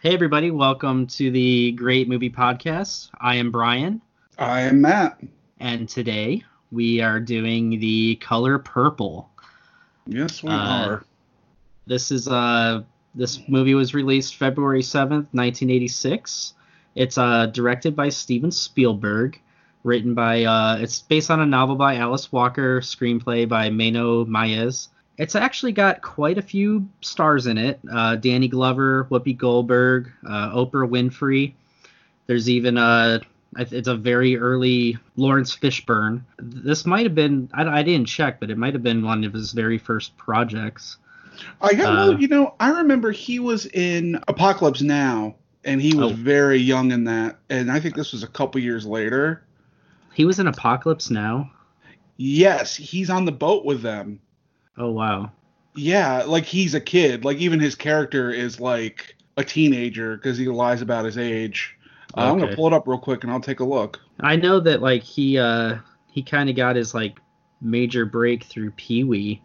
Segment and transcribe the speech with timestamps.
[0.00, 3.10] Hey, everybody, welcome to the Great Movie Podcast.
[3.20, 4.00] I am Brian,
[4.38, 5.20] I am Matt.
[5.58, 9.28] and today we are doing the color purple.
[10.06, 11.04] Yes, we Uh, are.
[11.86, 12.82] This is uh
[13.14, 16.54] this movie was released February 7th, 1986.
[16.94, 19.40] It's uh directed by Steven Spielberg,
[19.84, 24.88] written by uh it's based on a novel by Alice Walker, screenplay by Menno Meyjes.
[25.18, 27.80] It's actually got quite a few stars in it.
[27.92, 31.54] Uh, Danny Glover, Whoopi Goldberg, uh, Oprah Winfrey.
[32.26, 33.20] There's even a
[33.56, 36.22] it's a very early Laurence Fishburne.
[36.38, 39.32] This might have been I, I didn't check, but it might have been one of
[39.32, 40.98] his very first projects.
[41.60, 45.94] I got uh, well, you know, I remember he was in Apocalypse Now, and he
[45.94, 46.14] was Oh.
[46.14, 49.42] very young in that, and I think this was a couple years later.
[50.14, 51.50] He was in Apocalypse Now.
[52.16, 54.20] Yes, he's on the boat with them.
[54.78, 55.32] Oh wow.
[55.74, 57.24] Yeah, like he's a kid.
[57.24, 61.76] Like even his character is like a teenager because he lies about his age.
[62.16, 64.00] Uh, I'm gonna pull it up real quick and I'll take a look.
[64.20, 65.76] I know that like he uh
[66.10, 67.18] he kind of got his like
[67.60, 69.42] major break through Pee Wee,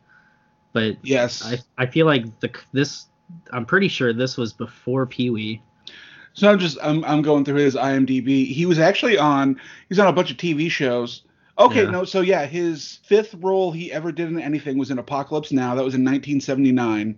[0.71, 1.45] but Yes.
[1.45, 3.07] I I feel like the this
[3.51, 5.61] I'm pretty sure this was before Pee Wee.
[6.33, 8.47] So I'm just I'm I'm going through his IMDb.
[8.47, 11.23] He was actually on he's on a bunch of TV shows.
[11.59, 11.91] Okay, Yeah.
[11.91, 15.75] no, so yeah, his fifth role he ever did in anything was in Apocalypse Now.
[15.75, 17.15] That was in 1979.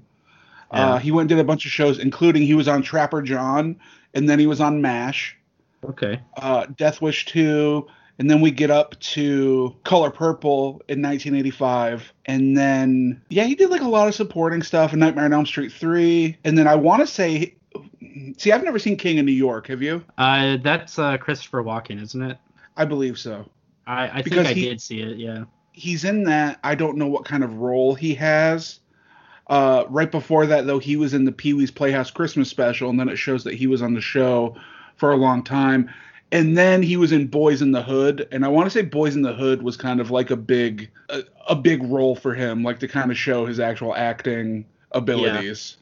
[0.73, 0.93] Yeah.
[0.93, 3.77] Uh, he went and did a bunch of shows, including he was on Trapper John,
[4.13, 5.37] and then he was on MASH,
[5.85, 6.19] Okay.
[6.37, 7.87] uh, Death Wish 2,
[8.19, 13.69] and then we get up to Color Purple in 1985, and then yeah, he did
[13.69, 16.75] like a lot of supporting stuff in Nightmare on Elm Street 3, and then I
[16.75, 17.55] want to say,
[18.37, 19.67] see, I've never seen King in New York.
[19.67, 20.03] Have you?
[20.17, 22.37] Uh that's uh Christopher Walken, isn't it?
[22.77, 23.45] I believe so.
[23.87, 25.17] I I think I he- did see it.
[25.17, 25.45] Yeah.
[25.71, 26.59] He's in that.
[26.63, 28.79] I don't know what kind of role he has.
[29.47, 32.99] Uh, right before that, though, he was in the Pee Wee's Playhouse Christmas special, and
[32.99, 34.55] then it shows that he was on the show
[34.95, 35.89] for a long time.
[36.31, 39.15] And then he was in Boyz n the Hood, and I want to say Boyz
[39.15, 42.63] n the Hood was kind of like a big, a, a big role for him,
[42.63, 45.77] like to kind of show his actual acting abilities.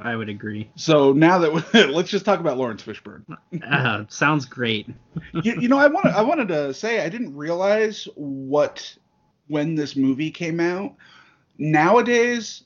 [0.00, 0.70] I would agree.
[0.76, 3.24] So now that let's just talk about Laurence Fishburne.
[3.64, 4.88] Uh, sounds great.
[5.42, 8.96] you, you know, I wanted I wanted to say I didn't realize what
[9.48, 10.94] when this movie came out.
[11.58, 12.62] Nowadays,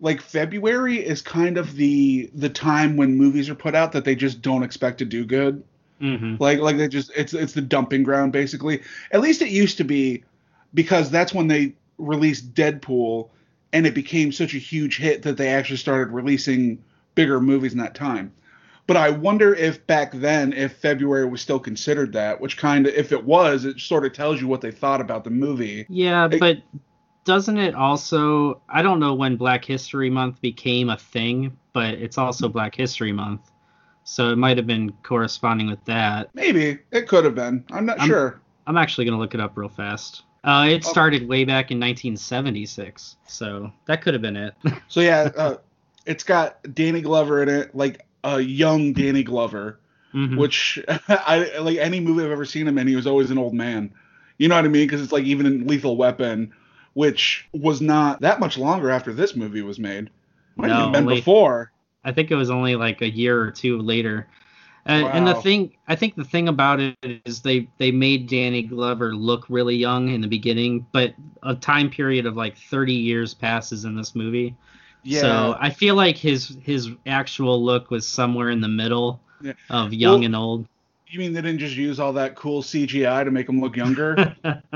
[0.00, 4.14] like February is kind of the the time when movies are put out that they
[4.14, 5.64] just don't expect to do good.
[5.98, 8.82] hmm Like like they just it's it's the dumping ground basically.
[9.10, 10.24] At least it used to be
[10.74, 13.30] because that's when they released Deadpool
[13.72, 16.82] and it became such a huge hit that they actually started releasing
[17.14, 18.32] bigger movies in that time.
[18.86, 22.94] But I wonder if back then if February was still considered that, which kind of
[22.94, 25.86] if it was, it sort of tells you what they thought about the movie.
[25.88, 26.58] Yeah, It- but
[27.24, 28.60] doesn't it also?
[28.68, 33.10] I don't know when Black History Month became a thing, but it's also Black History
[33.10, 33.50] Month,
[34.04, 36.30] so it might have been corresponding with that.
[36.34, 37.64] Maybe it could have been.
[37.72, 38.40] I'm not I'm- sure.
[38.68, 40.22] I'm actually gonna look it up real fast.
[40.46, 44.54] Uh, it started way back in 1976, so that could have been it.
[44.88, 45.56] So yeah, uh,
[46.06, 49.80] it's got Danny Glover in it, like a young Danny Glover.
[50.14, 50.38] Mhm.
[50.38, 53.52] which I like any movie I've ever seen him in, he was always an old
[53.52, 53.92] man.
[54.38, 54.86] You know what I mean?
[54.86, 56.52] Because it's like even in Lethal Weapon,
[56.94, 60.08] which was not that much longer after this movie was made.
[60.56, 61.72] Might have No, even been only- before.
[62.04, 64.28] I think it was only like a year or two later.
[64.86, 68.62] And, and the thing, I think the thing about it is they they made Danny
[68.62, 73.34] Glover look really young in the beginning, but a time period of like 30 years
[73.34, 74.54] passes in this movie.
[75.02, 75.20] Yeah.
[75.20, 79.52] So I feel like his his actual look was somewhere in the middle Yeah.
[79.70, 80.66] of young Well- and old.
[81.08, 84.14] you mean they didn't just use all that cool CGI to make him look younger?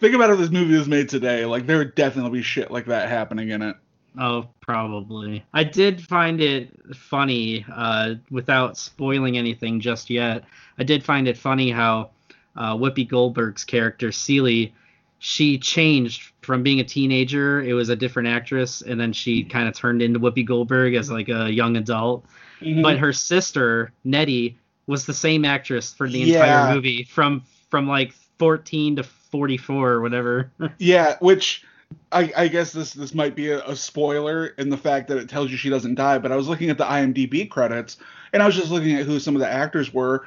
[0.00, 1.44] Think about if this movie was made today.
[1.44, 3.76] Like there would definitely be shit like that happening in it.
[4.18, 5.44] Oh, probably.
[5.52, 10.44] I did find it funny, uh, without spoiling anything just yet.
[10.78, 12.10] I did find it funny how
[12.56, 14.74] uh, Whoopi Goldberg's character Celie,
[15.18, 17.62] she changed from being a teenager.
[17.62, 21.10] It was a different actress, and then she kind of turned into Whoopi Goldberg as
[21.10, 22.24] like a young adult.
[22.60, 22.82] Mm-hmm.
[22.82, 26.44] But her sister Nettie was the same actress for the Yeah.
[26.44, 30.50] entire movie from from like 14 to 44 or whatever.
[30.78, 31.64] Yeah, which
[32.10, 35.28] I, I guess this this might be a, a spoiler in the fact that it
[35.28, 36.18] tells you she doesn't die.
[36.18, 37.98] But I was looking at the IMDb credits,
[38.32, 40.26] and I was just looking at who some of the actors were,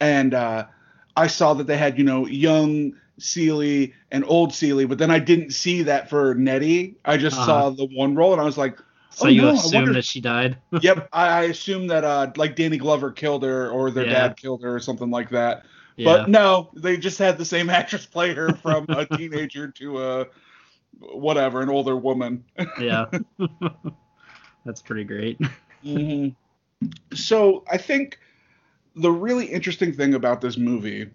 [0.00, 0.66] and uh,
[1.16, 5.18] I saw that they had you know young Celie and old Celie, but then I
[5.20, 6.96] didn't see that for Nettie.
[7.04, 7.46] I just Uh-huh.
[7.46, 8.78] saw the one role, and I was like,
[9.10, 10.56] so Oh, you no, assume wonder- that she died.
[10.80, 11.08] yep.
[11.12, 14.28] I, I assumed that uh, like Danny Glover killed her or their Yeah.
[14.28, 15.66] dad killed her or something like that.
[15.96, 16.04] yeah.
[16.04, 20.26] But no, they just had the same actress play her from a teenager to a
[20.98, 22.44] whatever, an older woman.
[22.80, 23.06] yeah.
[24.64, 25.40] That's pretty great.
[25.84, 26.34] Mhm.
[27.14, 28.18] So I think
[28.94, 31.10] the really interesting thing about this movie,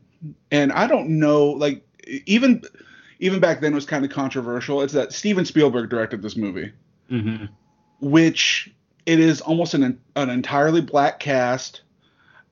[0.51, 1.85] and I don't know, like
[2.25, 2.62] even
[3.19, 4.81] even back then it was kind of controversial.
[4.81, 6.71] It's that Steven Spielberg directed this movie,
[7.09, 7.45] hmm
[8.00, 8.71] which
[9.07, 11.81] it is almost an an entirely black cast.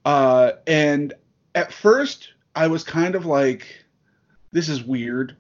[0.06, 1.14] Uh, and
[1.54, 3.84] at first I was kind of like,
[4.52, 5.36] this is weird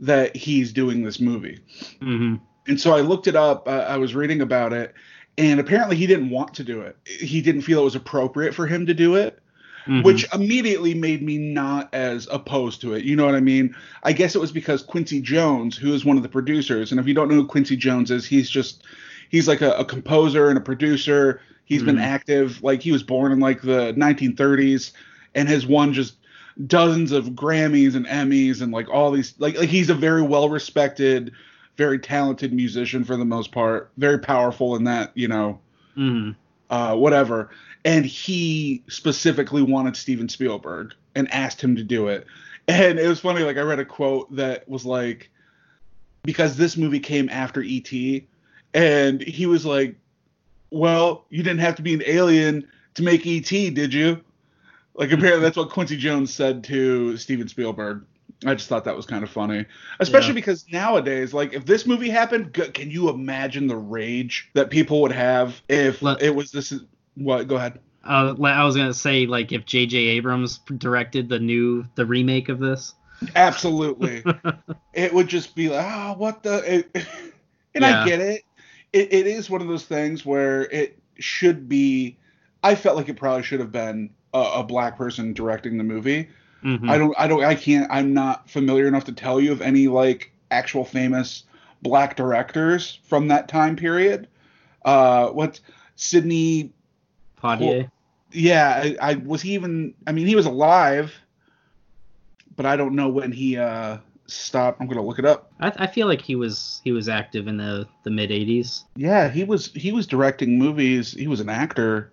[0.00, 1.60] that he's doing this movie.
[2.00, 2.36] hmm
[2.66, 3.66] And so I looked it up.
[3.68, 4.94] Uh, I was reading about it,
[5.38, 6.96] and apparently he didn't want to do it.
[7.04, 9.40] He didn't feel it was appropriate for him to do it,
[9.86, 13.04] hmm which immediately made me not as opposed to it.
[13.04, 13.74] You know what I mean?
[14.04, 17.06] I guess it was because Quincy Jones, who is one of the producers, and if
[17.08, 18.84] you don't know who Quincy Jones is, he's just
[19.30, 21.40] he's like a, a composer and a producer.
[21.64, 22.00] He's been Mhm.
[22.00, 24.92] active like he was born in like the 1930s
[25.34, 26.16] and has won just
[26.66, 30.48] dozens of Grammys and Emmys and like all these like like he's a very well
[30.48, 31.32] respected,
[31.76, 35.60] very talented musician for the most part, very powerful in that, you know,
[35.94, 36.30] hmm
[36.70, 37.50] uh, whatever.
[37.84, 42.26] And he specifically wanted Steven Spielberg and asked him to do it.
[42.68, 45.30] And it was funny, like I read a quote that was like,
[46.22, 48.26] because this movie came after E.T.
[48.74, 49.96] and he was like,
[50.70, 54.22] Well, you didn't have to be an alien to make E.T., did you?
[55.00, 58.04] Like apparently that's what Quincy Jones said to Steven Spielberg.
[58.44, 59.64] I just thought that was kind of funny,
[59.98, 60.34] especially Yeah.
[60.34, 65.12] because nowadays, like if this movie happened, can you imagine the rage that people would
[65.12, 66.74] have if Let- it was this?
[67.14, 67.48] What?
[67.48, 67.80] Go ahead.
[68.04, 69.96] Uh, I was gonna say like if J.J.
[69.96, 72.94] Abrams directed the new the remake of this.
[73.36, 74.22] Absolutely,
[74.94, 76.74] it would just be like, oh, what the?
[76.76, 77.06] It,
[77.74, 78.42] and I get it.
[78.92, 79.12] it.
[79.12, 82.16] It is one of those things where it should be.
[82.62, 86.28] I felt like it probably should have been a, a black person directing the movie.
[86.64, 86.90] Mhm.
[86.90, 89.88] I don't I don't I can't I'm not familiar enough to tell you of any
[89.88, 91.44] like actual famous
[91.82, 94.28] black directors from that time period.
[94.84, 95.60] Uh what
[95.96, 96.72] Sidney
[97.42, 97.90] Poitier.
[98.32, 101.14] yeah, I, I was he even I mean he was alive
[102.56, 104.80] but I don't know when he uh stopped.
[104.80, 105.50] I'm going to look it up.
[105.60, 108.84] I, I feel like he was he was active in the the mid '80s.
[108.96, 111.12] Yeah, he was he was directing movies.
[111.12, 112.12] He was an actor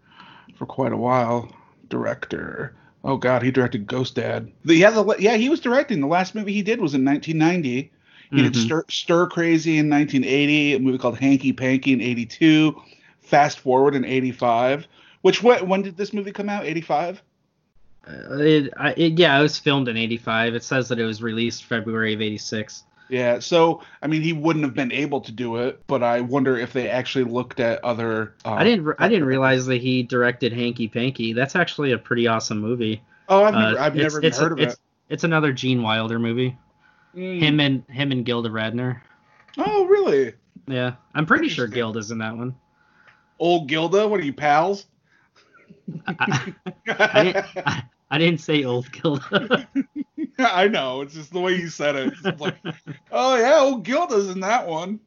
[0.56, 1.52] for quite a while.
[1.90, 2.76] Director.
[3.04, 4.52] Oh God, he directed Ghost Dad.
[4.66, 6.02] The, yeah, the, yeah, he was directing.
[6.02, 7.92] The last movie he did was in 1990.
[8.32, 8.66] He did Mhm.
[8.66, 12.76] Stir, Stir Crazy in 1980, a movie called Hanky Panky in 82,
[13.22, 14.88] Fast Forward in 85.
[15.22, 16.66] Which what when did this movie come out?
[16.66, 17.22] 85.
[18.08, 20.56] Uh, it, I, it, yeah, it was filmed in '85.
[20.56, 22.84] It says that it was released February of '86.
[23.10, 26.58] Yeah, so I mean, he wouldn't have been able to do it, but I wonder
[26.58, 28.36] if they actually looked at other.
[28.44, 31.34] Uh, I didn't re- I didn't realize that he directed Hanky Panky.
[31.34, 33.02] That's actually a pretty awesome movie.
[33.30, 34.80] Oh, I've Uh, never, I've never it's, heard of it's, it.
[35.10, 36.58] It's another Gene Wilder movie.
[37.16, 37.40] Mm.
[37.40, 39.02] Him and him and Gilda Radner.
[39.58, 40.34] Oh, really?
[40.68, 41.68] Yeah, I'm pretty sure.
[41.68, 42.56] Gilda's in that one.
[43.40, 44.08] Old Gilda?
[44.08, 44.86] What are you pals?
[46.06, 46.54] I,
[46.88, 49.68] I, I, I didn't say old Gilda.
[50.40, 51.02] I know.
[51.02, 52.14] It's just the way you said it.
[52.24, 52.56] It's like,
[53.12, 55.00] oh yeah, old Gilda's in that one.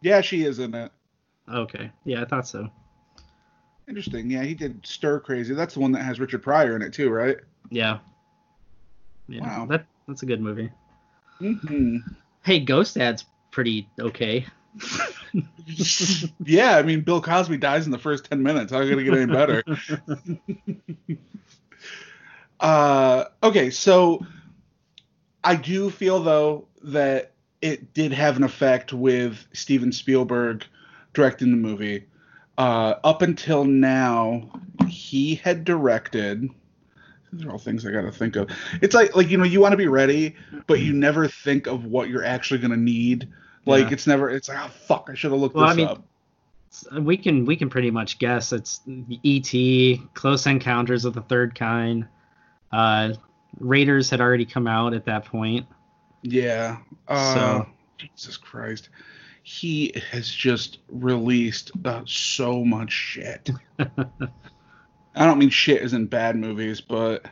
[0.00, 0.90] Yeah, she is in it.
[1.52, 2.70] okay, yeah, I thought so.
[3.88, 4.30] Interesting.
[4.30, 5.52] Yeah, he did Stir Crazy.
[5.54, 7.36] That's the one that has Richard Pryor in it too, right?
[7.70, 7.98] Yeah.
[9.28, 9.66] Yeah, Wow.
[9.66, 10.70] that that's a good movie.
[11.38, 11.96] hmm
[12.44, 14.46] Hey, Ghost Dad's pretty okay.
[16.44, 18.72] yeah, I mean, Bill Cosby dies in the first ten minutes.
[18.72, 19.64] How gonna get any better?
[22.60, 24.20] Uh, okay, so
[25.44, 27.32] I do feel though that
[27.62, 30.64] it did have an effect with Steven Spielberg
[31.12, 32.06] directing the movie.
[32.58, 34.50] Uh, up until now,
[34.88, 36.48] he had directed.
[37.32, 38.50] These are all things I got to think of.
[38.82, 41.84] It's like like you know you want to be ready, but you never think of
[41.84, 43.28] what you're actually gonna need.
[43.66, 43.92] Like Yeah.
[43.92, 44.30] it's never.
[44.30, 47.04] It's like oh fuck, I should have looked Well, this I mean, up.
[47.04, 52.06] we can we can pretty much guess it's E.T., Close Encounters of the Third Kind.
[52.72, 53.14] Uh,
[53.60, 55.66] Raiders had already come out at that point.
[56.22, 56.78] Yeah.
[57.06, 57.66] Uh, So-
[57.98, 58.88] Jesus Christ.
[59.42, 63.50] He has just released uh, so much shit.
[63.78, 63.86] I
[65.26, 67.26] don't mean shit is in bad movies, but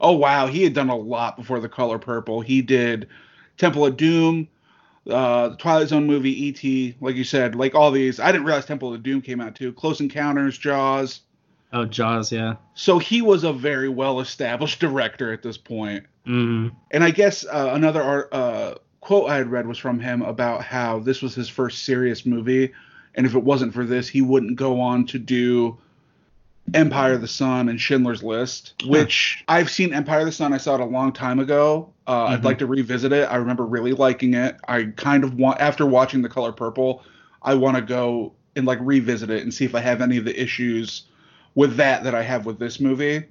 [0.00, 2.40] oh wow, he had done a lot before The Color Purple.
[2.40, 3.08] He did
[3.58, 4.48] Temple of Doom,
[5.08, 8.20] uh, the Twilight Zone movie, E.T., like you said, like all these.
[8.20, 9.72] I didn't realize Temple of Doom came out too.
[9.72, 11.20] Close Encounters, Jaws.
[11.72, 12.56] Oh, Jaws, yeah.
[12.74, 16.04] So he was a very well established director at this point.
[16.24, 20.22] hmm And I guess uh, another art, uh, quote I had read was from him
[20.22, 22.72] about how this was his first serious movie,
[23.14, 25.78] and if it wasn't for this, he wouldn't go on to do
[26.74, 30.52] Empire of the Sun and Schindler's List, which I've seen Empire of the Sun.
[30.52, 31.92] I saw it a long time ago.
[32.06, 32.44] Uh, I'd Mhm.
[32.44, 33.24] like to revisit it.
[33.30, 34.56] I remember really liking it.
[34.68, 37.02] I kind of want after watching The Color Purple,
[37.42, 40.24] I want to go and like revisit it and see if I have any of
[40.24, 41.04] the issues
[41.54, 43.24] with that that I have with this movie.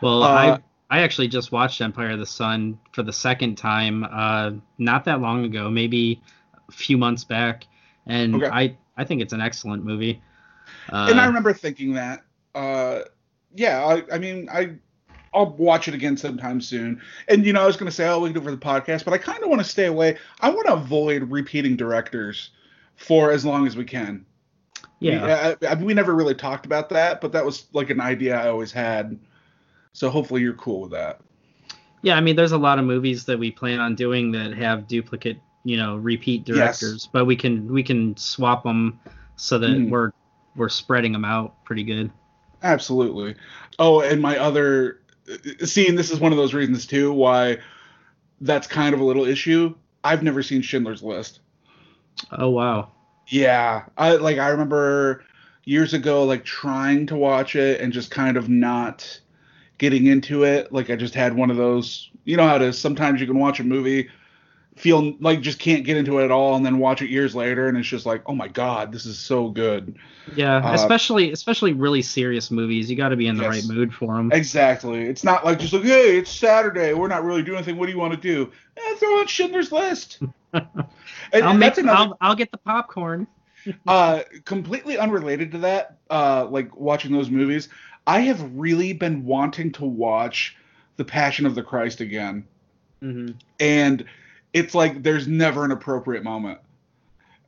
[0.00, 0.58] Well, Uh,
[0.90, 5.04] I I actually just watched Empire of the Sun for the second time, uh, not
[5.06, 6.22] that long ago, maybe
[6.68, 7.66] a few months back,
[8.06, 8.46] and Okay.
[8.46, 10.22] I I think it's an excellent movie.
[10.88, 12.22] Uh, and I remember thinking that.
[12.54, 13.00] Uh,
[13.54, 14.74] yeah, I, I mean, I
[15.32, 17.00] I'll watch it again sometime soon.
[17.28, 19.04] And you know, I was gonna say, oh, we can do it for the podcast,
[19.04, 20.18] but I kind of want to stay away.
[20.40, 22.50] I want to avoid repeating directors
[22.96, 24.24] for as long as we can.
[25.00, 28.00] Yeah, We, I, I, we never really talked about that, but that was like an
[28.00, 29.18] idea I always had.
[29.92, 31.20] So hopefully you're cool with that.
[32.02, 32.16] yeah.
[32.16, 35.38] I mean, there's a lot of movies that we plan on doing that have duplicate,
[35.64, 39.00] you know, repeat directors, but we can we can swap them
[39.36, 39.90] so that Mhm.
[39.90, 40.12] we're
[40.56, 42.10] we're spreading them out pretty good.
[42.62, 43.34] Absolutely.
[43.78, 45.00] Oh, and my other
[45.64, 47.58] seeing this is one of those reasons too why
[48.40, 49.74] that's kind of a little issue.
[50.02, 51.40] I've never seen Schindler's List.
[52.32, 52.90] Oh wow.
[53.28, 55.24] Yeah, I like I remember
[55.64, 59.20] years ago like trying to watch it and just kind of not
[59.78, 60.72] getting into it.
[60.72, 62.78] Like I just had one of those, you know how it is.
[62.78, 64.10] Sometimes you can watch a movie,
[64.76, 67.68] feel like just can't get into it at all, and then watch it years later,
[67.68, 69.96] and it's just like, oh my god, this is so good.
[70.34, 72.90] Yeah, Uh, especially especially really serious movies.
[72.90, 73.66] You got to be in the Yes.
[73.66, 74.32] right mood for them.
[74.32, 75.04] Exactly.
[75.06, 77.76] It's not like just like, hey, it's Saturday, we're not really doing anything.
[77.78, 78.50] What do you want to do?
[78.76, 80.20] Eh, throw on Schindler's List.
[81.34, 83.26] and, I'll make another I'll, I'll get the popcorn.
[83.86, 87.70] uh completely unrelated to that uh like watching those movies
[88.06, 90.54] i have really been wanting to watch
[90.96, 92.46] the passion of the christ again.
[93.00, 94.04] Hmm and
[94.54, 96.60] it's like there's never an appropriate moment.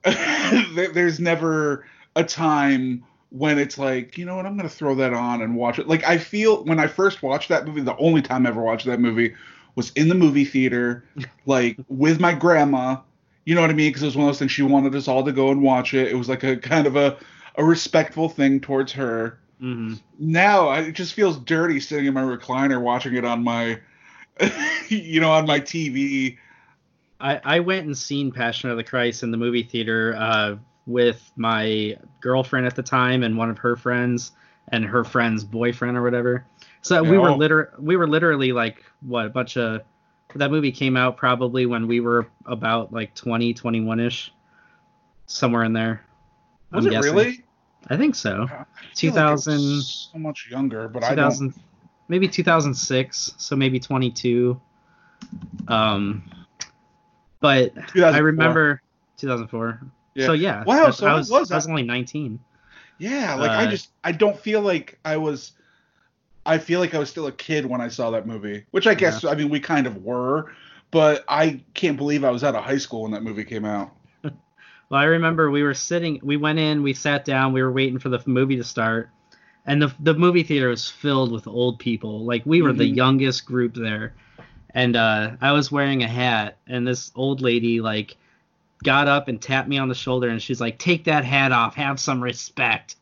[0.74, 5.42] There's never a time when it's like you know what i'm gonna throw that on
[5.42, 5.88] and watch it.
[5.88, 8.86] Like i feel when i first watched that movie the only time i ever watched
[8.86, 9.34] that movie
[9.74, 11.04] was in the movie theater
[11.46, 12.96] like with my grandma
[13.46, 13.88] you know what i mean?
[13.88, 15.94] Because it was one of those things she wanted us all to go and watch
[15.94, 16.08] it.
[16.08, 17.16] It was like a kind of a,
[17.54, 19.38] a respectful thing towards her.
[19.58, 23.78] Hmm now I, it just feels dirty sitting in my recliner watching it on my
[24.88, 26.38] you know on my tv
[27.18, 31.32] I, I went and seen Passion of the Christ in the movie theater uh, with
[31.34, 34.32] my girlfriend at the time and one of her friends
[34.68, 36.44] and her friend's boyfriend or whatever.
[36.82, 39.80] So we were liter we were literally like what a bunch of
[40.36, 44.32] that movie came out probably when we were about like 20 21 ish
[45.26, 46.02] somewhere in there.
[46.72, 47.14] was I'm it guessing.
[47.14, 47.44] really
[47.88, 48.42] I think so.
[48.44, 48.66] I feel like
[48.96, 51.54] 2000 so much younger but i don't 2000
[52.08, 54.60] maybe 2006 so maybe 22
[55.68, 56.22] um
[57.40, 58.80] but i remember
[59.18, 59.80] 2004
[60.14, 60.26] Yeah.
[60.26, 62.38] so yeah Wow, so I was, was I was that- only 19
[62.98, 65.52] Yeah, like I Uh, just I don't feel like I was
[66.46, 68.94] I feel like I was still a kid when I saw that movie, which I
[68.94, 70.52] guess I mean we kind of were,
[70.90, 73.92] but I can't believe I was out of high school when that movie came out.
[74.22, 77.98] well i remember we were sitting we went in we sat down we were waiting
[77.98, 79.10] for the movie to start
[79.66, 82.96] and the, the movie theater was filled with old people like we were the Mhm.
[82.96, 84.14] youngest group there
[84.70, 88.16] and uh i was wearing a hat and this old lady like
[88.84, 91.74] got up and tapped me on the shoulder and she's like take that hat off
[91.74, 92.94] have some respect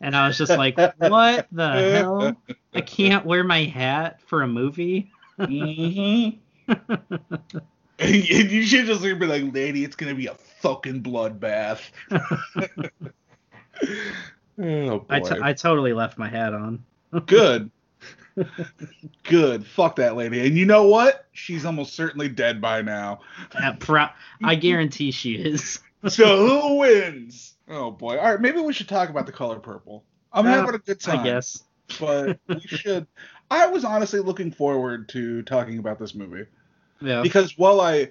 [0.00, 2.36] and i was just like what the hell
[2.74, 6.38] i can't wear my hat for a movie Mhm.
[7.98, 11.80] and you should just be like, lady, it's gonna be a fucking bloodbath.
[14.58, 15.04] oh boy.
[15.08, 16.84] I, t- I totally left my hat on
[17.26, 17.70] Good.
[19.24, 19.66] Good.
[19.66, 20.46] Fuck that lady.
[20.46, 21.26] And you know what?
[21.32, 23.20] She's almost certainly dead by now.
[23.80, 24.08] Pro-
[24.44, 27.54] i guarantee she is So who wins?
[27.70, 28.18] Oh boy.
[28.18, 30.04] All right, maybe we should talk about the color purple.
[30.32, 31.20] I'm Uh, having a good time.
[31.20, 31.62] i guess
[31.98, 33.06] But we should.
[33.50, 36.46] I was honestly looking forward to talking about this movie
[37.00, 38.10] yeah because while I,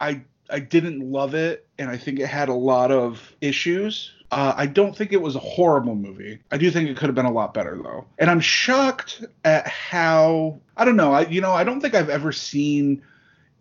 [0.00, 4.12] I, I didn't love it, and I think it had a lot of issues.
[4.32, 6.40] Uh, I don't think it was a horrible movie.
[6.52, 8.06] I do think it could have been a lot better though.
[8.18, 11.12] And I'm shocked at how I don't know.
[11.12, 13.02] I you know I don't think I've ever seen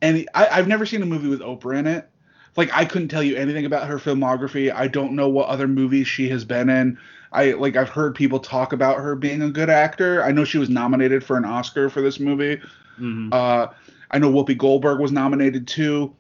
[0.02, 0.28] any.
[0.36, 2.08] I, I've never seen a movie with Oprah in it.
[2.56, 4.74] Like I couldn't tell you anything about her filmography.
[4.74, 6.98] I don't know what other movies she has been in.
[7.32, 10.24] I like I've heard people talk about her being a good actor.
[10.24, 12.60] I know she was nominated for an Oscar for this movie.
[13.00, 13.34] Mhm.
[13.34, 13.68] Uh,
[14.12, 16.14] I know Whoopi Goldberg was nominated too.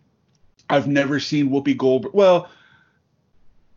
[0.70, 2.14] I've never seen Whoopi Goldberg.
[2.14, 2.50] Well,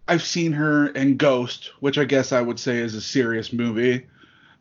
[0.08, 4.06] I've seen her in Ghost, which I guess I would say is a serious movie.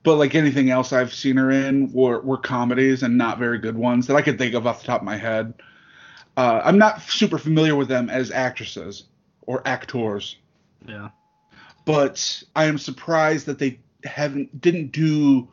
[0.04, 3.76] But like anything else I've seen her in were, were comedies and not very good
[3.76, 5.54] ones that I could think of off the top of my head.
[6.42, 9.04] Uh, I'm not super familiar with them as actresses
[9.42, 10.38] or actors,
[10.88, 11.10] yeah
[11.86, 15.48] but I am surprised that they haven't didn't do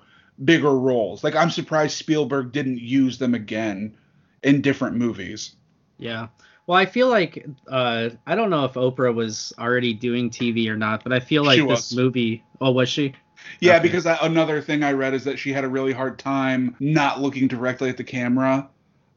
[0.45, 1.25] bigger roles.
[1.25, 3.97] Like I'm surprised Spielberg didn't use them again
[4.43, 5.57] in different movies.
[5.99, 6.29] Yeah.
[6.67, 10.77] Well, I feel like uh, I don't know if Oprah was already doing TV or
[10.77, 12.45] not, but I feel like this movie.
[12.61, 13.15] Oh, was she?
[13.61, 13.85] Yeah, Okay.
[13.85, 17.23] because I, another thing I read is that she had a really hard time not
[17.23, 18.69] looking directly at the camera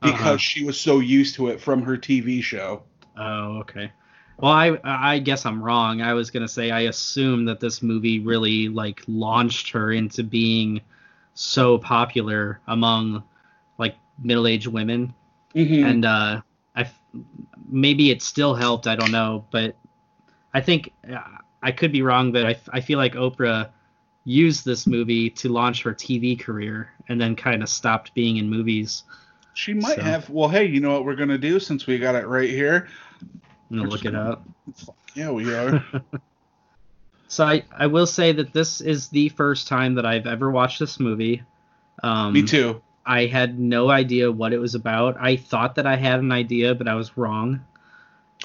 [0.02, 0.38] because Uh-huh.
[0.42, 2.84] she was so used to it from her TV show.
[3.18, 3.92] Oh, okay.
[4.40, 6.02] Well, I I guess I'm wrong.
[6.02, 10.82] I was gonna say I assume that this movie really like launched her into being
[11.34, 13.24] so popular among
[13.78, 15.14] like middle-aged women,
[15.56, 15.84] Mhm.
[15.86, 16.42] and uh,
[16.76, 16.90] I
[17.70, 18.88] maybe it still helped.
[18.88, 19.76] I don't know, but
[20.54, 21.20] I think uh,
[21.62, 23.70] I could be wrong, but I I feel like Oprah
[24.26, 28.50] used this movie to launch her TV career and then kind of stopped being in
[28.50, 29.04] movies.
[29.54, 30.30] She might so- have.
[30.30, 32.88] Well, hey, you know what we're gonna do since we got it right here?
[33.70, 34.44] I'm gonna look it up.
[35.14, 35.84] Yeah, we are.
[37.32, 40.80] So I, I will say that this is the first time that I've ever watched
[40.80, 41.44] this movie.
[42.04, 42.82] Um, Me too.
[43.06, 45.16] I had no idea what it was about.
[45.18, 47.64] I thought that I had an idea, but I was wrong.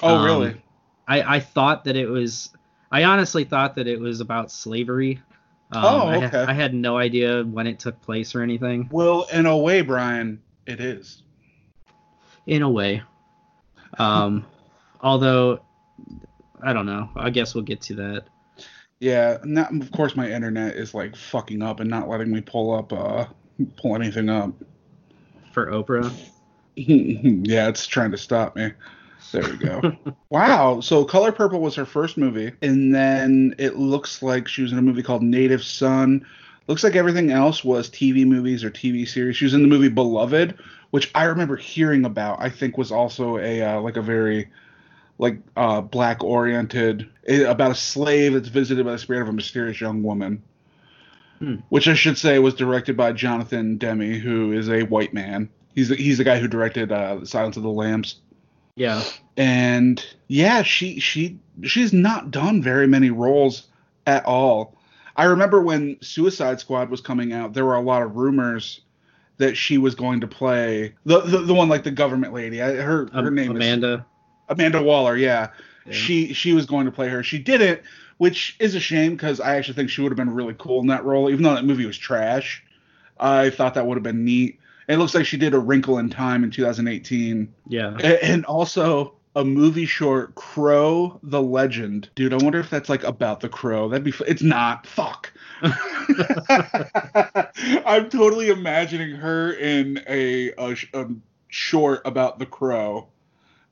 [0.01, 0.61] Oh, um, really?
[1.05, 2.51] I, I thought that it was.
[2.89, 5.19] I honestly thought that it was about slavery.
[5.73, 6.45] Um, Oh, I ha- okay.
[6.47, 8.87] I, had no idea when it took place or anything.
[8.89, 11.23] Well, in a way, Brian, it is.
[12.45, 13.01] In a way.
[13.97, 14.45] Um,
[15.01, 15.61] although,
[16.61, 17.09] I don't know.
[17.15, 18.25] I guess we'll get to that.
[18.99, 22.73] Yeah, not, of course my internet is like fucking up and not letting me pull
[22.73, 23.25] up uh
[23.77, 24.53] pull anything up.
[25.51, 26.11] For Oprah.
[26.75, 28.71] yeah, it's trying to stop me.
[29.31, 29.95] There we go.
[30.29, 30.79] wow.
[30.79, 34.77] So Color Purple was her first movie, and then it looks like she was in
[34.77, 36.25] a movie called Native Son.
[36.67, 39.37] Looks like everything else was TV movies or TV series.
[39.37, 40.57] She was in the movie Beloved,
[40.91, 42.39] which I remember hearing about.
[42.41, 44.49] I think was also a uh, like a very
[45.17, 49.79] like uh, black oriented about a slave that's visited by the spirit of a mysterious
[49.81, 50.43] young woman.
[51.39, 51.55] Hmm.
[51.69, 55.49] Which I should say was directed by Jonathan Demme, who is a white man.
[55.75, 58.15] He's the, he's the guy who directed uh, Silence of the Lambs
[58.75, 59.03] Yeah.
[59.37, 63.67] and yeah she she she's not done very many roles
[64.07, 64.75] at all
[65.17, 68.81] i remember when suicide squad was coming out there were a lot of rumors
[69.37, 72.73] that she was going to play the the, the one like the government lady I,
[72.75, 74.05] her her Um, name is Amanda.
[74.49, 75.49] amanda waller yeah.
[75.85, 75.93] Yeah.
[75.93, 77.81] she she was going to play her she didn't
[78.17, 80.87] which is a shame because i actually think she would have been really cool in
[80.87, 82.63] that role even though that movie was trash
[83.19, 86.09] i thought that would have been neat it looks like she did a wrinkle in
[86.09, 87.97] time in 2018 Yeah.
[87.99, 92.09] a- And also a movie short, Crow the Legend.
[92.15, 93.87] Dude, I wonder if that's like about the crow.
[93.87, 94.09] That'd be.
[94.09, 94.87] F- it's not.
[94.87, 95.31] Fuck.
[97.85, 101.05] I'm totally imagining her in a, a, a
[101.49, 103.09] short about the crow,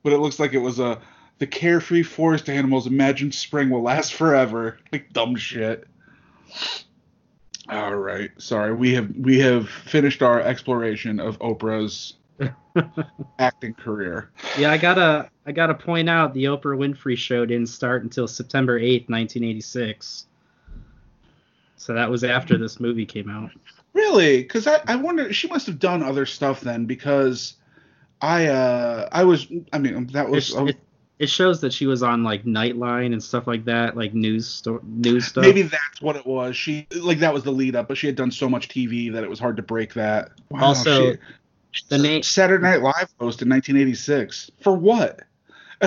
[0.04, 1.00] but it looks like it was a
[1.38, 4.78] the carefree forest animals imagine spring will last forever.
[4.92, 5.88] Like dumb shit.
[7.68, 8.30] All right.
[8.38, 8.72] Sorry.
[8.72, 12.14] We have we have finished our exploration of Oprah's
[13.38, 14.30] acting career.
[14.58, 18.78] Yeah, I gotta I gotta point out the Oprah Winfrey Show didn't start until September
[18.78, 20.26] eighth, nineteen eighty six.
[21.76, 23.50] So that was after this movie came out.
[23.92, 24.42] Really?
[24.42, 27.54] Because I, I wonder she must have done other stuff then because
[28.20, 30.76] I uh I was I mean that was It, it,
[31.18, 34.80] it shows that she was on like Nightline and stuff like that, like news sto-
[34.84, 35.44] news stuff.
[35.44, 36.56] maybe that's what it was.
[36.56, 39.22] She like that was the lead up, but she had done so much TV that
[39.24, 40.30] it was hard to break that.
[40.50, 41.18] Wow, Also, she-
[41.84, 45.20] the name Saturday Night Live host in 1986 for what?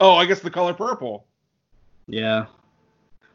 [0.00, 1.26] oh, I guess the color purple.
[2.06, 2.46] Yeah.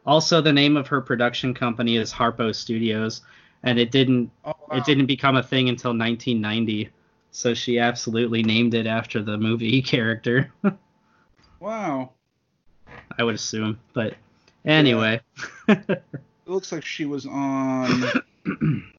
[0.04, 3.22] Also, the name of her production company is Harpo Studios,
[3.62, 4.76] and it didn't Oh, wow.
[4.76, 6.90] it didn't become a thing until 1990.
[7.32, 10.52] So she absolutely named it after the movie character.
[11.60, 12.12] Wow.
[13.18, 14.14] I would assume, but
[14.64, 15.20] anyway.
[16.46, 18.04] It looks like she was on.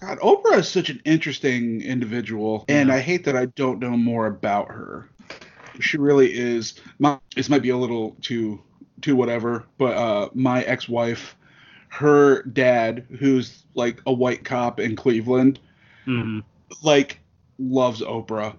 [0.00, 4.26] God, Oprah is such an interesting individual, and I hate that I don't know more
[4.26, 5.08] about her.
[5.80, 6.74] She really is.
[6.98, 8.60] My, this might be a little too
[9.00, 11.36] too whatever, but uh, my ex-wife,
[11.88, 15.60] her dad, who's like a white cop in Cleveland,
[16.06, 16.44] Mhm.
[16.82, 17.20] like
[17.58, 18.56] loves Oprah.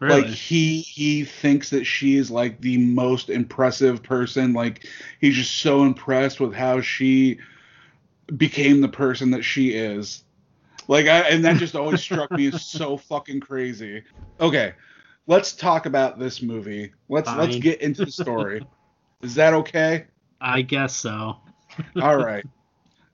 [0.00, 0.22] Really?
[0.22, 4.52] Like he he thinks that she is like the most impressive person.
[4.52, 4.86] Like
[5.20, 7.38] he's just so impressed with how she
[8.36, 10.24] became the person that she is.
[10.92, 14.02] Like I and that just always struck me as so fucking crazy.
[14.38, 14.74] Okay,
[15.26, 16.92] let's talk about this movie.
[17.08, 18.66] Let's let's get into the story.
[19.22, 20.04] is that okay?
[20.38, 21.38] I guess so.
[21.98, 22.44] All right.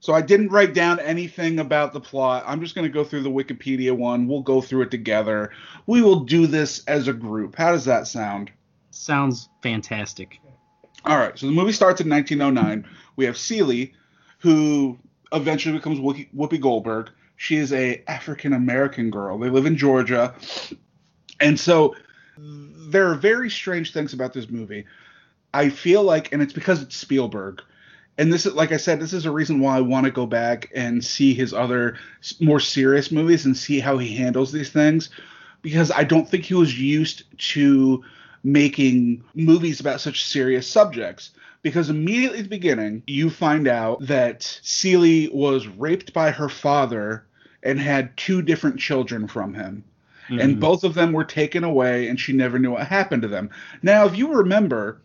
[0.01, 2.43] So I didn't write down anything about the plot.
[2.49, 4.27] I'm just going to go through the Wikipedia one.
[4.27, 5.53] We'll go through it together.
[5.87, 7.55] We will do this as a group.
[7.55, 8.51] How does that sound?
[8.91, 10.41] Sounds fantastic.
[11.05, 11.39] All right.
[11.39, 12.91] So the movie starts in 1909.
[13.15, 13.95] We have Celie,
[14.41, 14.99] who
[15.33, 17.11] eventually becomes Whoopi Goldberg.
[17.39, 19.39] She is a African American girl.
[19.39, 20.35] They live in Georgia,
[21.41, 21.95] and so
[22.37, 24.85] there are very strange things about this movie.
[25.55, 27.63] I feel like, and it's because it's Spielberg.
[28.19, 30.27] And this is, like I said, this is a reason why I want to go
[30.27, 31.97] back and see his other
[32.41, 35.09] more serious movies and see how he handles these things.
[35.63, 37.23] Because I don't think he was used
[37.53, 38.05] to
[38.43, 41.31] making movies about such serious subjects.
[41.63, 47.25] Because immediately at the beginning, you find out that Celie was raped by her father
[47.63, 49.85] and had two different children from him.
[50.29, 50.41] Mm-hmm.
[50.41, 53.51] And both of them were taken away, and she never knew what happened to them.
[53.83, 55.01] Now, if you remember,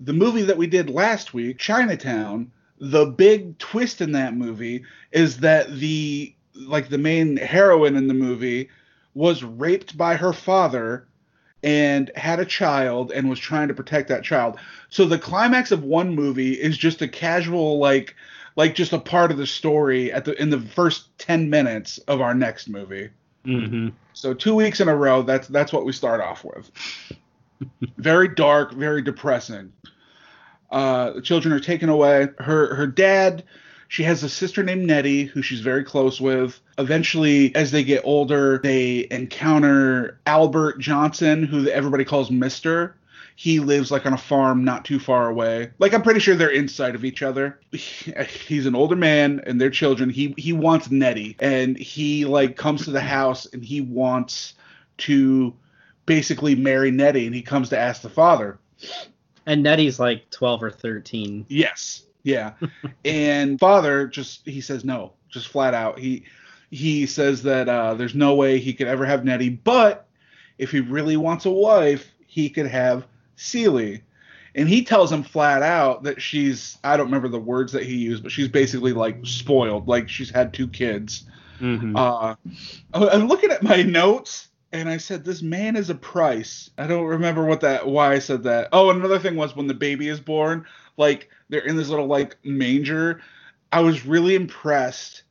[0.00, 5.38] the movie that we did last week, Chinatown, the big twist in that movie is
[5.38, 8.68] that the like the main heroine in the movie
[9.14, 11.06] was raped by her father
[11.62, 14.58] and had a child and was trying to protect that child.
[14.90, 18.16] So the climax of one movie is just a casual like
[18.56, 22.20] like just a part of the story at the in the first 10 minutes of
[22.20, 23.10] our next movie.
[23.44, 23.88] Mm-hmm.
[24.12, 26.70] So two weeks in a row, that's that's what we start off with.
[27.96, 29.72] very dark, very depressing.
[30.70, 32.28] Uh, the children are taken away.
[32.38, 33.44] Her her dad
[33.92, 36.58] she has a sister named Nettie who she's very close with.
[36.78, 42.96] Eventually, as they get older, they encounter Albert Johnson, who everybody calls Mister.
[43.36, 45.70] He lives like on a farm not too far away.
[45.78, 47.60] Like I'm pretty sure they're inside of each other.
[47.70, 50.10] He's an older man and their children.
[50.10, 54.54] He he wants Nettie and he like comes to the house and he wants
[54.98, 55.54] to
[56.06, 58.58] basically marry Nettie and he comes to ask the father.
[59.46, 61.46] And Nettie's like 12 or 13.
[61.48, 62.04] Yes.
[62.22, 62.52] Yeah.
[63.04, 65.98] and father just he says no, just flat out.
[65.98, 66.24] He
[66.70, 70.08] he says that uh, there's no way he could ever have Nettie, but
[70.58, 73.06] if he really wants a wife, he could have
[73.42, 74.02] Celie.
[74.54, 77.96] And he tells him flat out that she's I don't remember the words that he
[77.96, 81.24] used, but she's basically like spoiled, like she's had two kids.
[81.60, 81.96] Mm-hmm.
[81.96, 82.34] Uh,
[82.92, 87.06] I'm looking at my notes and I said, "This man is a price." I don't
[87.06, 88.68] remember what that why I said that.
[88.72, 92.36] Oh, another thing was when the baby is born, like they're in this little like
[92.44, 93.22] manger.
[93.70, 95.22] I was really impressed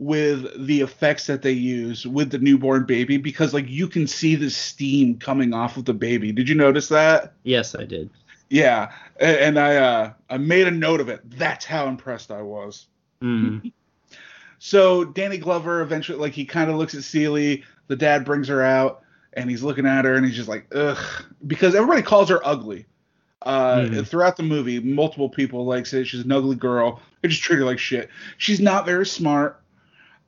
[0.00, 4.34] with the effects that they use with the newborn baby because like you can see
[4.34, 6.32] the steam coming off of the baby.
[6.32, 7.34] Did you notice that?
[7.42, 8.08] Yes, I did.
[8.48, 11.20] Yeah, and I uh, I made a note of it.
[11.32, 12.86] That's how impressed I was.
[13.22, 13.70] Mm.
[14.58, 17.62] so Danny Glover eventually like he kind of looks at Celie.
[17.88, 19.02] The dad brings her out
[19.34, 20.96] and he's looking at her and he's just like ugh
[21.46, 22.86] because everybody calls her ugly.
[23.42, 24.06] Uh, mm.
[24.06, 27.02] Throughout the movie, multiple people like say she's an ugly girl.
[27.20, 28.08] They just treat her like shit.
[28.38, 29.60] She's not very smart.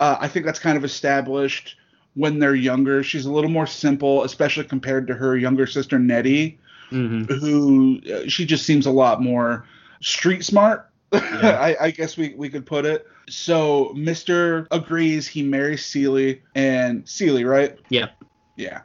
[0.03, 1.77] Uh, I think that's kind of established
[2.15, 3.05] when they're younger.
[3.05, 6.59] She's a little more simple, especially compared to her younger sister Nettie,
[6.91, 7.33] mm-hmm.
[7.33, 9.65] who uh, she just seems a lot more
[10.01, 10.88] street smart.
[11.12, 11.59] Yeah.
[11.61, 13.07] I, I, guess we, we could put it.
[13.29, 15.29] So Mister agrees.
[15.29, 17.79] He marries Celie and Celie, right?
[17.91, 18.09] Yeah.
[18.57, 18.81] Yeah.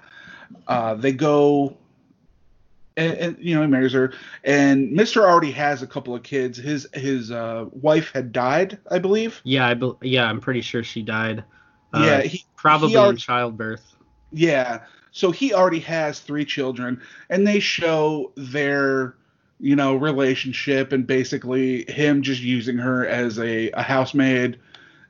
[0.67, 1.77] Uh, they go
[2.97, 4.13] and, and, you know he marries her.
[4.43, 6.57] And mr already has a couple of kids.
[6.57, 9.39] His his uh, wife had died i believe.
[9.43, 11.43] Yeah i be- yeah i'm pretty sure she died.
[11.93, 13.95] Uh, yeah he, probably he already, in childbirth.
[14.31, 14.81] Yeah
[15.17, 19.15] so he already has three children and they show their
[19.59, 24.59] you know relationship and basically him just using her as a, a housemaid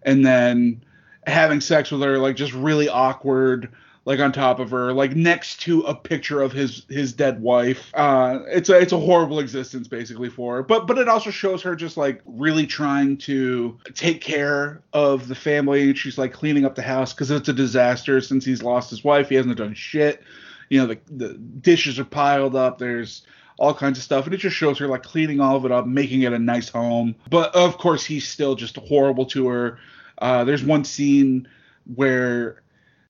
[0.03, 0.81] and then
[1.25, 3.69] having sex with her like just really awkward
[4.07, 7.91] like on top of her, like next to a picture of his his dead wife.
[7.93, 10.63] Uh, it's a it's a horrible existence basically for her.
[10.63, 15.35] But but it also shows her just like really trying to take care of the
[15.35, 15.93] family.
[15.93, 19.27] She's like cleaning up the house because it's a disaster since he's lost his wife.
[19.27, 20.23] He hasn't done shit.
[20.69, 22.77] You know the the dishes are piled up.
[22.77, 23.23] There's
[23.59, 24.23] all kinds of stuff.
[24.23, 26.69] And it just shows her like cleaning all of it up, making it a nice
[26.69, 27.13] home.
[27.29, 29.79] But of course, he's still just horrible to her.
[30.17, 31.49] Uh, there's one scene
[31.93, 32.61] where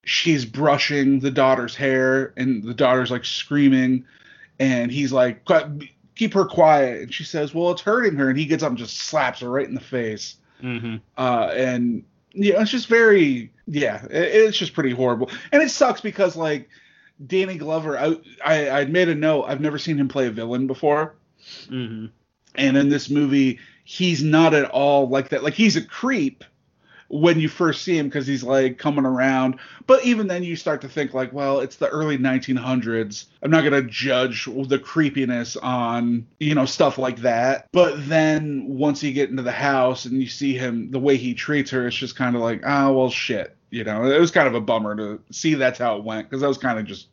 [0.08, 4.06] she's brushing the daughter's hair and the daughter's like screaming.
[4.60, 5.48] And he's like
[6.16, 7.02] keep her quiet.
[7.04, 8.30] And she says well it's hurting her.
[8.30, 10.38] And he gets up and just slaps her right in the face.
[10.64, 10.96] Mm-hmm.
[11.18, 15.30] uh, and yeah it's just very yeah it, it's just pretty horrible.
[15.52, 16.70] And it sucks because like
[17.26, 18.16] danny glover i
[18.46, 21.16] i i made a note i've never seen him play a villain before.
[21.70, 22.08] Mm-hmm.
[22.56, 25.44] and in this movie he's not at all like that.
[25.44, 26.44] Like he's a creep
[27.10, 29.60] when you first see him because he's like coming around.
[29.86, 33.26] But even then, you start to think like, well, it's the early 1900s.
[33.42, 37.68] I'm not gonna judge the creepiness on you know stuff like that.
[37.72, 41.34] But then once you get into the house and you see him, the way he
[41.34, 43.56] treats her, it's just kind of like, oh well, shit.
[43.70, 46.42] You know, it was kind of a bummer to see that's how it went because
[46.42, 47.10] that was kind of just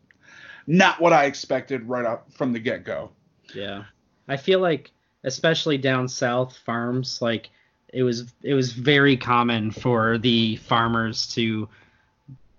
[0.67, 3.11] not what I expected right up from the get go.
[3.55, 3.85] Yeah,
[4.29, 4.93] I feel like
[5.25, 7.51] especially down south farms like
[7.95, 11.69] it was it was very common for the farmers to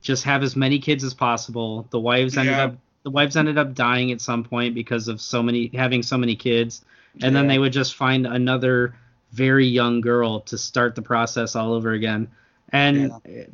[0.01, 1.87] just have as many kids as possible.
[1.89, 2.63] The wives ended yeah.
[2.65, 6.17] up the wives ended up dying at some point because of so many having so
[6.17, 6.83] many kids,
[7.21, 8.95] and then they would just find another
[9.33, 12.29] very young girl to start the process all over again.
[12.71, 13.11] And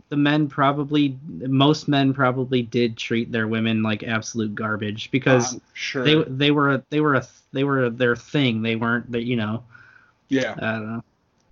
[0.09, 6.03] the men probably, most men probably did treat their women like absolute garbage because sure.
[6.03, 8.61] they they were a, they were a they were their thing.
[8.61, 9.63] They weren't that you know.
[10.29, 11.03] yeah, I don't know.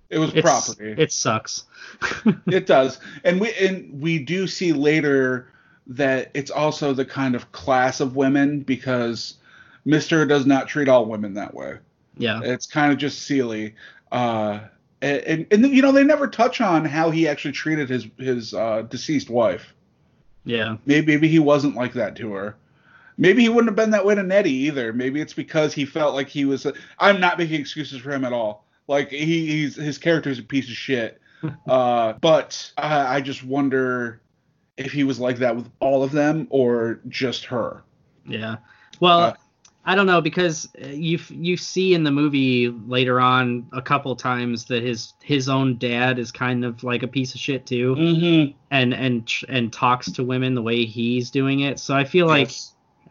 [0.09, 0.95] It was It's, property.
[1.01, 1.65] It sucks.
[2.47, 5.51] It does, and we and we do see later
[5.87, 9.35] that it's also the kind of class of women because
[9.85, 11.77] Mister does not treat all women that way.
[12.17, 12.41] yeah.
[12.43, 13.75] It's kind of just Celie,
[14.11, 14.59] uh,
[15.01, 18.53] and, and and you know they never touch on how he actually treated his his
[18.53, 19.73] uh, deceased wife.
[20.45, 20.77] Yeah.
[20.85, 22.55] Maybe maybe he wasn't like that to her.
[23.17, 24.93] Maybe he wouldn't have been that way to Nettie either.
[24.93, 26.65] Maybe it's because he felt like he was.
[26.97, 28.65] I'm not making excuses for him at all.
[28.89, 31.21] Like he, he's his character's a piece of shit.
[31.67, 34.21] uh, but I, I just wonder
[34.78, 37.84] if he was like that with all of them or just her.
[38.25, 38.58] Yeah.
[38.99, 39.34] Well, Uh,
[39.86, 44.13] I don't know because uh, you you see in the movie later on a couple
[44.15, 47.95] times that his his own dad is kind of like a piece of shit too,
[47.95, 48.58] Mm-hmm.
[48.71, 51.80] and and and talks to women the way he's doing it.
[51.80, 52.52] So I feel like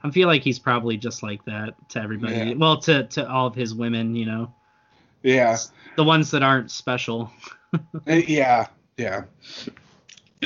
[0.05, 2.35] I feel like he's probably just like that to everybody.
[2.35, 2.55] Yeah.
[2.57, 4.53] Well, to to all of his women, you know,
[5.22, 5.57] yeah.
[5.96, 7.31] the ones that aren't special.
[8.09, 9.24] Uh, Yeah, yeah.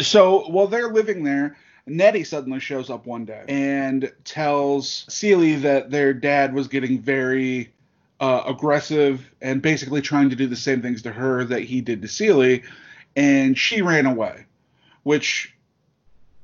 [0.00, 1.56] So while they're living there,
[1.87, 7.72] Nettie suddenly shows up one day and tells Celie that their dad was getting very
[8.20, 12.02] uh, aggressive and basically trying to do the same things to her that he did
[12.02, 12.62] to Celie,
[13.16, 14.46] and she ran away.
[15.02, 15.54] Which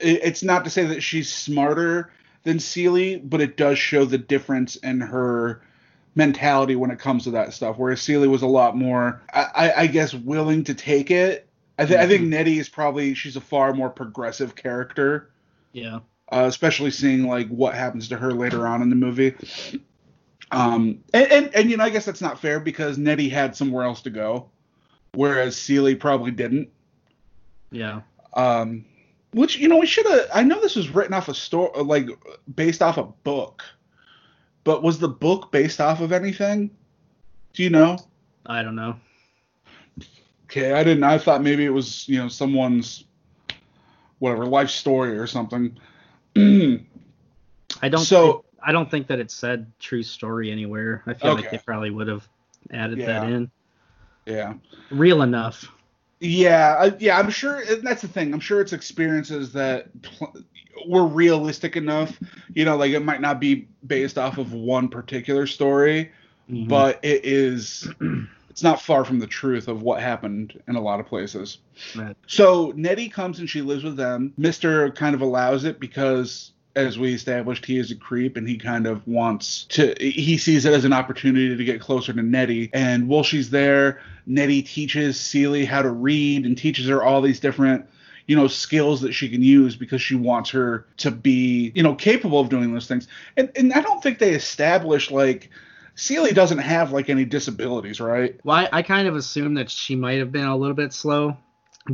[0.01, 2.13] it's not to say that she's smarter
[2.43, 5.63] than Celie, but it does show the difference in her
[6.19, 7.77] mentality when it comes to that stuff.
[7.79, 11.49] Whereas Celie was a lot more, I, I, guess, willing to take it.
[11.79, 15.31] I, th- I think Nettie is probably she's a far more progressive character,
[15.73, 16.01] Yeah.
[16.33, 19.35] uh, especially seeing like what happens to her later on in the movie.
[20.51, 23.85] Um, and, and and you know I guess that's not fair because Nettie had somewhere
[23.85, 24.49] else to go,
[25.13, 26.71] whereas Celie probably didn't.
[27.71, 28.01] Yeah.
[28.33, 28.87] Um,
[29.33, 30.27] which you know we should have.
[30.35, 32.09] I know this was written off a story, like
[32.57, 33.63] based off a book,
[34.65, 36.71] but was the book based off of anything?
[37.53, 37.99] Do you know?
[38.47, 38.97] I don't know.
[40.45, 41.05] Okay, I didn't.
[41.05, 43.05] I thought maybe it was you know someone's
[44.19, 45.77] whatever life story or something.
[46.37, 47.99] I don't.
[48.01, 51.03] So- think, I don't think that it said true story anywhere.
[51.07, 52.29] I feel like they probably would have
[52.73, 53.07] added Yeah.
[53.07, 53.51] that in.
[54.27, 54.55] yeah,
[54.91, 55.71] Real enough.
[56.21, 57.19] Yeah, I, yeah.
[57.19, 58.33] I'm sure and that's the thing.
[58.33, 60.35] I'm sure it's experiences that pl-
[60.87, 62.19] were realistic enough.
[62.55, 66.11] You know, like it might not be based off of one particular story,
[66.51, 66.69] Mhm.
[66.69, 67.89] but it is.
[68.51, 71.59] It's not far from the truth of what happened in a lot of places.
[71.95, 72.17] Right.
[72.27, 74.33] So Nettie comes and she lives with them.
[74.37, 78.57] Mister kind of allows it because, as we established, he is a creep and he
[78.59, 79.95] kind of wants to.
[80.01, 82.71] He sees it as an opportunity to get closer to Nettie.
[82.73, 87.41] And while she's there, Nettie teaches Celie how to read and teaches her all these
[87.41, 87.87] different.
[88.27, 91.95] You know, skills that she can use because she wants her to be, you know,
[91.95, 93.09] capable of doing those things.
[93.39, 95.49] And and I don't think they established like
[95.95, 98.39] Celie doesn't have like any disabilities, right?
[98.45, 101.37] Well, I, I kind of assume that she might have been a little bit slow,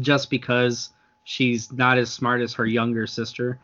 [0.00, 0.90] just because
[1.22, 3.58] she's not as smart as her younger sister.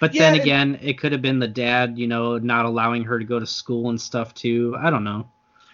[0.00, 3.18] But Yeah, then again, it could have been the dad, you know, not allowing her
[3.18, 4.76] to go to school and stuff too.
[4.78, 5.28] I don't know.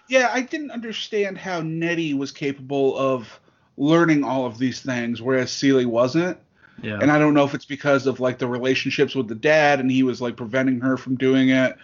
[0.07, 3.39] Yeah, I didn't understand how Nettie was capable of
[3.77, 6.37] learning all of these things, whereas Celie wasn't.
[6.81, 6.99] Yeah.
[7.01, 9.89] And I don't know if it's because of like the relationships with the dad and
[9.89, 11.77] he was like preventing her from doing it,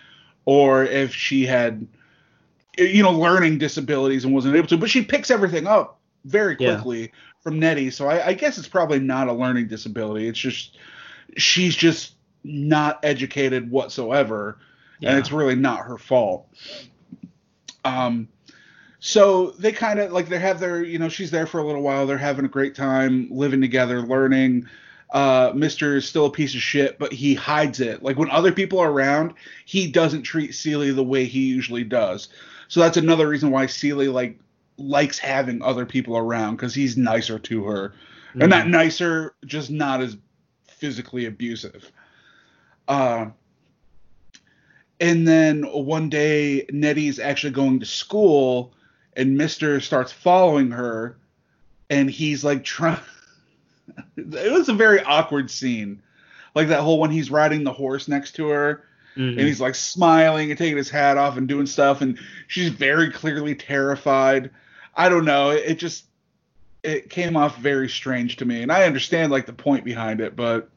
[0.45, 1.87] or if she had,
[2.77, 4.77] you know, learning disabilities and wasn't able to.
[4.77, 6.75] But she picks everything up very Yeah.
[6.75, 10.27] quickly from Nettie, so I, I guess it's probably not a learning disability.
[10.27, 10.77] It's just
[11.37, 14.57] she's just not educated whatsoever
[14.99, 15.09] yeah.
[15.09, 16.47] and it's really not her fault.
[17.85, 18.27] Um,
[18.99, 21.81] so they kind of like they have their, you know, she's there for a little
[21.81, 22.05] while.
[22.05, 24.67] They're having a great time living together, learning.
[25.11, 28.03] Uh, Mister is still a piece of shit, but he hides it.
[28.03, 29.33] Like when other people are around,
[29.65, 32.27] he doesn't treat Celie the way he usually does.
[32.67, 34.37] So that's another reason why Celie like
[34.77, 37.93] likes having other people around because he's nicer to her,
[38.35, 38.41] Mhm.
[38.41, 40.17] and not nicer, just not as
[40.67, 41.91] physically abusive.
[42.87, 43.27] Uh,
[44.99, 48.73] and then one day, Nettie's actually going to school,
[49.15, 51.17] and Mister starts following her,
[51.89, 52.99] and he's like trying.
[54.17, 56.01] it was a very awkward scene,
[56.55, 58.83] like that whole when he's riding the horse next to her,
[59.15, 59.31] Mhm.
[59.31, 63.09] and he's like smiling and taking his hat off and doing stuff, and she's very
[63.11, 64.51] clearly terrified.
[64.95, 65.51] I don't know.
[65.51, 66.05] It, it just
[66.83, 70.35] it came off very strange to me, and I understand like the point behind it,
[70.35, 70.69] but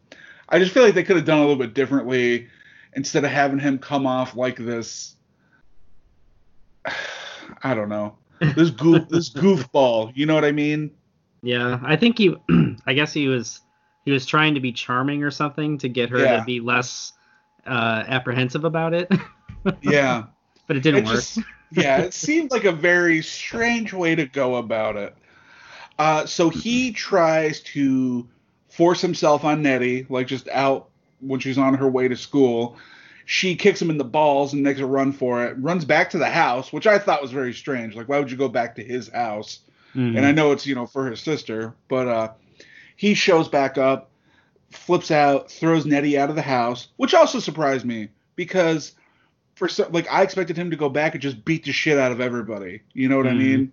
[0.48, 2.48] I just feel like they could have done a little bit differently
[2.94, 5.16] instead of having him come off like this
[7.62, 8.16] I don't know.
[8.40, 10.90] This goof this goofball, you know what I mean?
[11.42, 12.34] Yeah, I think he
[12.86, 13.60] I guess he was
[14.04, 16.38] he was trying to be charming or something to get her Yeah.
[16.38, 17.12] to be less
[17.66, 19.10] uh apprehensive about it.
[19.82, 20.24] Yeah.
[20.66, 21.14] but it didn't It work.
[21.14, 21.38] just-
[21.70, 25.14] yeah, it seemed like a very strange way to go about it.
[26.00, 28.28] Uh, so he tries to
[28.68, 30.88] force himself on Nettie, like just out
[31.22, 32.76] when she's on her way to school.
[33.24, 35.56] She kicks him in the balls and makes a run for it.
[35.58, 37.94] Runs back to the house, which I thought was very strange.
[37.94, 39.60] Like, why would you go back to his house?
[39.94, 40.16] Mhm.
[40.16, 42.32] And I know it's you know for his sister, but uh,
[42.96, 44.10] he shows back up,
[44.70, 48.92] flips out, throws Nettie out of the house, which also surprised me because
[49.54, 52.10] for so, like I expected him to go back and just beat the shit out
[52.10, 52.80] of everybody.
[52.92, 53.38] You know what I Mhm.
[53.38, 53.72] mean?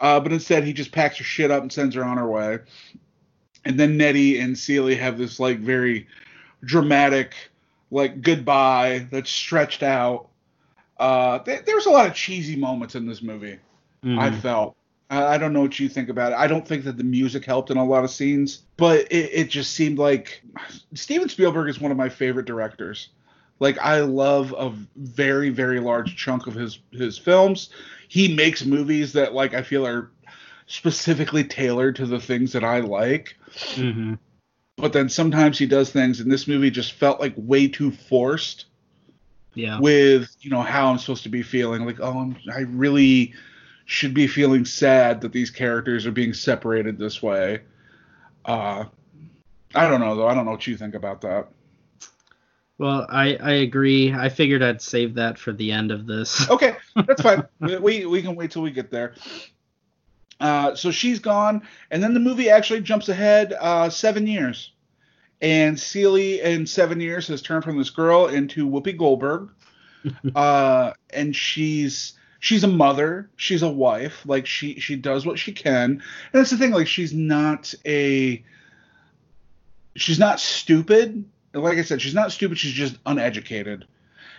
[0.00, 2.58] Uh, but instead he just packs her shit up and sends her on her way.
[3.66, 6.06] And then Nettie and Celie have this like very
[6.64, 7.34] dramatic
[7.90, 10.28] like goodbye that's stretched out.
[10.98, 13.58] Uh, th- there's a lot of cheesy moments in this movie.
[14.04, 14.40] I Mhm.
[14.40, 14.76] felt.
[15.08, 16.38] I I don't know what you think about it.
[16.38, 19.50] I don't think that the music helped in a lot of scenes, but it, it
[19.50, 20.42] just seemed like
[20.94, 23.08] Steven Spielberg is one of my favorite directors.
[23.58, 27.70] Like I love a very very large chunk of his his films.
[28.08, 30.10] He makes movies that like I feel are
[30.66, 33.36] specifically tailored to the things that I like.
[33.74, 34.18] Mhm.
[34.80, 38.66] But then sometimes he does things, and this movie just felt like way too forced
[39.54, 39.78] Yeah.
[39.80, 41.84] with you know how I'm supposed to be feeling.
[41.84, 43.34] Like, oh, I'm, I really
[43.86, 47.60] should be feeling sad that these characters are being separated this way.
[48.44, 48.84] Uh,
[49.74, 50.28] I don't know though.
[50.28, 51.48] I don't know what you think about that.
[52.78, 54.12] Well, I I agree.
[54.12, 56.48] I figured I'd save that for the end of this.
[56.48, 57.44] Okay, that's fine.
[57.60, 59.14] we, we we can wait till we get there.
[60.40, 64.72] Uh, so she's gone, and then the movie actually jumps ahead uh, seven years,
[65.42, 69.50] and Celie in seven years has turned from this girl into Whoopi Goldberg,
[70.34, 75.52] uh, and she's she's a mother, she's a wife, like she she does what she
[75.52, 78.42] can, and that's the thing, like she's not a
[79.96, 81.24] she's not stupid.
[81.52, 82.58] Like I said, she's not stupid.
[82.58, 83.84] She's just uneducated.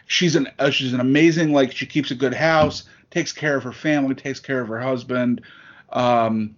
[0.08, 3.64] She's an uh, she's an amazing like she keeps a good house takes care of
[3.64, 5.42] her family takes care of her husband
[5.92, 6.56] um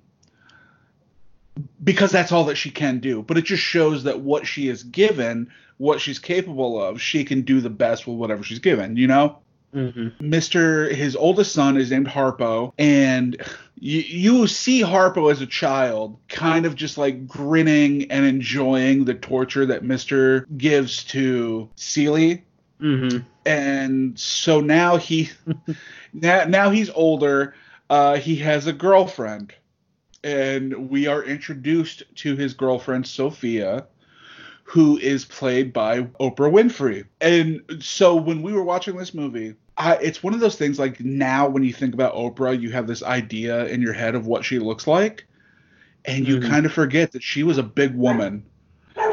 [1.84, 4.84] because that's all that she can do but it just shows that what she is
[4.84, 9.08] given what she's capable of she can do the best with whatever she's given you
[9.08, 9.38] know
[9.74, 10.94] hmm Mr.
[10.94, 13.42] His oldest son is named Harpo, and
[13.80, 19.16] you, you see Harpo as a child kind of just like grinning and enjoying the
[19.16, 20.46] torture that Mr.
[20.58, 22.44] gives to Celie.
[22.80, 25.32] hmm And so now he
[26.14, 27.56] now, now he's older.
[27.90, 29.54] Uh, he has a girlfriend,
[30.24, 33.88] and we are introduced to his girlfriend Sophia,
[34.64, 37.06] who is played by Oprah Winfrey.
[37.22, 41.00] And so when we were watching this movie, I, it's one of those things like
[41.02, 44.46] now when you think about Oprah, you have this idea in your head of what
[44.46, 45.26] she looks like,
[46.06, 46.50] and you Mhm.
[46.50, 48.46] kind of forget that she was a big woman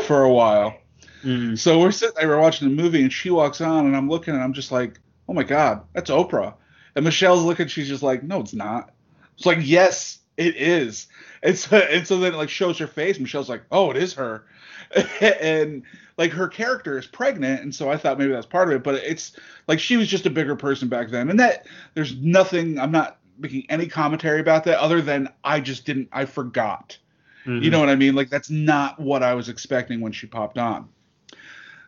[0.06, 0.76] for a while.
[1.22, 4.08] hmm So we're sitting there, we're watching the movie, and she walks on, and I'm
[4.08, 6.54] looking, and I'm just like, oh my god, that's Oprah.
[6.94, 8.90] And Michelle's looking, she's just like, no, it's not.
[9.36, 11.06] It's like, yes, it is.
[11.42, 13.18] And so, and so then it like shows her face.
[13.18, 14.44] Michelle's like, oh, it is her.
[15.20, 15.82] and
[16.20, 18.82] like her character is pregnant, and so I thought maybe that's part of it.
[18.82, 19.36] But it's
[19.68, 22.78] like she was just a bigger person back then, and that there's nothing.
[22.78, 26.08] I'm not making any commentary about that other than I just didn't.
[26.12, 26.98] I forgot.
[27.46, 27.70] You mm-hmm.
[27.70, 28.14] know what I mean?
[28.14, 30.88] Like that's not what I was expecting when she popped on.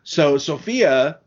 [0.03, 1.19] So Sophia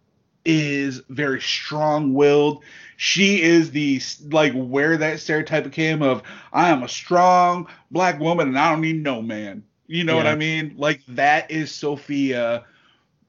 [0.47, 2.63] is very strong-willed.
[2.97, 8.49] She is the like where that stereotype came of I am a strong black woman
[8.49, 9.63] and I don't need no man.
[9.87, 10.75] You know what I mean?
[10.79, 12.65] Like that is Sophia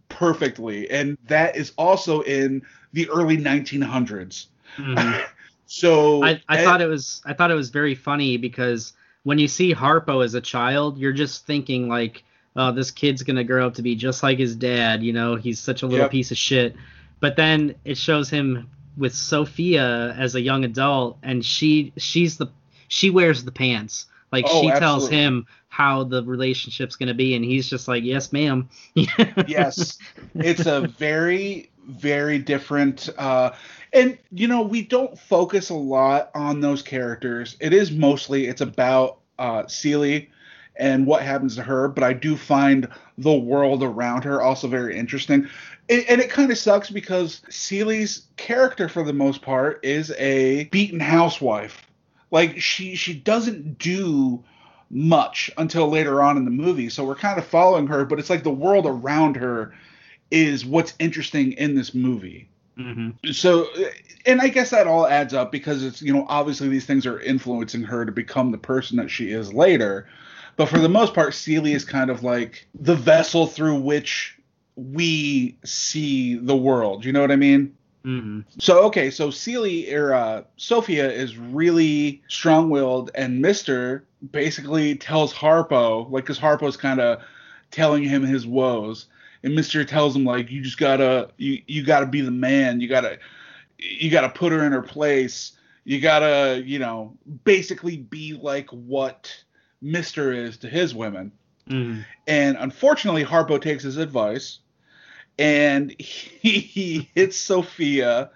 [0.09, 2.61] perfectly, and that is also in
[2.93, 4.47] the early 1900s.
[4.77, 5.23] Mhm.
[5.69, 9.37] So I, I and- thought it was I thought it was very funny because when
[9.37, 12.23] you see Harpo as a child, you're just thinking like,
[12.55, 15.03] oh, this kid's gonna grow up to be just like his dad.
[15.03, 16.11] You know, he's such a little Yep.
[16.11, 16.77] piece of shit.
[17.19, 22.47] But then it shows him with Sophia as a young adult, and she she's the
[22.87, 24.05] she wears the pants.
[24.31, 28.33] Like Oh, she tells him how the relationship's gonna be, and he's just like, yes,
[28.33, 28.69] ma'am.
[29.47, 29.97] yes
[30.35, 33.51] it's a very very different uh
[33.93, 38.61] and you know we don't focus a lot on those characters it is mostly it's
[38.61, 40.29] about uh Celie
[40.75, 42.87] and what happens to her but i do find
[43.17, 45.47] the world around her also very interesting
[45.89, 50.65] and, and it kind of sucks because Celie's character for the most part is a
[50.65, 51.85] beaten housewife
[52.31, 54.43] like she she doesn't do
[54.89, 58.29] much until later on in the movie so we're kind of following her but it's
[58.29, 59.73] like the world around her
[60.31, 62.49] is what's interesting in this movie.
[62.77, 63.31] Mm-hmm.
[63.31, 63.67] So,
[64.25, 67.19] and I guess that all adds up because it's, you know, obviously these things are
[67.19, 70.07] influencing her to become the person that she is later.
[70.57, 74.36] But for the most part, Celie is kind of like the vessel through which
[74.77, 77.03] we see the world.
[77.03, 77.75] You know what I mean?
[78.05, 78.41] Mm-hmm.
[78.59, 86.09] So okay, so Celie or uh, Sophia is really strong-willed, and Mister basically tells Harpo,
[86.09, 87.21] like, because Harpo's kind of
[87.69, 89.07] telling him his woes,
[89.43, 92.87] and Mister tells him like, you just gotta, you you gotta be the man, you
[92.87, 93.19] gotta,
[93.77, 95.53] you gotta put her in her place,
[95.83, 97.13] you gotta, you know,
[97.43, 99.35] basically be like what
[99.81, 101.31] Mister is to his women.
[101.67, 102.01] Mm-hmm.
[102.27, 104.59] And unfortunately, Harpo takes his advice
[105.37, 108.31] and he, he hits Sophia,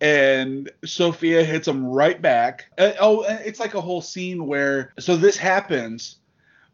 [0.00, 2.66] and Sophia hits him right back.
[2.78, 6.16] Uh, oh, it's like a whole scene where so this happens,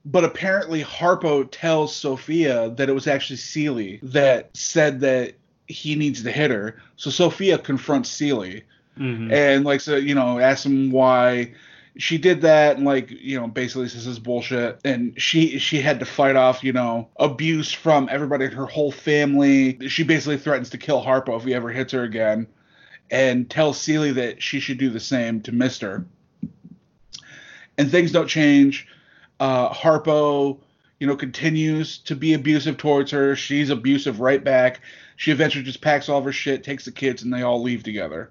[0.04, 5.34] but apparently Harpo tells Sophia that it was actually Celie that said that
[5.68, 6.82] he needs to hit her.
[6.96, 8.64] So Sophia confronts Celie
[8.98, 9.32] Mm-hmm.
[9.32, 11.54] and like so you know asks him why
[11.96, 14.80] she did that and like you know basically says this is bullshit.
[14.84, 18.92] And she she had to fight off you know abuse from everybody in her whole
[18.92, 19.88] family.
[19.88, 22.46] She basically threatens to kill harpo if he ever hits her again
[23.10, 26.06] and tells Celie that she should do the same to mister
[27.76, 28.86] and things don't change.
[29.38, 30.58] Uh harpo
[30.98, 33.36] you know continues to be abusive towards her.
[33.36, 34.80] She's abusive right back.
[35.16, 37.82] She eventually just packs all of her shit takes the kids and they all leave
[37.82, 38.30] together.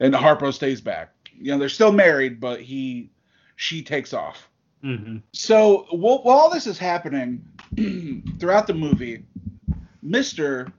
[0.00, 1.12] And Harpo stays back.
[1.40, 3.10] You know, they're still married, but he
[3.56, 4.48] she takes off.
[4.84, 5.18] Mm-hmm.
[5.32, 7.44] So while, while all this is happening
[8.38, 9.24] throughout the movie,
[10.02, 10.72] Mister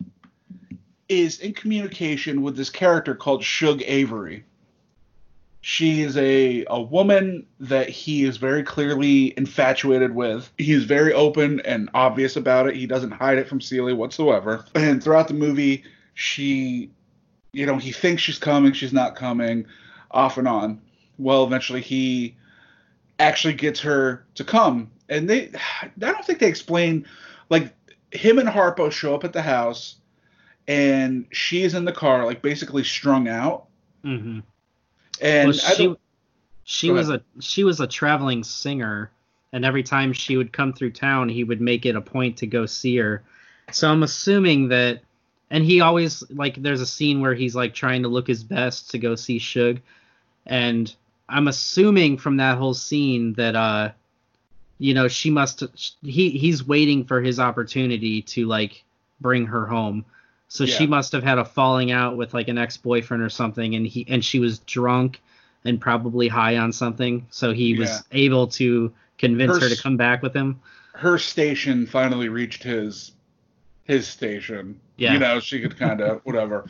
[1.07, 4.45] is in communication with this character called Shug Avery.
[5.61, 10.49] She is a, a woman that he is very clearly infatuated with.
[10.57, 12.75] He is very open and obvious about it.
[12.75, 14.63] He doesn't hide it from Celie whatsoever.
[14.73, 15.83] And throughout the movie,
[16.13, 16.91] she
[17.51, 19.65] you know, he thinks she's coming, she's not coming,
[20.11, 20.81] off and on.
[21.17, 22.35] Well, eventually he
[23.19, 24.89] actually gets her to come.
[25.09, 25.51] And they,
[25.81, 27.05] I don't think they explain,
[27.49, 27.73] like,
[28.11, 29.97] him and Harpo show up at the house,
[30.67, 33.65] and she's in the car, like, basically strung out.
[34.03, 34.39] Mm-hmm.
[35.21, 35.95] And well, she
[36.63, 39.11] she was a she was a traveling singer,
[39.51, 42.47] and every time she would come through town, he would make it a point to
[42.47, 43.23] go see her.
[43.71, 45.01] So I'm assuming that,
[45.49, 48.91] and he always like there's a scene where he's like trying to look his best
[48.91, 49.79] to go see Shug,
[50.49, 50.93] and
[51.29, 53.91] I'm assuming from that whole scene that uh,
[54.79, 55.63] you know, she must
[56.03, 58.83] he he's waiting for his opportunity to like
[59.21, 60.03] bring her home.
[60.51, 63.85] So she must have had a falling out with like an ex-boyfriend or something, and
[63.85, 65.21] he and she was drunk
[65.65, 67.79] and probably high on something, so he Yeah.
[67.81, 70.59] was able to convince Her her to come back with him.
[70.93, 73.11] her station finally reached his
[73.83, 74.79] his station.
[74.97, 75.13] Yeah.
[75.13, 76.65] You know, she could kind of whatever.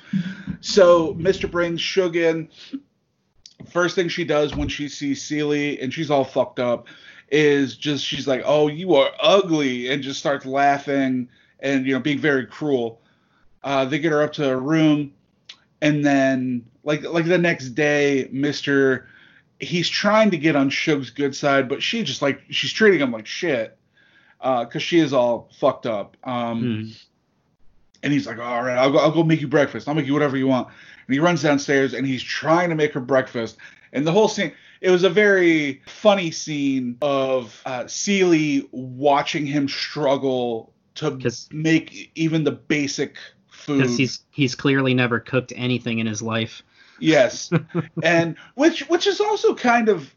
[0.61, 1.49] So Mr.
[1.49, 2.49] brings Shug in.
[3.67, 6.87] First thing she does when she sees Celie and she's all fucked up
[7.31, 11.29] is just she's like, "Oh, you are ugly," and just starts laughing
[11.59, 13.01] and you know being very cruel.
[13.63, 15.13] Uh, they get her up to her room,
[15.81, 19.07] and then like like the next day, Mister
[19.59, 23.11] he's trying to get on Shug's good side, but she just like she's treating him
[23.11, 23.77] like shit
[24.39, 26.15] because she is all fucked up.
[26.23, 27.05] Um, Mm.
[28.03, 29.89] and he's like, all right, I'll go, I'll go make you breakfast.
[29.89, 30.69] I'll make you whatever you want.
[31.09, 33.57] And he runs downstairs and he's trying to make her breakfast.
[33.93, 37.87] And the whole scene, it was a very funny scene of uh,
[38.71, 41.19] watching him struggle to
[41.51, 43.17] make even the basic
[43.49, 43.77] food.
[43.77, 46.61] Because he's he's clearly never cooked anything in his life.
[46.99, 47.49] Yes,
[48.03, 50.13] and which which is also kind of,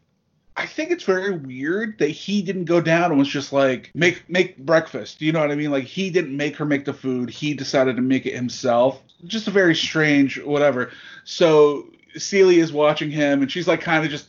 [0.55, 4.29] I think it's very weird that he didn't go down and was just like make
[4.29, 5.23] make breakfast.
[5.23, 5.71] You know what I mean?
[5.71, 7.31] Like he didn't make her make the food.
[7.31, 9.01] He decided to make it himself.
[9.25, 10.91] Just a very strange whatever.
[11.23, 14.27] So Celie is watching him and she's like kind of just.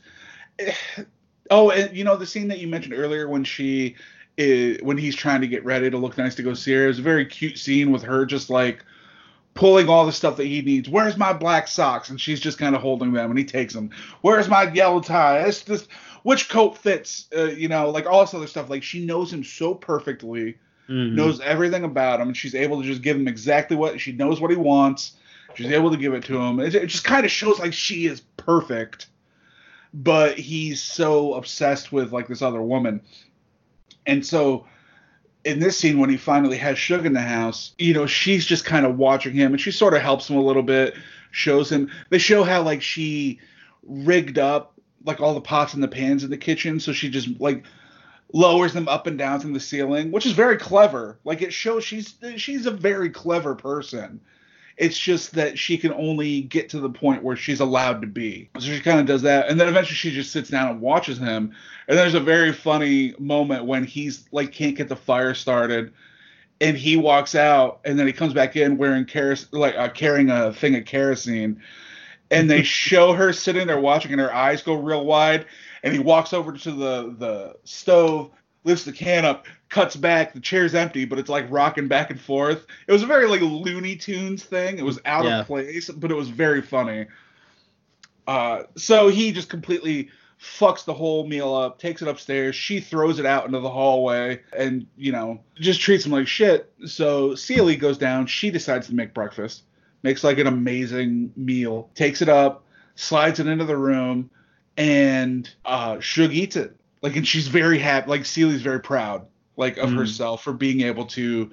[1.51, 3.97] Oh, and you know the scene that you mentioned earlier when she.
[4.37, 6.89] Is, when he's trying to get ready to look nice to go see her, it
[6.89, 8.85] was a very cute scene with her just like
[9.55, 10.89] pulling all the stuff that he needs.
[10.89, 12.11] Where's my black socks?
[12.11, 13.91] And she's just kind of holding them, and he takes them.
[14.21, 15.39] Where's my yellow tie?
[15.47, 15.87] It's this.
[16.25, 17.29] Which coat fits?
[17.37, 18.69] Uh, you know, like all this other stuff.
[18.69, 20.59] Like she knows him so perfectly,
[20.89, 21.13] Mhm.
[21.13, 24.41] knows everything about him, and she's able to just give him exactly what she knows
[24.41, 25.13] what he wants.
[25.55, 26.61] She's able to give it to him.
[26.61, 29.07] It, it just kind of shows like she is perfect,
[29.93, 33.01] but he's so obsessed with like this other woman,
[34.07, 34.67] and so
[35.45, 38.65] in this scene when he finally has Shug in the house, you know, she's just
[38.65, 40.95] kind of watching him and she sort of helps him a little bit,
[41.31, 43.39] shows him they show how like she
[43.83, 44.73] rigged up
[45.05, 47.65] like all the pots and the pans in the kitchen, so she just like
[48.33, 51.19] lowers them up and down from the ceiling, which is very clever.
[51.25, 54.21] Like it shows she's she's a very clever person.
[54.77, 58.51] It's just that she can only get to the point where she's allowed to be.
[58.59, 61.17] So she kind of does that, and then eventually she just sits down and watches
[61.19, 61.53] him.
[61.87, 65.93] And there's a very funny moment when he's like can't get the fire started,
[66.61, 70.31] and he walks out, and then he comes back in wearing keros- like uh, carrying
[70.31, 71.61] a thing of kerosene,
[72.33, 75.47] and they show her sitting there watching, and her eyes go real wide,
[75.85, 78.31] and he walks over to the the stove,
[78.65, 82.21] lifts the can up, cuts back, the chair's empty, but it's like rocking back and
[82.21, 82.67] forth.
[82.89, 84.79] It was a very like Looney Tunes thing.
[84.79, 85.41] It was out Yeah.
[85.41, 87.07] of place, but it was very funny.
[88.27, 90.09] Uh, so he just completely
[90.41, 92.57] fucks the whole meal up, takes it upstairs.
[92.57, 96.73] She throws it out into the hallway, and you know just treats him like shit.
[96.87, 98.27] So Celie goes down.
[98.27, 99.65] She decides to make breakfast,
[100.03, 102.65] makes like an amazing meal, takes it up,
[102.95, 104.31] slides it into the room,
[104.77, 106.77] and uh, Shug eats it.
[107.03, 108.09] Like, and she's very happy.
[108.11, 109.97] Like Celie's very proud, like of Mhm.
[109.97, 111.51] herself for being able to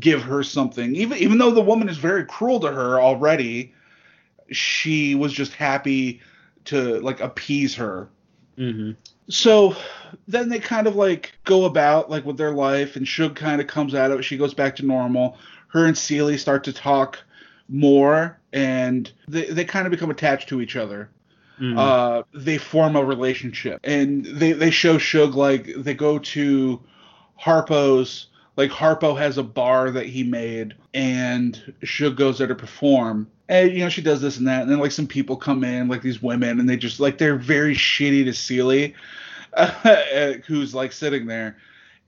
[0.00, 3.74] give her something, even even though the woman is very cruel to her already.
[4.50, 6.20] She was just happy
[6.66, 8.08] to like appease her
[8.56, 8.92] hmm
[9.28, 9.76] so
[10.26, 13.66] then they kind of like go about like with their life and Shug kind of
[13.66, 14.22] comes out of it.
[14.22, 15.36] She goes back to normal.
[15.68, 17.18] Her and Celie start to talk
[17.68, 21.10] more and they, they kind of become attached to each other.
[21.58, 26.80] Hmm Uh, they form a relationship and they, they show Shug like they go to
[27.42, 33.28] Harpo's like Harpo has a bar that he made and Shug goes there to perform.
[33.48, 35.88] And you know, she does this and that, and then like some people come in,
[35.88, 38.94] like these women, and they just like they're very shitty to Celie,
[40.46, 41.56] who's like sitting there.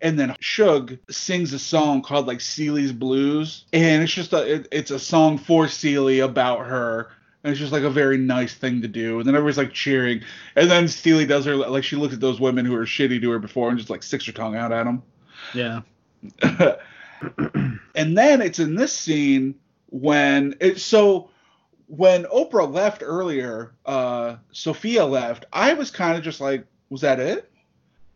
[0.03, 4.69] And then Shug sings a song called like Celie's Blues, and it's just a it,
[4.73, 7.11] it's a song for Celie about her,
[7.43, 9.19] and it's just like a very nice thing to do.
[9.19, 10.23] And then everybody's like cheering,
[10.57, 13.31] and then Celie does her like she looks at those women who are shitty to
[13.31, 15.03] her before and just like sticks her tongue out at them.
[15.55, 15.81] Yeah.
[17.95, 19.55] and then it's in this scene
[19.91, 21.31] when it so
[21.87, 27.21] when Oprah left earlier, uh Sophia left, I was kind of just like, was that
[27.21, 27.51] it?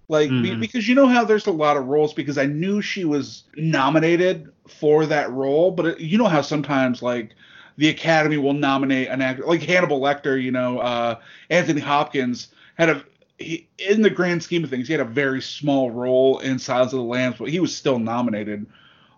[0.09, 0.61] Like Mhm.
[0.61, 4.53] because you know how there's a lot of roles because I knew she was nominated
[4.69, 7.35] for that role, but it, you know how sometimes like
[7.77, 11.17] the Academy will nominate an actor like Hannibal Lecter, you know, uh
[11.51, 13.05] Anthony Hopkins had a
[13.39, 16.93] he, in the grand scheme of things, he had a very small role in Silence
[16.93, 18.65] of the Lambs, but he was still nominated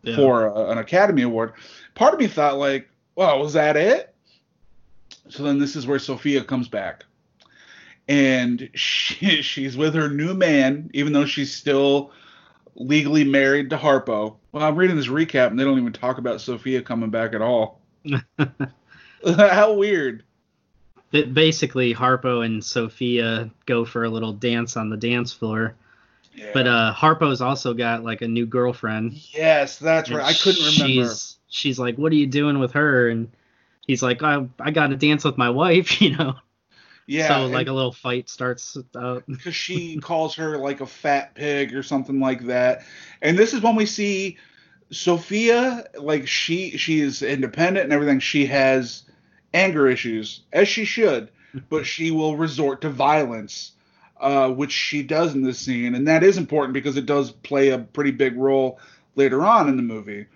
[0.02, 0.16] Yeah.
[0.16, 1.52] for a, an Academy Award.
[1.94, 4.14] Part of me thought like, well, was that it?
[5.28, 7.04] So then this is where Sophia comes back,
[8.08, 12.12] and she, she's with her new man, even though she's still
[12.74, 14.36] legally married to Harpo.
[14.52, 17.42] Well, I'm reading this recap, and they don't even talk about Sophia coming back at
[17.42, 17.80] all.
[19.26, 20.22] How weird.
[21.10, 25.74] Ba- Basically, Harpo and Sophia go for a little dance on the dance floor.
[26.34, 26.50] Yeah.
[26.52, 29.14] But uh, Harpo's also got like a new girlfriend.
[29.34, 30.24] yes, that's right.
[30.24, 31.08] I couldn't remember.
[31.08, 33.30] She's, she's like, "What are you doing with her?" And
[33.86, 36.34] he's like, "I I got to dance with my wife," you know.
[37.06, 39.22] Yeah, so like a little fight starts out.
[39.28, 42.82] because she calls her like a fat pig or something like that.
[43.22, 44.38] And this is when we see
[44.90, 48.20] Sophia, like she she is independent and everything.
[48.20, 49.02] She has
[49.52, 51.30] anger issues, as she should,
[51.68, 53.72] but she will resort to violence,
[54.20, 57.70] uh, which she does in this scene, and that is important because it does play
[57.70, 58.78] a pretty big role
[59.14, 60.26] later on in the movie.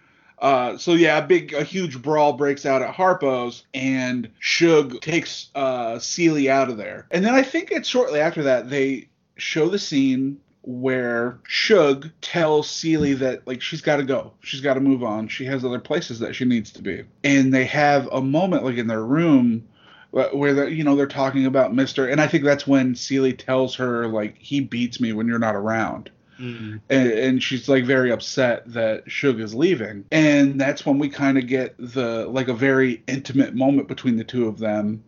[0.40, 5.50] Uh, so yeah, a big, a huge brawl breaks out at Harpo's, and Shug takes
[5.54, 7.06] uh, Celie out of there.
[7.10, 12.68] And then I think it's shortly after that they show the scene where Shug tells
[12.68, 15.78] Celie that like she's got to go, she's got to move on, she has other
[15.78, 19.66] places that she needs to be, and they have a moment like in their room
[20.10, 23.74] where they're, you know they're talking about Mister, and I think that's when Celie tells
[23.76, 26.80] her like he beats me when you're not around Mm.
[26.88, 30.06] and, and she's like very upset that Shug is leaving.
[30.10, 34.24] And that's when we kind of get the like a very intimate moment between the
[34.24, 35.04] two of them,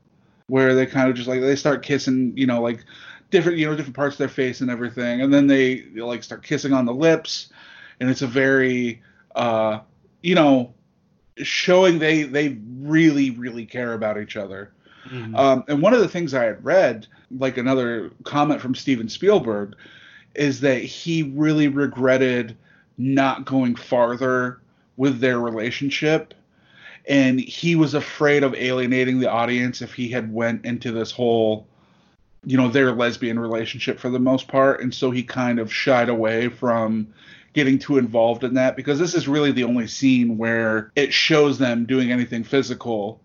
[0.48, 2.84] where they kind of just like they start kissing, you know, like
[3.32, 6.44] different you know different parts of their face and everything, and then they like start
[6.44, 7.48] kissing on the lips,
[7.98, 9.02] and it's a very
[9.34, 9.80] uh
[10.22, 10.72] you know
[11.38, 14.72] showing they they really really care about each other.
[15.10, 15.36] Mm.
[15.36, 19.74] Um, and one of the things I had read, like another comment from Steven Spielberg,
[20.36, 22.56] is that he really regretted
[22.98, 24.60] not going farther
[24.96, 26.34] with their relationship
[27.08, 31.66] and he was afraid of alienating the audience if he had went into this whole
[32.44, 36.08] you know their lesbian relationship for the most part and so he kind of shied
[36.08, 37.06] away from
[37.52, 41.58] getting too involved in that because this is really the only scene where it shows
[41.58, 43.20] them doing anything physical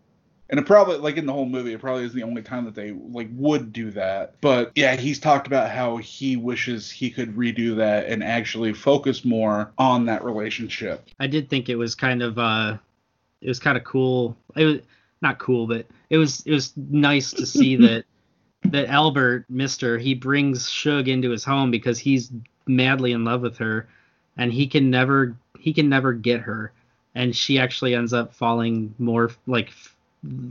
[0.50, 2.76] And it probably like in the whole movie, it probably is the only time that
[2.76, 4.36] they like would do that.
[4.42, 9.26] But yeah, he's talked about how he wishes he could redo that and actually focus
[9.26, 11.08] more on that relationship.
[11.20, 12.78] I did think it was kind of uh
[13.42, 14.38] it was kind of cool.
[14.56, 14.80] It was
[15.22, 18.06] not cool, but it was it was nice to see that
[18.72, 22.32] that Albert, Mister, he brings Shug into his home because he's
[22.66, 23.88] madly in love with her,
[24.38, 26.72] and he can never he can never get her,
[27.16, 29.72] and she actually ends up falling more like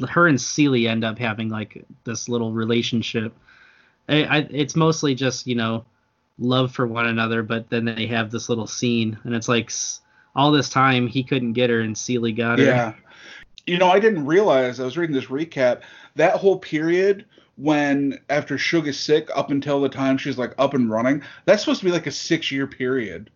[0.09, 3.35] her and Celie end up having like this little relationship.
[4.09, 5.85] I, I, it's mostly just you know
[6.39, 9.71] love for one another, but then they have this little scene, and it's like
[10.35, 12.65] all this time he couldn't get her, and Celie got her.
[12.65, 12.95] Yeah.
[13.67, 15.81] You know, I didn't realize I was reading this recap
[16.15, 17.25] that whole period
[17.57, 21.63] when after Shug is sick up until the time she's like up and running, that's
[21.63, 23.31] supposed to be like a six year period.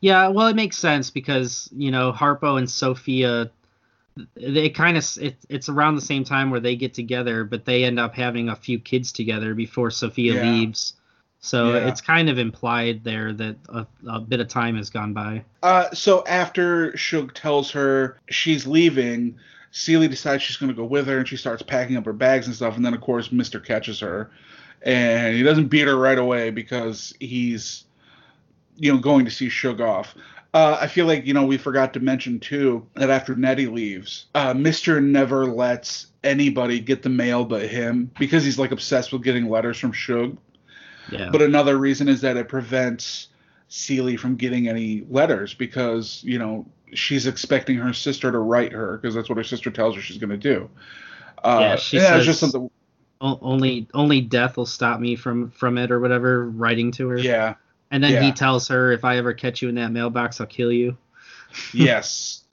[0.00, 3.50] Yeah, well, it makes sense because you know Harpo and Sophia,
[4.34, 7.84] they kind of it, it's around the same time where they get together, but they
[7.84, 10.42] end up having a few kids together before Sophia yeah.
[10.42, 10.94] leaves.
[11.40, 11.88] So yeah.
[11.88, 15.44] it's kind of implied there that a, a, bit of time has gone by.
[15.62, 19.38] Uh, so after Shug tells her she's leaving,
[19.70, 22.46] Celie decides she's going to go with her, and she starts packing up her bags
[22.46, 22.76] and stuff.
[22.76, 24.30] And then, of course, Mister catches her,
[24.82, 27.84] and he doesn't beat her right away because he's,
[28.76, 30.14] you know, going to see Shug off.
[30.54, 34.26] Uh, I feel like you know we forgot to mention too that after Nettie leaves,
[34.34, 39.22] uh, Mister never lets anybody get the mail but him because he's like obsessed with
[39.22, 40.38] getting letters from Shug.
[41.12, 41.28] Yeah.
[41.30, 43.28] But another reason is that it prevents
[43.68, 48.98] Celie from getting any letters because you know she's expecting her sister to write her
[48.98, 50.68] because that's what her sister tells her she's going to do.
[51.42, 52.70] Uh, yeah, she says just something.
[53.20, 56.48] Only only death will stop me from from it or whatever.
[56.48, 57.18] Writing to her.
[57.18, 57.54] Yeah.
[57.90, 58.22] And then yeah.
[58.22, 60.96] he tells her, if I ever catch you in that mailbox, I'll kill you.
[61.72, 62.44] yes.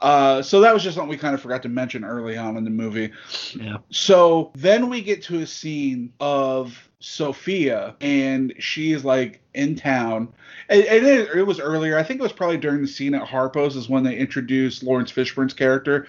[0.00, 2.64] Uh, so that was just something we kind of forgot to mention early on in
[2.64, 3.12] the movie.
[3.54, 3.76] Yeah.
[3.90, 10.32] So then we get to a scene of Sophia, and she's like in town.
[10.68, 11.98] And, and it, it, was earlier.
[11.98, 15.10] I think it was probably during the scene at Harpo's is when they introduced Laurence
[15.10, 16.06] Fishburne's character.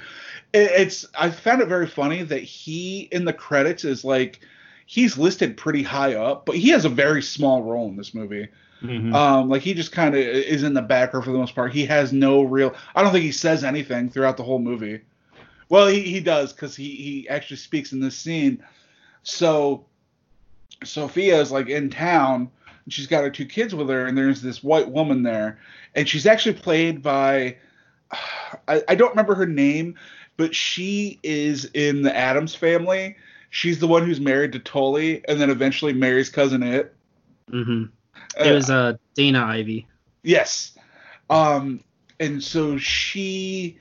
[0.53, 4.41] It, it's I found it very funny that he in the credits is like
[4.85, 8.49] he's listed pretty high up, but he has a very small role in this movie.
[8.83, 9.15] Mm-hmm.
[9.15, 11.71] Um, like he just kind of is in the background for the most part.
[11.71, 12.75] He has no real.
[12.95, 15.01] I don't think he says anything throughout the whole movie.
[15.69, 18.61] Well, he, he does because he he actually speaks in this scene.
[19.23, 19.85] So
[20.83, 22.49] Sophia is like in town.
[22.83, 25.59] And she's got her two kids with her, and there's this white woman there,
[25.93, 27.57] and she's actually played by
[28.67, 29.95] I, I don't remember her name,
[30.37, 33.15] but she is in the Addams family.
[33.49, 36.95] She's the one who's married to Tully, and then eventually marries cousin It.
[37.51, 37.83] Mm-hmm.
[38.39, 39.87] Uh, it was uh, Dana Ivey.
[40.23, 40.77] Yes.
[41.29, 41.83] Um,
[42.19, 43.77] and so she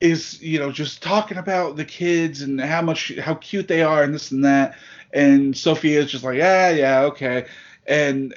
[0.00, 4.02] is, you know, just talking about the kids and how much how cute they are
[4.02, 4.76] and this and that
[5.12, 7.46] and Sophia is just like, yeah, yeah, okay.
[7.86, 8.34] And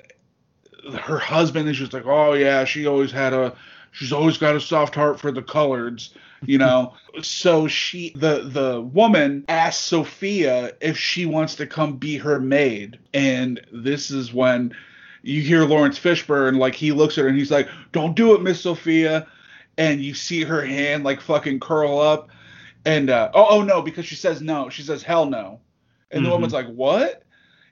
[0.99, 3.55] her husband is just like, oh yeah, she always had a,
[3.91, 6.09] she's always got a soft heart for the coloreds,
[6.45, 6.93] you know.
[7.21, 12.99] so she, the the woman asks Sophia if she wants to come be her maid,
[13.13, 14.73] and this is when
[15.23, 18.41] you hear Laurence Fishburne like he looks at her and he's like, don't do it,
[18.41, 19.27] Miss Sophia,
[19.77, 22.29] and you see her hand like fucking curl up,
[22.85, 25.61] and uh, oh oh no, because she says no, she says hell no
[26.11, 26.29] and mm-hmm.
[26.29, 27.23] the woman's like, "What?"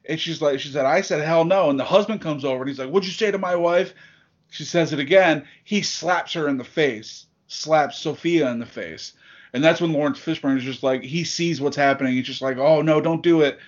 [0.06, 2.70] And she's like, "She said I said hell no." And the husband comes over and
[2.70, 3.94] he's like, "What'd you say to my wife?"
[4.50, 5.46] She says it again.
[5.64, 9.14] He slaps her in the face, slaps Sophia in the face,
[9.54, 12.14] and that's when Laurence Fishburne is just like he sees what's happening.
[12.14, 13.60] He's just like, "Oh no, don't do it."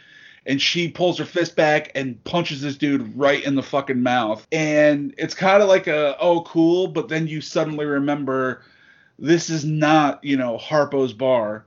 [0.45, 4.45] And she pulls her fist back and punches this dude right in the fucking mouth.
[4.51, 8.63] And it's kind of like a oh cool, but then you suddenly remember
[9.19, 11.65] this is not, you know, Harpo's bar.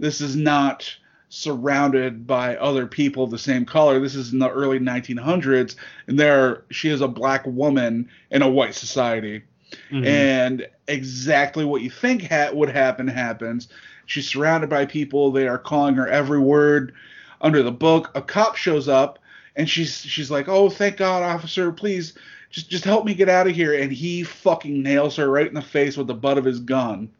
[0.00, 0.96] This is not
[1.28, 4.00] surrounded by other people of the same color.
[4.00, 8.48] This is in the early 1900s, and there she is a black woman in a
[8.48, 9.42] white society.
[9.90, 10.04] Mm-hmm.
[10.06, 13.68] And exactly what you think ha- would happen happens.
[14.06, 15.30] She's surrounded by people.
[15.30, 16.94] They are calling her every word
[17.40, 18.10] under the book.
[18.14, 19.18] A cop shows up,
[19.56, 21.72] and she's she's like, "Oh, thank God, officer!
[21.72, 22.14] Please,
[22.50, 25.54] just just help me get out of here." And he fucking nails her right in
[25.54, 27.10] the face with the butt of his gun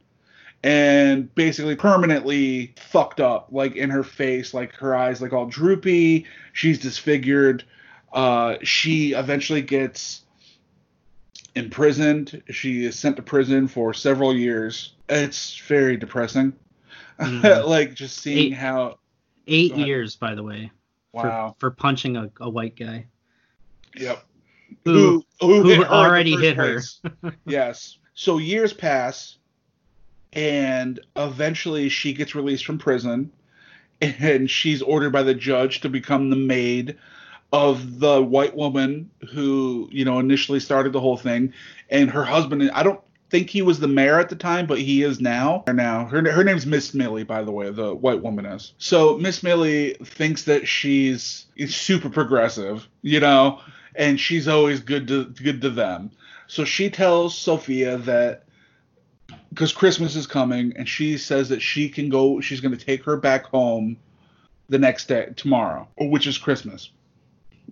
[0.62, 6.26] and basically permanently fucked up, like in her face, like her eyes like all droopy.
[6.52, 7.64] She's disfigured.
[8.12, 10.22] Uh, she eventually gets
[11.54, 12.42] imprisoned.
[12.50, 14.94] She is sent to prison for several years.
[15.08, 16.54] It's very depressing.
[17.20, 17.68] Mm-hmm.
[17.68, 18.98] like just seeing how
[19.48, 20.70] eight years, by the way.
[21.12, 21.56] Wow.
[21.58, 23.06] For, for punching a, a white guy.
[23.96, 24.24] Yep.
[24.84, 26.80] Who, who, who hit already hit her.
[27.46, 27.98] yes.
[28.14, 29.38] So years pass
[30.32, 33.32] and eventually she gets released from prison
[34.00, 36.96] and she's ordered by the judge to become the maid
[37.52, 41.52] of the white woman who you know initially started the whole thing
[41.88, 43.00] and her husband i don't
[43.30, 46.44] think he was the mayor at the time but he is now now her, her
[46.44, 50.66] name's miss millie by the way the white woman is so miss millie thinks that
[50.66, 53.60] she's super progressive you know
[53.94, 56.10] and she's always good to good to them
[56.46, 58.44] so she tells sophia that
[59.50, 62.40] because Christmas is coming, and she says that she can go.
[62.40, 63.96] She's going to take her back home
[64.68, 66.90] the next day, tomorrow, which is Christmas.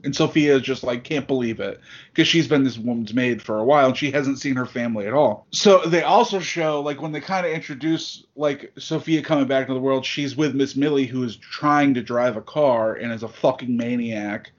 [0.05, 1.81] And Sophia is just like can't believe it
[2.13, 5.07] because she's been this woman's maid for a while and she hasn't seen her family
[5.07, 5.47] at all.
[5.53, 9.75] So they also show like when they kind of introduce like Sophia coming back into
[9.75, 13.23] the world, she's with Miss Millie who is trying to drive a car and is
[13.23, 14.53] a fucking maniac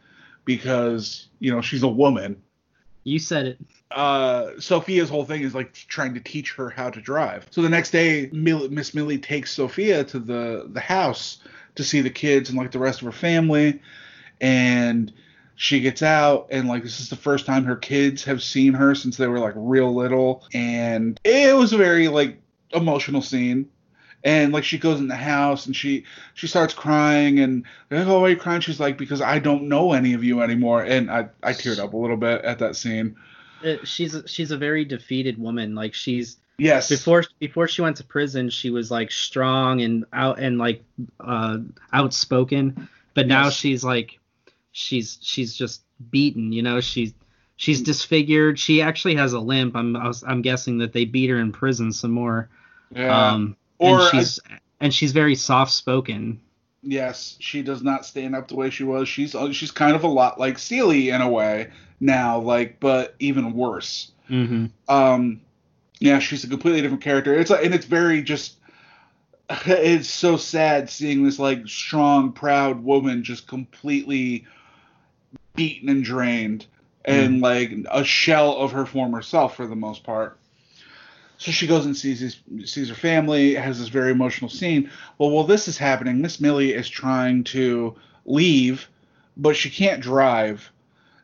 [0.45, 2.41] because you know she's a woman.
[3.03, 3.57] You said it
[3.91, 7.47] uh, Sophia's whole thing is like trying to teach her how to drive.
[7.51, 11.39] So the next day, Miss Millie takes Sophia to the the house
[11.75, 13.81] to see the kids and like the rest of her family,
[14.41, 15.13] and
[15.58, 18.95] she gets out and like this is the first time her kids have seen her
[18.95, 22.39] since they were like real little, and it was a very like
[22.74, 23.70] emotional scene.
[24.24, 28.22] And like she goes in the house and she she starts crying and like, oh,
[28.22, 28.62] why are you crying?
[28.62, 30.84] She's like, because I don't know any of you anymore.
[30.84, 33.16] And I I teared up a little bit at that scene
[33.84, 35.76] she's she's a very defeated woman.
[35.76, 40.39] Like she's yes before before she went to prison, she was like strong and out
[40.39, 40.84] and like
[41.20, 41.58] uh,
[41.93, 43.55] outspoken, but now yes.
[43.55, 44.20] she's like
[44.78, 46.51] she's she's just beaten.
[46.51, 47.13] You know, she's
[47.55, 48.59] she's disfigured.
[48.59, 49.75] She actually has a limp.
[49.75, 52.49] I'm I'm guessing that they beat her in prison some more.
[52.91, 53.32] Yeah.
[53.32, 56.39] Um, or and she's I, and she's very soft spoken.
[56.84, 59.09] Yes, she does not stand up the way she was.
[59.09, 63.53] She's she's kind of a lot like Celie in a way, now, like, but even
[63.53, 64.11] worse.
[64.30, 64.67] Mm-hmm.
[64.88, 65.41] Um,
[65.99, 67.34] yeah, she's a completely different character.
[67.34, 68.55] It's and it's very just.
[69.65, 74.45] It's so sad seeing this like strong, proud woman just completely
[75.58, 76.66] beaten and drained,
[77.03, 77.41] and mm.
[77.41, 80.38] like a shell of her former self for the most part.
[81.38, 84.89] So she goes and sees his, sees her family, has this very emotional scene.
[85.18, 87.95] Well, while this is happening, Miss Millie is trying to
[88.26, 88.88] leave,
[89.36, 90.72] but she can't drive.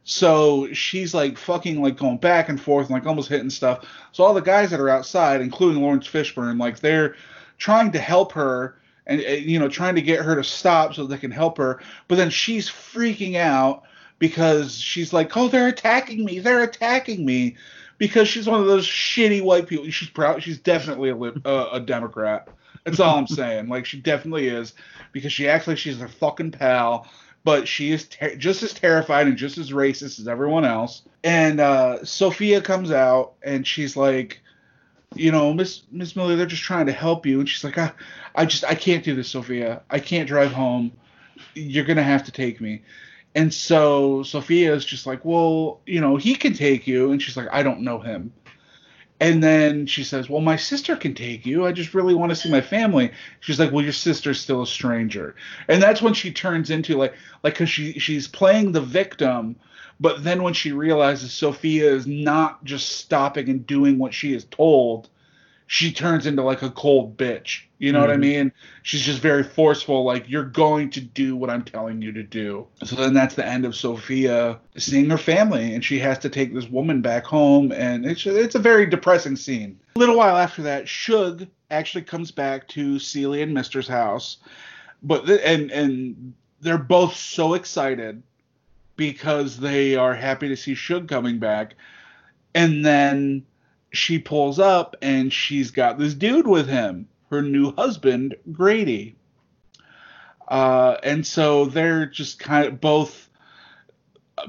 [0.04, 3.86] So she's like fucking like going back and forth and like almost hitting stuff.
[4.12, 7.16] So all the guys that are outside, including Laurence Fishburne, like they're
[7.58, 8.76] trying to help her
[9.08, 11.82] and you know trying to get her to stop so they can help her.
[12.08, 13.84] But then she's freaking out
[14.24, 16.40] because she's like, "Oh, they're attacking me!
[16.40, 17.58] They're attacking me!"
[17.98, 19.90] Because she's one of those shitty white people.
[19.90, 20.42] She's proud.
[20.42, 22.48] She's definitely a, uh, a Democrat.
[22.86, 23.68] That's all I'm saying.
[23.68, 24.76] Like she definitely is
[25.12, 27.06] because she acts like she's a fucking pal
[27.44, 31.02] but she is ter- just as terrified and just as racist as everyone else.
[31.26, 34.40] And uh, Sophia comes out and she's like,
[35.14, 37.42] you know, Miss Miss Millie, they're just trying to help you.
[37.42, 37.92] And she's like, I,
[38.34, 39.82] I just I can't do this, Sophia.
[39.90, 40.94] I can't drive home.
[41.54, 42.84] You're gonna have to take me.
[43.36, 47.12] And so Sophia is just like, well, you know, he can take you.
[47.12, 48.32] And she's like, I don't know him.
[49.20, 51.66] And then she says, Well, my sister can take you.
[51.66, 53.12] I just really want to see my family.
[53.40, 55.36] She's like, Well, your sister's still a stranger.
[55.70, 59.56] And that's when she turns into like, like, cause she, she's playing the victim.
[60.00, 64.44] But then when she realizes Sophia is not just stopping and doing what she is
[64.46, 65.08] told,
[65.68, 67.64] she turns into like a cold bitch.
[67.80, 68.08] You know mm-hmm.
[68.08, 68.22] what I mm-hmm.
[68.22, 68.52] mean?
[68.84, 72.68] She's just very forceful, like, you're going to do what I'm telling you to do.
[72.84, 76.54] So then that's the end of Sophia seeing her family, and she has to take
[76.54, 79.80] this woman back home, and it's, it's a very depressing scene.
[79.96, 84.38] A little while after that, Shug actually comes back to Celie and Mister's house,
[85.02, 88.24] but and and they're both so excited
[88.96, 91.76] because they are happy to see Shug coming back,
[92.56, 93.46] and then
[93.94, 99.16] she pulls up and she's got this dude with him, her new husband, Grady.
[100.48, 103.30] Uh, and so they're just kind of both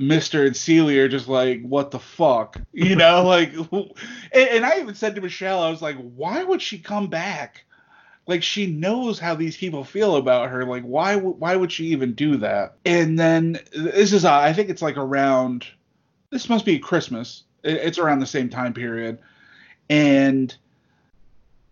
[0.00, 0.46] Mr.
[0.46, 2.58] and Celie are just like, what the fuck?
[2.72, 3.92] You know, like, and,
[4.32, 7.64] and I even said to Michelle, I was like, why would she come back?
[8.26, 10.64] Like she knows how these people feel about her.
[10.64, 12.76] Like why why would she even do that?
[12.86, 15.66] And then this is uh, I think it's like around
[16.30, 17.42] this must be Christmas.
[17.62, 19.18] It's around the same time period
[19.88, 20.54] and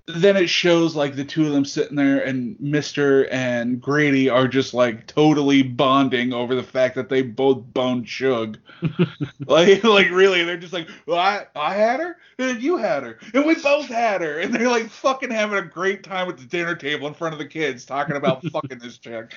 [0.06, 3.28] then it shows like the two of them sitting there and Mr.
[3.30, 8.58] and Grady are just like totally bonding over the fact that they both boned Shug.
[9.46, 13.18] like like really, they're just like, well, I I had her and you had her
[13.32, 16.46] and we both had her and they're like fucking having a great time at the
[16.46, 19.34] dinner table in front of the kids talking about fucking this chick.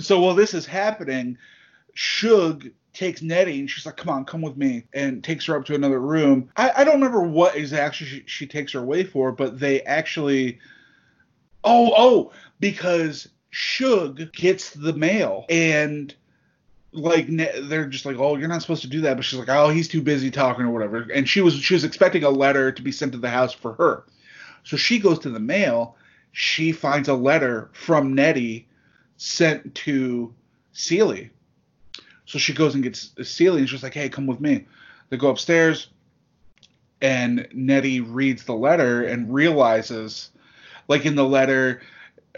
[0.00, 1.38] So while this is happening,
[1.94, 2.68] Shug
[2.98, 5.74] takes Nettie and she's like, "Come on, come with me," and takes her up to
[5.74, 6.50] another room.
[6.56, 10.58] I, I don't remember what exactly she, she takes her away for, but they actually,
[11.64, 16.14] oh oh, because Shug gets the mail and
[16.92, 19.68] like they're just like oh you're not supposed to do that but she's like oh
[19.68, 22.80] he's too busy talking or whatever and she was she was expecting a letter to
[22.80, 24.04] be sent to the house for her
[24.64, 25.96] so she goes to the mail
[26.32, 28.66] she finds a letter from nettie
[29.18, 30.32] sent to
[30.72, 31.30] Celie.
[32.28, 34.66] So she goes and gets Celie and she's like, hey, come with me.
[35.08, 35.88] They go upstairs
[37.00, 40.30] and Nettie reads the letter and realizes,
[40.88, 41.80] like in the letter,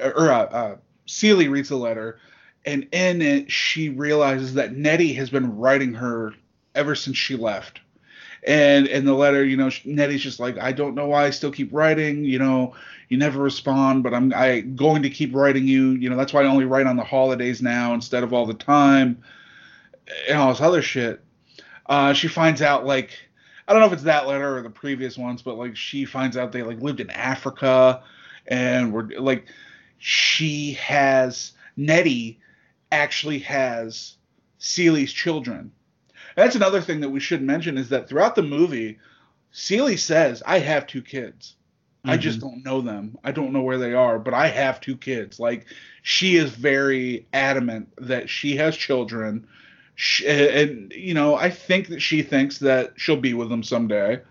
[0.01, 0.77] or uh, uh,
[1.07, 2.21] Celie reads the letter,
[2.65, 6.35] and in it she realizes that Nettie has been writing her
[6.77, 7.81] ever since she left.
[8.47, 11.51] And in the letter, you know, Nettie's just like, I don't know why I still
[11.51, 12.25] keep writing.
[12.25, 12.75] You know,
[13.09, 15.91] you never respond, but I'm I going to keep writing you.
[15.91, 18.55] You know, that's why I only write on the holidays now instead of all the
[18.55, 19.21] time,
[20.29, 21.23] and all this other shit.
[21.87, 23.11] Uh, she finds out like
[23.67, 26.37] I don't know if it's that letter or the previous ones, but like she finds
[26.37, 28.03] out they like lived in Africa,
[28.47, 29.47] and were like
[29.99, 32.41] she has Nettie
[32.91, 34.17] actually has
[34.59, 35.73] Celie's children.
[36.37, 38.99] And that's another thing that we should mention is that throughout the movie,
[39.53, 41.57] Celie says, "I have two kids."
[42.01, 42.11] Mm-hmm.
[42.11, 42.49] I just mm-hmm.
[42.49, 43.19] don't know them.
[43.23, 45.39] I don't know where they are, but I have two kids.
[45.39, 45.67] Like
[46.03, 49.47] she is very adamant that she has children.
[50.03, 54.23] She, and you know, I think that she thinks that she'll be with them someday.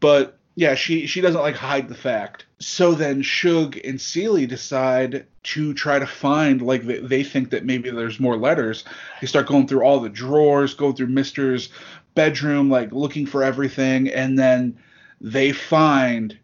[0.00, 2.44] But yeah, she she doesn't like hide the fact.
[2.58, 7.64] So then Shug and Celie decide to try to find like they, they think that
[7.64, 8.82] maybe there's more letters.
[9.20, 11.68] They start going through all the drawers, go through Mister's
[12.16, 14.76] bedroom, like looking for everything, and then
[15.20, 16.36] they find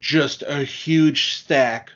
[0.00, 1.90] just a huge stack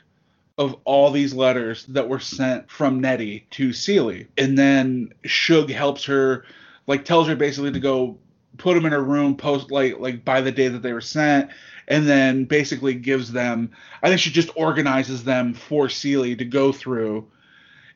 [0.59, 4.27] of all these letters that were sent from Nettie to Celie.
[4.37, 6.43] And then Shug helps her,
[6.85, 8.17] like tells her basically to go
[8.57, 11.49] put them in her room post like like by the day that they were sent
[11.87, 13.71] and then basically gives them
[14.03, 17.25] I think she just organizes them for Celie to go through.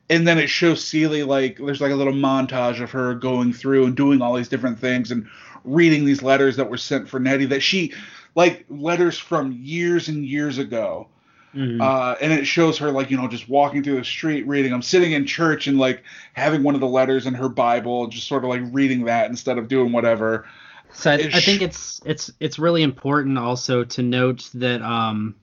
[0.10, 3.88] And then it shows Celie like there's like a little montage of her going through
[3.88, 5.28] and doing all these different things and
[5.66, 7.94] reading these letters that were sent for Nettie that she
[8.36, 11.10] like letters from years and years ago.
[11.56, 11.82] Mm-hmm.
[11.82, 14.82] Uh, and it shows her like you know just walking through the street reading I'm
[14.82, 18.44] sitting in church and like having one of the letters in her bible just sort
[18.44, 20.48] of like reading that instead of doing whatever
[20.94, 25.36] so I, I think it's it's it's really important also to note that um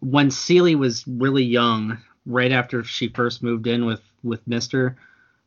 [0.00, 4.96] when Celie was really young right after she first moved in with with Mister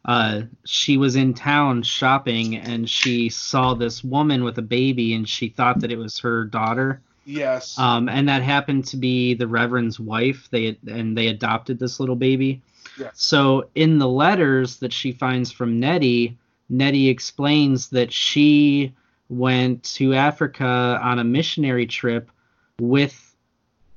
[0.07, 5.27] uh, she was in town shopping and she saw this woman with a baby and
[5.27, 7.01] she thought that it was her daughter.
[7.27, 7.77] Yes.
[7.77, 10.47] Um, and that happened to be the Reverend's wife.
[10.49, 12.61] They and they adopted this little baby.
[12.97, 13.11] Yes.
[13.15, 16.37] So in the letters that she finds from Nettie,
[16.69, 18.93] Nettie explains that she
[19.29, 22.31] went to Africa on a missionary trip
[22.79, 23.35] with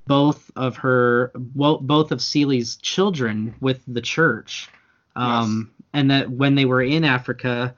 [0.06, 4.68] both of her well, both of Celie's children with the church.
[5.14, 7.74] Um, yes and that when they were in Africa,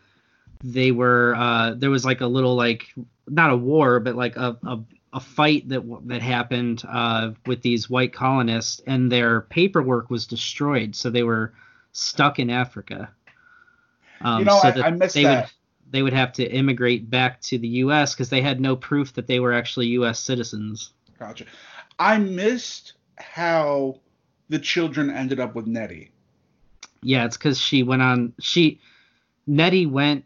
[0.62, 2.92] they were uh, there was like a little like
[3.28, 4.78] not a war, but like a a,
[5.12, 10.96] a fight that that happened uh, with these white colonists, and their paperwork was destroyed,
[10.96, 11.52] so they were
[11.92, 13.10] stuck in Africa.
[14.22, 15.44] Um, you know, so I, I missed they that.
[15.44, 15.52] Would,
[15.92, 18.14] they would have to immigrate back to the U.S.
[18.14, 20.18] because they had no proof that they were actually U.S.
[20.18, 20.92] citizens.
[21.18, 21.44] Gotcha.
[21.98, 24.00] I missed how
[24.48, 26.10] the children ended up with Nettie.
[27.02, 28.32] Yeah, it's because she went on.
[28.40, 28.80] She
[29.46, 30.24] Nettie went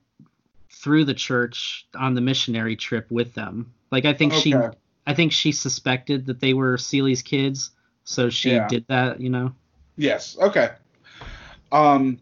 [0.70, 3.72] through the church on the missionary trip with them.
[3.90, 4.42] Like I think okay.
[4.42, 4.54] she,
[5.06, 7.70] I think she suspected that they were Celie's kids,
[8.04, 8.68] so she yeah.
[8.68, 9.20] did that.
[9.20, 9.52] You know.
[9.96, 10.36] Yes.
[10.38, 10.70] Okay.
[11.72, 12.18] Um.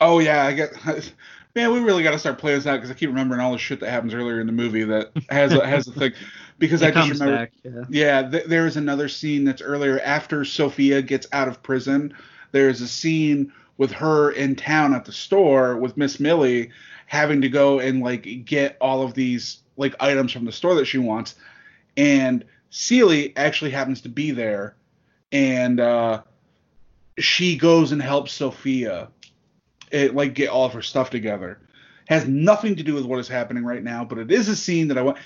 [0.00, 0.72] Oh yeah, I get.
[1.56, 3.58] Man, we really got to start playing this out because I keep remembering all the
[3.58, 6.12] shit that happens earlier in the movie that has a, has a thing.
[6.60, 7.36] Because I just remember.
[7.36, 7.84] Back, yeah.
[7.88, 12.12] yeah th- there is another scene that's earlier after Sophia gets out of prison
[12.52, 16.70] there's a scene with her in town at the store with Miss Millie
[17.06, 20.84] having to go and like get all of these like items from the store that
[20.84, 21.34] she wants,
[21.96, 24.76] and Celie actually happens to be there,
[25.32, 26.22] and uh,
[27.18, 29.08] she goes and helps Sophia,
[29.90, 31.58] it, like get all of her stuff together.
[32.08, 34.88] Has nothing to do with what is happening right now, but it is a scene
[34.88, 35.18] that I want.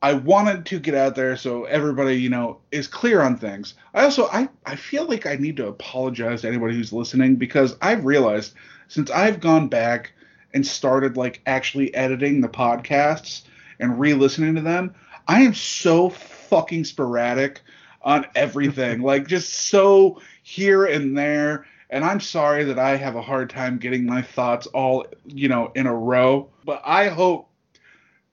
[0.00, 3.74] I wanted to get out there so everybody, you know, is clear on things.
[3.94, 7.76] I also I, I feel like I need to apologize to anybody who's listening because
[7.82, 8.54] I've realized
[8.86, 10.12] since I've gone back
[10.54, 13.42] and started like actually editing the podcasts
[13.80, 14.94] and re-listening to them,
[15.26, 17.62] I am so fucking sporadic
[18.02, 19.00] on everything.
[19.02, 23.78] like just so here and there And I'm sorry that I have a hard time
[23.78, 27.48] getting my thoughts all, you know, in a row, but I hope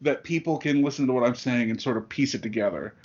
[0.02, 2.96] that people can listen to what I'm saying and sort of piece it together.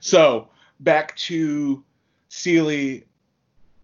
[0.00, 0.48] So,
[0.80, 1.84] back to
[2.28, 3.04] Celie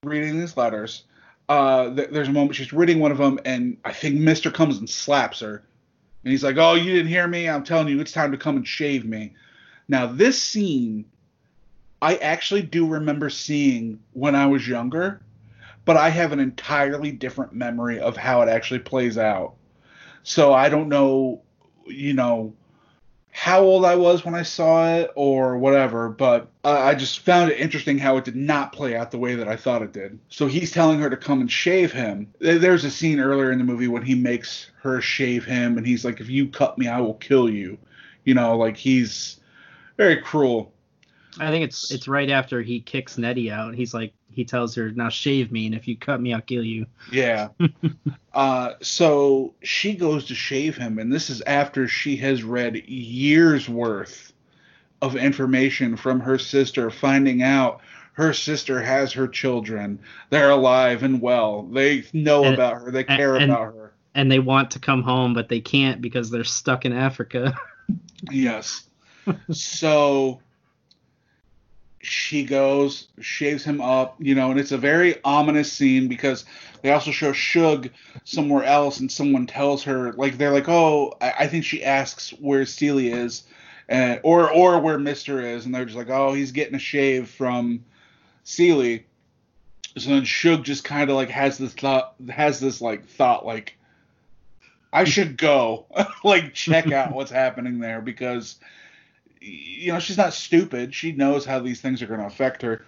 [0.03, 1.05] reading these letters.
[1.49, 4.79] Uh, th- there's a moment she's reading one of them, and I think Mister comes
[4.79, 5.63] and slaps her,
[6.25, 7.49] and he's like, "Oh, you didn't hear me?
[7.49, 9.35] I'm telling you, it's time to come and shave me."
[9.89, 11.05] Now, this scene,
[12.01, 15.23] I actually do remember seeing when I was younger,
[15.85, 19.55] but I have an entirely different memory of how it actually plays out.
[20.23, 21.43] So I don't know,
[21.87, 22.55] you know,
[23.35, 27.51] how old I was when I saw it or whatever, but uh, I just found
[27.51, 30.19] it interesting how it did not play out the way that I thought it did.
[30.29, 32.33] So he's telling her to come and shave him.
[32.41, 36.05] There's a scene earlier in the movie when he makes her shave him, and he's
[36.05, 37.79] like, "If you cut me, I will kill you."
[38.25, 39.41] You know, like he's
[39.97, 40.71] very cruel.
[41.41, 43.75] I think it's it's right after he kicks Nettie out.
[43.75, 46.65] He's like he tells her, "Now shave me, and if you cut me, I'll kill
[46.65, 47.49] you." Yeah.
[48.35, 53.69] uh, so she goes to shave him, and this is after she has read years
[53.69, 54.33] worth
[55.01, 57.81] of information from her sister, finding out
[58.15, 59.99] her sister has her children.
[60.31, 61.63] They're alive and well.
[61.63, 62.91] They know And- about her.
[62.91, 63.93] They care and- about her.
[64.15, 67.55] And they want to come home, but they can't because they're stuck in Africa.
[68.31, 68.85] Yes.
[69.51, 70.41] so
[72.03, 76.45] she goes, shaves him up, you know, and it's a very ominous scene because
[76.83, 77.91] they also show Shug
[78.25, 82.31] somewhere else, and someone tells her, like, they're like, oh, I, I think she asks
[82.31, 83.45] where Celie is,
[83.89, 87.29] and, or or where Mister is, and they're just like, oh, he's getting a shave
[87.29, 87.85] from
[88.43, 89.07] Celie.
[89.97, 93.77] So then Shug just kind of like has this thought, has this like thought, like,
[94.93, 95.87] I should go,
[96.25, 98.57] like, check out what's happening there because
[99.43, 100.95] you know she's not stupid.
[100.95, 102.85] She knows how these things are going to affect her.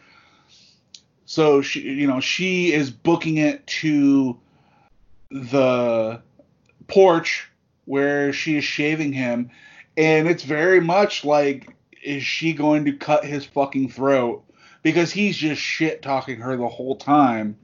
[1.27, 4.39] So she you know she is booking it to
[5.31, 6.21] the
[6.87, 7.51] porch
[7.87, 9.51] where she is shaving him.
[9.97, 14.45] And it's very much like is she going to cut his fucking throat?
[14.83, 17.57] Because he's just shit talking her the whole time.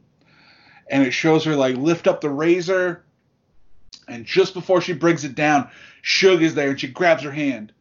[0.90, 3.04] And it shows her like lift up the razor.
[4.08, 5.70] And just before she brings it down
[6.02, 7.72] Shug is there and she grabs her hand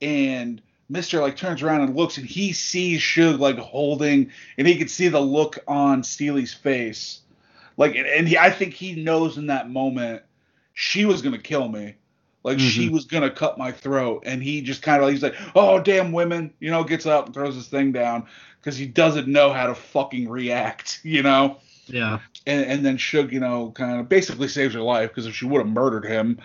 [0.00, 4.76] and Mister like turns around and looks, and he sees Shug like holding, and he
[4.76, 7.20] can see the look on Celie's face,
[7.76, 10.22] like, and, he, I think he knows in that moment
[10.74, 11.96] she was gonna kill me,
[12.44, 12.92] like she Mhm.
[12.92, 16.52] was gonna cut my throat, and he just kind of he's like, oh damn women,
[16.60, 18.26] you know, gets up and throws his thing down
[18.60, 21.58] because he doesn't know how to fucking react, you know
[21.90, 22.18] yeah.
[22.46, 25.46] and, and then Shug, you know, kind of basically saves her life because if she
[25.46, 26.38] would have murdered him,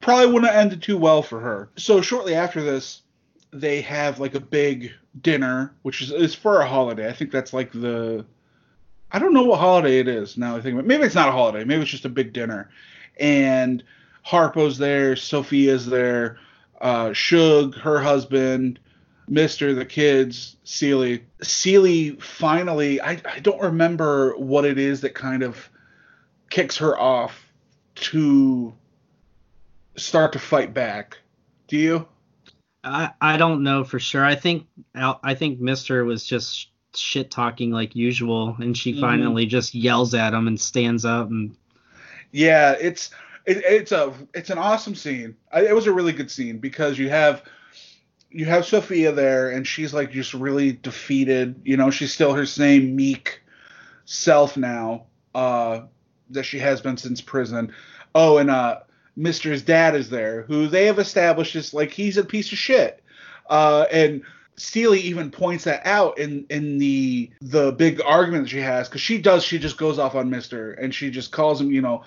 [0.00, 1.70] probably wouldn't have ended too well for her.
[1.76, 3.02] So shortly after this,
[3.52, 7.08] they have like a big dinner, which is is for a holiday.
[7.08, 8.24] I think that's like the,
[9.10, 10.56] I don't know what holiday it is now.
[10.56, 10.88] I think about it.
[10.88, 11.64] maybe it's not a holiday.
[11.64, 12.70] Maybe it's just a big dinner,
[13.18, 13.82] and
[14.26, 16.38] Harpo's there, Sofia's there,
[16.80, 18.78] uh, Shug, her husband.
[19.28, 21.24] Mister, the kids, Celie.
[21.40, 25.70] Celie finally, I, I don't remember what it is that kind of
[26.50, 27.46] kicks her off
[27.94, 28.74] to
[30.00, 31.18] start to fight back.
[31.68, 32.08] Do you?
[32.82, 34.24] I I don't know for sure.
[34.24, 39.00] I think I think Mister was just shit talking like usual, and she Mhm.
[39.00, 41.56] finally just yells at him and stands up and
[42.32, 43.10] Yeah, it's
[43.46, 45.36] it, it's a it's an awesome scene.
[45.52, 47.42] I, it was a really good scene because you have
[48.30, 51.60] you have Sofia there and she's like just really defeated.
[51.64, 53.42] You know, she's still her same meek
[54.04, 55.82] self now uh,
[56.30, 57.72] that she has been since prison.
[58.14, 58.80] Oh, and uh,
[59.16, 63.02] Mister's dad is there, who they have established is like he's a piece of shit.
[63.48, 64.22] Uh, and
[64.56, 69.00] Celie even points that out in in the the big argument that she has because
[69.00, 72.04] she does she just goes off on Mister and she just calls him you know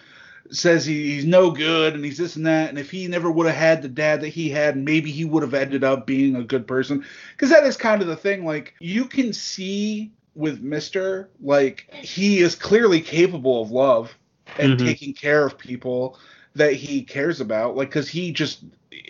[0.52, 3.48] says he, he's no good and he's this and that and if he never would
[3.48, 6.44] have had the dad that he had maybe he would have ended up being a
[6.44, 11.30] good person because that is kind of the thing like you can see with Mister
[11.42, 14.16] like he is clearly capable of love
[14.60, 14.84] and Mhm.
[14.84, 16.20] taking care of people
[16.56, 18.64] that he cares about like because he just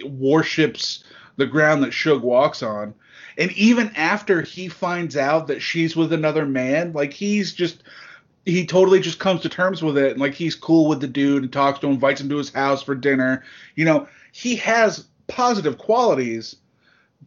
[0.06, 1.04] worships
[1.36, 2.94] the ground that Shug walks on
[3.38, 7.84] and even after he finds out that she's with another man, like he's just
[8.46, 11.44] he totally just comes to terms with it and like he's cool with the dude
[11.44, 13.44] and talks to him, invites him to his house for dinner.
[13.76, 16.58] You know, he has positive qualities,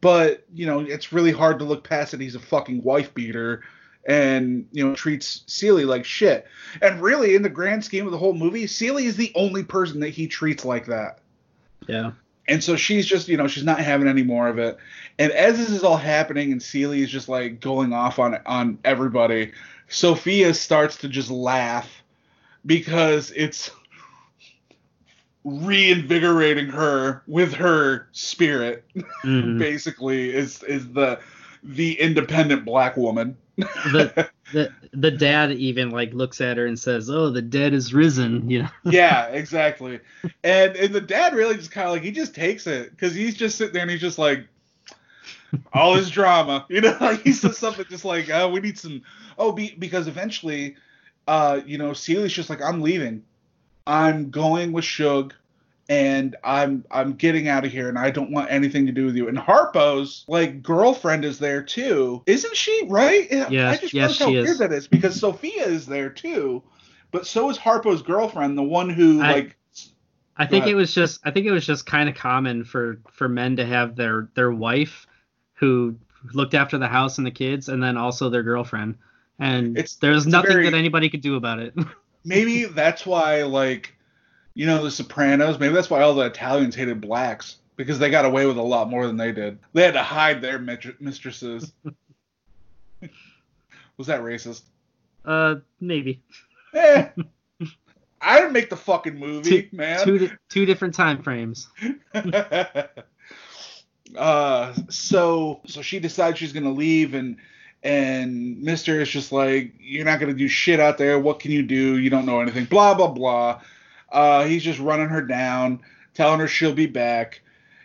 [0.01, 2.21] but you know, it's really hard to look past it.
[2.21, 3.63] He's a fucking wife beater
[4.07, 6.47] and you know treats Celie like shit.
[6.81, 10.01] And really in the grand scheme of the whole movie, Celie is the only person
[10.01, 11.19] that he treats like that.
[11.87, 12.13] yeah.
[12.49, 14.79] And so she's just, you know, she's not having any more of it.
[15.19, 18.79] And as this is all happening, and Celie is just like going off on on
[18.85, 19.51] everybody,
[19.89, 21.91] Sofia starts to just laugh
[22.65, 23.73] because it's
[25.45, 28.85] reinvigorating her with her spirit.
[29.25, 29.59] Mhm.
[29.59, 31.19] Basically, is is the
[31.67, 33.37] the independent black woman.
[33.57, 37.93] the, the the dad even like looks at her and says, "Oh, the dead is
[37.93, 38.69] risen." You know.
[38.85, 40.01] yeah, exactly.
[40.45, 43.35] And and the dad really just kind of like he just takes it because he's
[43.35, 44.47] just sitting there and he's just like
[45.73, 46.97] all his drama, you know.
[47.01, 49.03] Like he says something just like, "Oh, we need some."
[49.39, 50.77] Oh, be, because eventually,
[51.27, 53.25] uh, you know, Celia's just like, "I'm leaving.
[53.87, 55.35] I'm going with Shug."
[55.89, 59.15] And I'm I'm getting out of here, and I don't want anything to do with
[59.17, 59.29] you.
[59.29, 62.87] And Harpo's like girlfriend is there too, isn't she?
[62.89, 63.29] Right?
[63.31, 64.59] Yeah, I just yes, how weird is.
[64.59, 66.63] that is because Sofia is there too,
[67.13, 69.57] but so is Harpo's girlfriend, the one who I- like
[70.37, 70.73] I think ahead.
[70.73, 73.65] it was just I think it was just kind of common for for men to
[73.65, 75.07] have their their wife
[75.55, 75.97] who
[76.35, 78.97] looked after the house and the kids and then also their girlfriend.
[79.39, 81.75] And It's- there's it's nothing very- that anybody could do about it.
[82.25, 83.96] maybe that's why like
[84.57, 88.25] you know the sopranos maybe that's why all the italians hated blacks because they got
[88.25, 90.59] away with a lot more than they did they had to hide their
[90.99, 91.73] mistresses
[93.97, 94.63] was that racist
[95.27, 96.23] uh maybe.
[96.75, 97.09] eh,
[98.21, 101.69] i didn't make the fucking movie man Two di- two different time frames.
[104.17, 107.37] uh so so she decides she's gonna leave and
[107.83, 111.21] and Mister is just like, you're not gonna do shit out there.
[111.21, 111.99] What can you do?
[111.99, 112.65] You don't know anything.
[112.65, 113.61] Blah blah blah.
[114.11, 115.81] Uh, he's just running her down,
[116.15, 117.43] telling her she'll be back,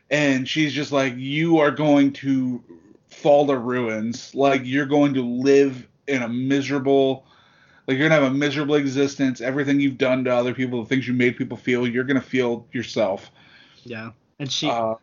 [0.09, 2.63] and she's just like, you are going to
[3.09, 4.33] fall to ruins.
[4.35, 7.25] Like you're going to live in a miserable,
[7.87, 9.41] like you're gonna have a miserable existence.
[9.41, 12.67] Everything you've done to other people, the things you made people feel, you're gonna feel
[12.71, 13.31] yourself.
[13.83, 14.11] Yeah.
[14.39, 14.95] And she Uh,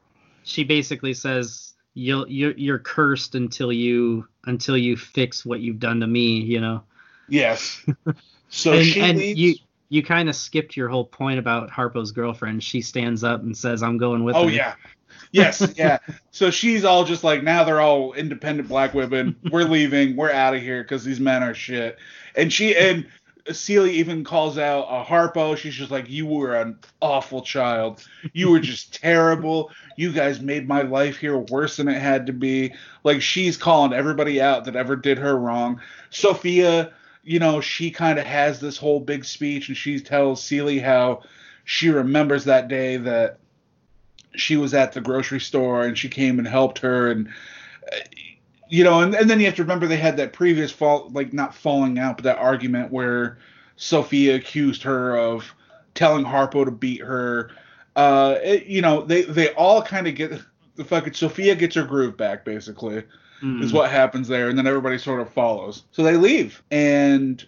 [0.43, 6.01] she basically says you'll you're, you're cursed until you until you fix what you've done
[6.01, 6.83] to me, you know.
[7.29, 7.85] yes.
[8.51, 9.39] So and she and leaves.
[9.41, 9.55] you
[9.89, 12.63] you kind of skipped your whole point about Harpo's girlfriend.
[12.63, 14.75] She stands up and says, "I'm going with Oh him." yeah.
[15.33, 15.99] Yes, yeah.
[16.31, 19.37] So she's all just like now they're all independent black women.
[19.51, 20.17] We're leaving.
[20.17, 21.99] We're out of here because these men are shit.
[22.35, 23.07] And she and
[23.51, 25.57] Celia even calls out a Harpo.
[25.57, 28.07] She's just like, "You were an awful child.
[28.33, 29.71] You were just terrible.
[29.97, 32.73] You guys made my life here worse than it had to be."
[33.05, 35.81] Like she's calling everybody out that ever did her wrong.
[36.11, 36.93] Sofia,
[37.29, 41.23] you know, she kind of has this whole big speech, and she tells Celia how
[41.65, 43.39] she remembers that day that
[44.35, 47.29] she was at the grocery store and she came and helped her and
[47.93, 47.97] uh,
[48.71, 51.33] you know and, and then you have to remember they had that previous fall like
[51.33, 53.39] not falling out but that argument where
[53.77, 55.53] sofia accused her of
[55.95, 57.51] telling harpo to beat her.
[57.97, 60.33] Uh it- you know they they all kind of get
[60.77, 63.03] the fucking sofia gets her groove back basically
[63.43, 63.63] Mm.
[63.63, 65.85] is what happens there, and then everybody sort of follows.
[65.93, 67.45] So they leave, and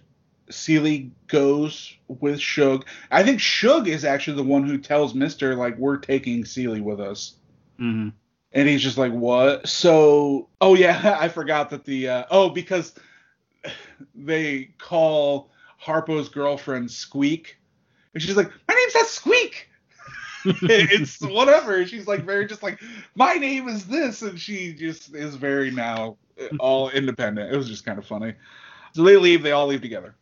[0.49, 2.85] Celie goes with Shug.
[3.11, 7.01] I think Shug is actually the one who tells Mister like we're taking Celie with
[7.01, 7.35] us,
[7.81, 8.13] Mhm.
[8.53, 9.69] and he's just like what?
[9.69, 12.95] So oh yeah, I forgot that the uh, oh because
[14.15, 15.51] they call
[15.85, 17.57] Harpo's girlfriend Squeak,
[18.15, 19.69] and she's like my name's not Squeak.
[20.63, 21.87] it's whatever.
[21.87, 22.81] She's like very just like
[23.15, 26.17] my name is this, and she just is very now
[26.59, 27.53] all independent.
[27.53, 28.35] It was just kind of funny.
[28.93, 29.43] So they leave.
[29.43, 30.15] They all leave together.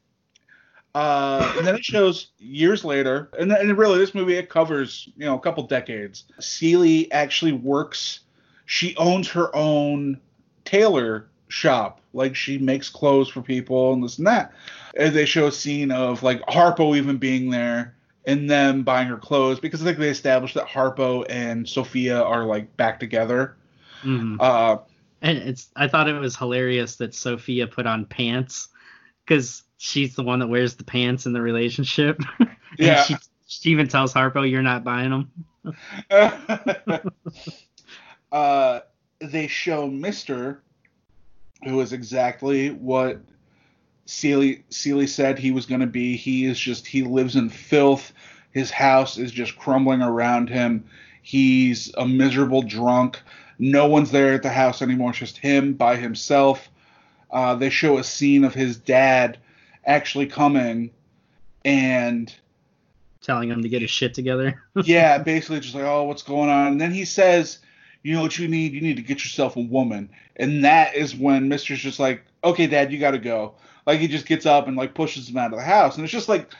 [0.94, 5.26] Uh, and then it shows years later, and, and really this movie it covers you
[5.26, 6.24] know a couple decades.
[6.40, 8.20] Celie actually works.
[8.66, 10.20] She owns her own
[10.64, 12.00] tailor shop.
[12.12, 14.52] Like she makes clothes for people and this and that.
[14.96, 17.94] And they show a scene of like Harpo even being there
[18.26, 22.44] and them buying her clothes because I think they established that Harpo and Sofia are
[22.44, 23.56] like back together.
[24.04, 24.36] Mhm.
[24.38, 24.78] Uh,
[25.22, 28.68] And it's I thought it was hilarious that Sofia put on pants
[29.24, 32.20] because she's the one that wears the pants in the relationship.
[32.78, 33.02] Yeah.
[33.02, 33.16] She,
[33.46, 35.32] she even tells Harpo, "You're not buying them."
[38.30, 38.80] uh,
[39.20, 40.62] they show Mister,
[41.64, 43.20] who is exactly what
[44.08, 46.16] Celie Celie said he was going to be.
[46.16, 48.10] He is just he lives in filth.
[48.52, 50.86] His house is just crumbling around him.
[51.20, 53.20] He's a miserable drunk.
[53.58, 55.10] No one's there at the house anymore.
[55.10, 56.70] It's just him by himself.
[57.30, 59.36] Uh, they show a scene of his dad
[59.84, 60.90] actually coming
[61.62, 62.34] and
[63.20, 64.62] Telling him to get his shit together.
[64.84, 66.68] yeah, basically just like, oh, what's going on?
[66.68, 67.58] And then he says,
[68.02, 68.72] you know what you need?
[68.72, 70.10] You need to get yourself a woman.
[70.36, 73.54] And that is when Mister's just like, okay, Dad, you got to go.
[73.86, 76.12] Like he just gets up and like pushes him out of the house, and it's
[76.12, 76.52] just like,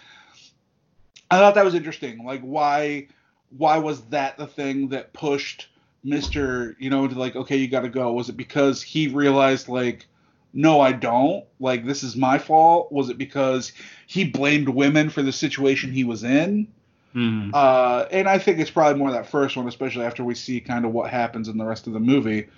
[1.31, 2.25] I thought that was interesting.
[2.25, 3.09] Like why,
[3.57, 5.69] why was that the thing that pushed
[6.05, 8.13] Mister, you know, into like, okay, you got to go?
[8.13, 10.07] Was it because he realized like,
[10.55, 11.45] no, I don't.
[11.61, 12.91] Like, this is my fault.
[12.91, 13.73] Was it because
[14.07, 16.69] he blamed women for the situation he was in?
[17.15, 17.51] Mm.
[17.55, 20.85] Uh, and I think it's probably more that first one, especially after we see kind
[20.85, 22.49] of what happens in the rest of the movie.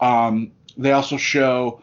[0.00, 1.82] Um, they also show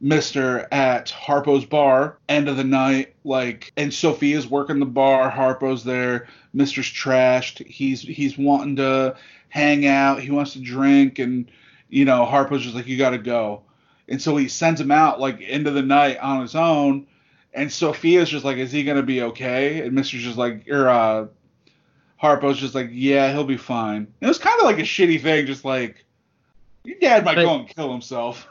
[0.00, 5.28] Mister at Harpo's bar, end of the night, like, and Sofia's working the bar.
[5.30, 6.28] Harpo's there.
[6.54, 7.66] Mister's trashed.
[7.66, 9.16] He's he's wanting to
[9.48, 10.22] hang out.
[10.22, 11.50] He wants to drink, and
[11.88, 13.62] you know, Harpo's just like, you got to go.
[14.08, 17.06] And so he sends him out like into the night on his own.
[17.52, 19.80] And Sofia's just like, is he gonna be okay?
[19.80, 21.26] And Mister's just like, or uh,
[22.20, 23.96] Harpo's just like, yeah, he'll be fine.
[23.96, 26.04] And it was kind of like a shitty thing, just like
[26.84, 28.46] your dad might But- go and kill himself.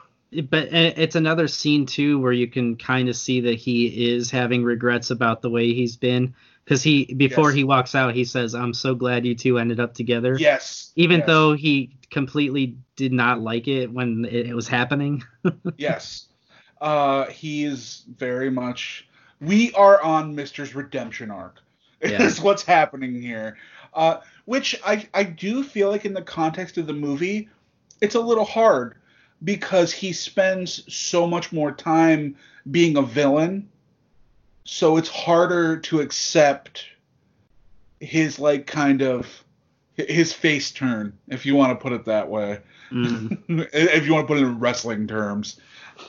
[0.50, 4.30] but uh, it's another scene too where you can kind of see that he is
[4.32, 6.34] having regrets about the way he's been
[6.64, 7.56] because he before Yes.
[7.56, 10.92] he walks out he says i'm so glad you two ended up together Yes.
[10.96, 15.24] even yes, though he completely did not like it when it, it was happening
[15.78, 16.28] yes,
[16.80, 19.08] uh, he is very much.
[19.42, 21.56] We are on Mister's redemption arc.
[22.02, 22.24] Yeah.
[22.24, 23.58] Is what's happening here.
[23.94, 27.50] Uh, which I I do feel like in the context of the movie,
[28.02, 28.96] it's a little hard
[29.44, 32.36] because he spends so much more time
[32.70, 33.70] being a villain,
[34.64, 36.86] so it's harder to accept
[38.00, 39.44] his like kind of
[39.96, 42.60] his face turn, if you want to put it that way.
[42.92, 43.40] Mm.
[43.74, 45.60] if you want to put it in wrestling terms.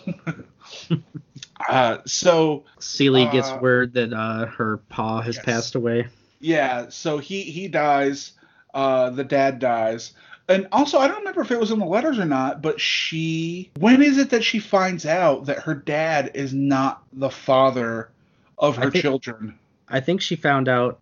[1.68, 5.44] uh, so Celie gets Uh, word that uh, her pa has yes.
[5.44, 6.06] passed away
[6.42, 8.32] yeah, so he he dies.
[8.72, 10.14] Uh, the dad dies,
[10.48, 12.62] and also I don't remember if it was in the letters or not.
[12.62, 17.28] But she, when is it that she finds out that her dad is not the
[17.28, 18.08] father
[18.56, 19.58] of I her think- children?
[19.92, 21.00] i think she found out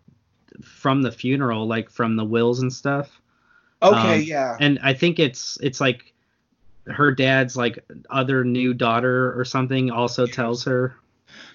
[0.63, 3.21] from the funeral like from the wills and stuff
[3.81, 6.08] Okay, Um, yeah, and I think it's it's like
[6.87, 7.79] her dad's like
[8.09, 10.95] other new daughter or something also tells her.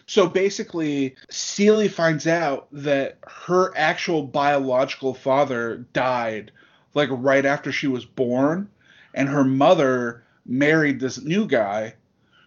[0.06, 6.52] So basically, Celie finds out that her actual biological father died
[6.94, 8.68] like right after she was born,
[9.14, 11.94] and her mother married this new guy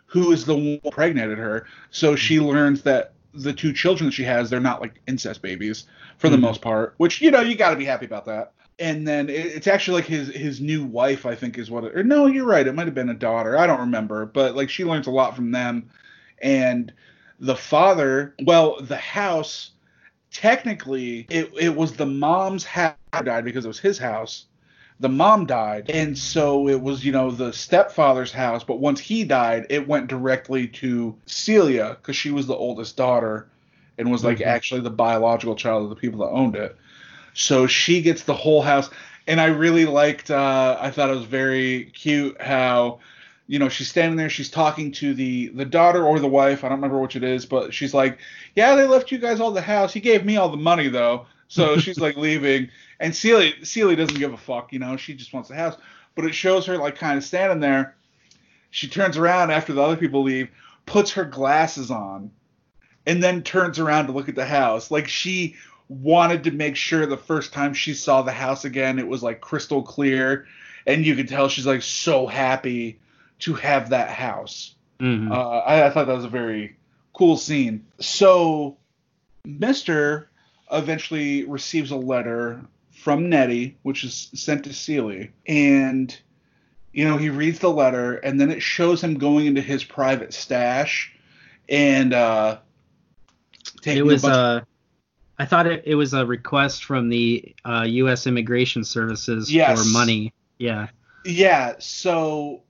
[0.05, 1.65] who is the one who impregnated her.
[1.91, 5.85] So she learns that the two children that she has, they're not like incest babies
[6.17, 6.41] for the Mhm.
[6.41, 8.53] most part, which you know you got to be happy about that.
[8.79, 11.83] And then it, it's actually like his his new wife, I think, is what.
[11.85, 12.67] It, or no, you're right.
[12.67, 13.57] It might have been a daughter.
[13.57, 15.89] I don't remember, but like she learns a lot from them,
[16.41, 16.93] and
[17.39, 19.71] the father well the house
[20.31, 24.45] technically it, it was the mom's house died because it was his house
[24.99, 29.23] the mom died and so it was you know the stepfather's house but once he
[29.23, 33.49] died it went directly to celia because she was the oldest daughter
[33.97, 34.45] and was like Mhm.
[34.45, 36.75] actually the biological child of the people that owned it
[37.37, 38.89] so she gets the whole house.
[39.27, 42.99] And i really liked uh, i thought it was very cute how
[43.45, 46.63] you know she's standing there she's talking to the the daughter or the wife.
[46.63, 48.19] I don't remember which it is but she's like
[48.55, 49.93] yeah they left you guys all the house.
[49.93, 51.25] He gave me all the money though.
[51.49, 52.69] So she's like leaving.
[53.01, 55.75] And Celia Celia doesn't give a fuck you know she just wants the house.
[56.15, 57.95] But it shows her like kind of standing there.
[58.71, 60.49] She turns around after the other people leave
[60.85, 62.31] puts her glasses on
[63.05, 64.89] and then turns around to look at the house.
[64.89, 65.57] Like she
[65.89, 69.39] wanted to make sure the first time she saw the house again it was like
[69.39, 70.45] crystal clear
[70.87, 72.99] and you could tell she's like so happy
[73.39, 74.73] to have that house.
[74.99, 75.31] Mhm.
[75.31, 76.75] Uh, I, I thought that was a very
[77.13, 77.85] cool scene.
[77.99, 78.77] So,
[79.45, 80.29] Mister
[80.71, 82.61] eventually receives a letter
[82.91, 86.17] from Nettie, which is sent to Celie, and
[86.93, 90.33] you know he reads the letter, and then it shows him going into his private
[90.33, 91.13] stash,
[91.69, 92.57] and uh,
[93.81, 94.65] taking it was a bunch uh
[95.39, 98.25] I thought it, it was a request from the uh, U.S.
[98.25, 99.79] Immigration Services Yes.
[99.79, 100.33] for money.
[100.57, 100.87] Yeah.
[101.25, 102.61] Yeah, so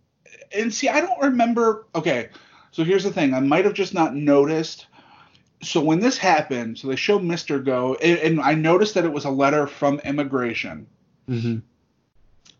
[0.52, 2.30] and see I don't remember okay,
[2.72, 3.34] so here's the thing.
[3.34, 4.88] I might have just not noticed.
[5.64, 7.64] So when this happened, so they show Mr.
[7.64, 10.88] go and, and I noticed that it was a letter from immigration.
[11.28, 11.58] hmm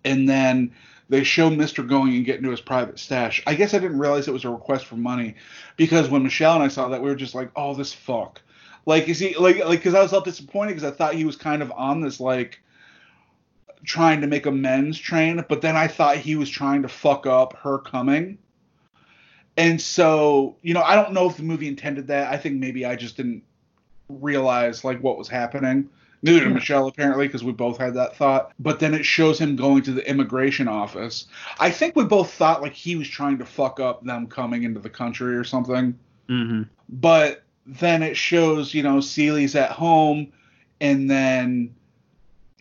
[0.06, 0.72] And then
[1.10, 1.88] they show Mr.
[1.88, 3.42] going and getting to his private stash.
[3.48, 5.36] I guess I didn't realize it was a request for money
[5.78, 8.42] because when Michelle and I saw that we were just like, "Oh, this fuck."
[8.88, 11.36] Like is he like like cuz I was all disappointed cuz I thought he was
[11.36, 12.60] kind of on this like
[13.84, 17.54] trying to make amends train, but then I thought he was trying to fuck up
[17.58, 18.40] her coming.
[19.58, 22.32] And so, you know, I don't know if the movie intended that.
[22.32, 23.44] I think maybe I just didn't
[24.08, 25.90] realize like what was happening.
[26.24, 28.54] Neither did Michelle apparently because we both had that thought.
[28.58, 31.28] But then it shows him going to the immigration office.
[31.60, 34.80] I think we both thought like he was trying to fuck up them coming into
[34.80, 35.98] the country or something
[36.28, 40.32] hmm but then it shows you know Celie's at home
[40.80, 41.76] and then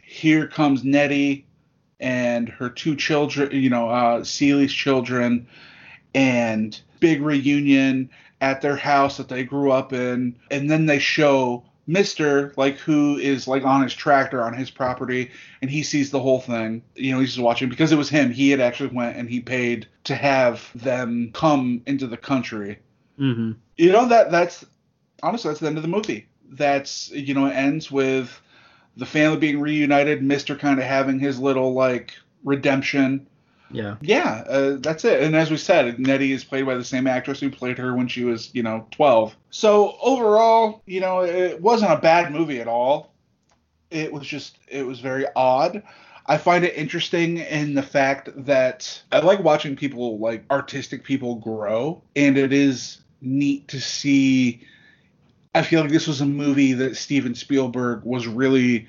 [0.02, 1.46] here comes Nettie
[1.98, 5.46] and her two children you know uh Celie's children
[6.14, 8.10] and big reunion
[8.40, 13.16] at their house that they grew up in, and then they show Mister, like who
[13.16, 15.30] is like on his tractor on his property,
[15.62, 16.82] and he sees the whole thing.
[16.94, 18.30] You know, he's just watching because it was him.
[18.30, 22.78] He had actually went and he paid to have them come into the country.
[23.18, 23.52] Mm-hmm.
[23.76, 24.64] You know that that's
[25.22, 26.26] honestly that's the end of the movie.
[26.50, 28.40] That's you know it ends with
[28.96, 32.14] the family being reunited, Mister kind of having his little like
[32.44, 33.26] redemption.
[33.70, 33.96] Yeah.
[34.00, 35.22] Yeah, uh, that's it.
[35.22, 38.08] And as we said, Nettie is played by the same actress who played her when
[38.08, 39.34] she was, you know, 12.
[39.50, 43.12] So overall, you know, it wasn't a bad movie at all.
[43.90, 45.82] It was just, it was very odd.
[46.26, 51.36] I find it interesting in the fact that I like watching people, like artistic people,
[51.36, 52.02] grow.
[52.14, 54.62] And it is neat to see.
[55.56, 58.88] I feel like this was a movie that Steven Spielberg was really,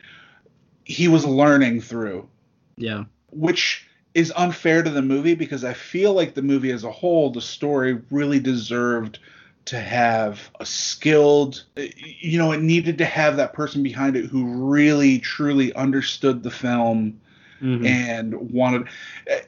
[0.84, 2.28] he was learning through.
[2.76, 3.06] Yeah.
[3.32, 7.30] Which is unfair to the movie because I feel like the movie as a whole,
[7.32, 9.20] the story really deserved
[9.66, 14.70] to have a skilled, you know, it needed to have that person behind it who
[14.70, 17.22] really truly understood the film.
[17.62, 17.86] Mm-hmm.
[17.88, 18.88] And wanted,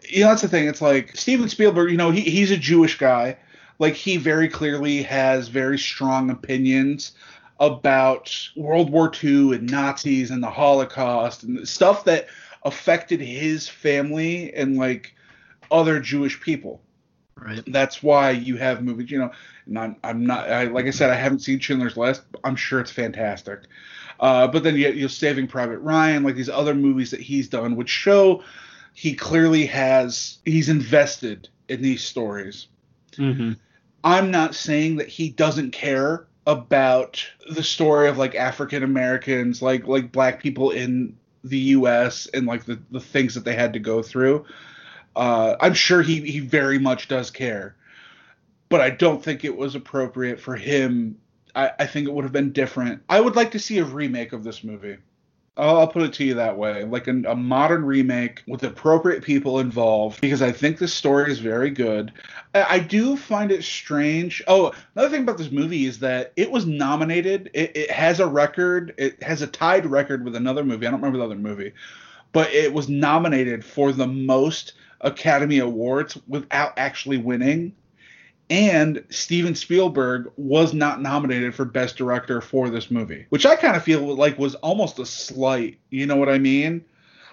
[0.07, 0.67] you know, that's the thing.
[0.67, 1.91] It's like Steven Spielberg.
[1.91, 3.37] You know, he, he's a Jewish guy.
[3.79, 7.13] Like he very clearly has very strong opinions
[7.59, 12.27] about World War II and Nazis and the Holocaust and stuff that
[12.63, 15.15] affected his family and like
[15.71, 16.81] other Jewish people.
[17.35, 17.63] Right.
[17.67, 19.31] That's why you have movies, you know.
[19.65, 22.23] And I'm, I'm not, I, like I said, I haven't seen Schindler's List.
[22.43, 23.61] I'm sure it's fantastic.
[24.19, 27.77] Uh, but then you, you're Saving Private Ryan, like these other movies that he's done,
[27.77, 28.43] which show
[28.93, 32.67] he clearly has, he's invested in these stories.
[33.13, 33.53] Mm-hmm.
[34.03, 39.87] I'm not saying that he doesn't care about the story of like African Americans, like
[39.87, 42.27] like black people in the U.S.
[42.33, 44.45] and like the, the things that they had to go through.
[45.15, 47.75] Uh, I'm sure he he very much does care,
[48.69, 51.17] but I don't think it was appropriate for him.
[51.55, 53.03] I, I think it would have been different.
[53.09, 54.97] I would like to see a remake of this movie.
[55.59, 59.59] I'll, put it to you that way, like a, a modern remake with appropriate people
[59.59, 62.13] involved, because I think the story is very good.
[62.55, 64.41] I, I, do find it strange.
[64.47, 67.49] Oh, another thing about this movie is that it was nominated.
[67.53, 68.93] It, it has a record.
[68.97, 70.87] It has a tied record with another movie.
[70.87, 71.73] I don't remember the other movie,
[72.31, 77.73] but it was nominated for the most Academy Awards without actually winning
[78.49, 83.75] and Steven Spielberg was not nominated for Best Director for this movie, which I kind
[83.75, 85.79] of feel like was almost a slight.
[85.89, 86.83] You know what I mean?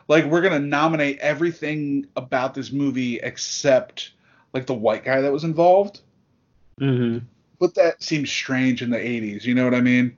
[0.09, 4.13] Like we're gonna nominate everything about this movie except
[4.53, 6.01] like the white guy that was involved.
[6.81, 7.25] Mm-hmm.
[7.59, 9.45] But that seems strange in the '80s.
[9.45, 10.17] You know what I mean?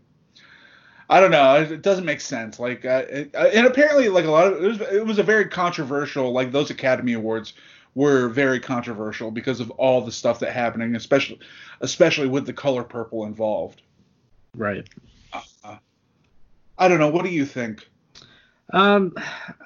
[1.11, 1.63] I don't know.
[1.63, 2.59] It doesn't make sense.
[2.59, 5.23] Like, uh, it, uh, and apparently, like a lot of it was, it was a
[5.23, 6.33] very controversial.
[6.33, 7.55] Like those Academy Awards
[7.99, 11.41] were very controversial because of all the stuff that happening, especially
[11.81, 13.83] especially with the color purple involved.
[14.55, 14.89] Right.
[15.33, 15.79] Uh,
[16.79, 17.09] I don't know.
[17.09, 17.89] What do you think?
[18.73, 19.15] Um,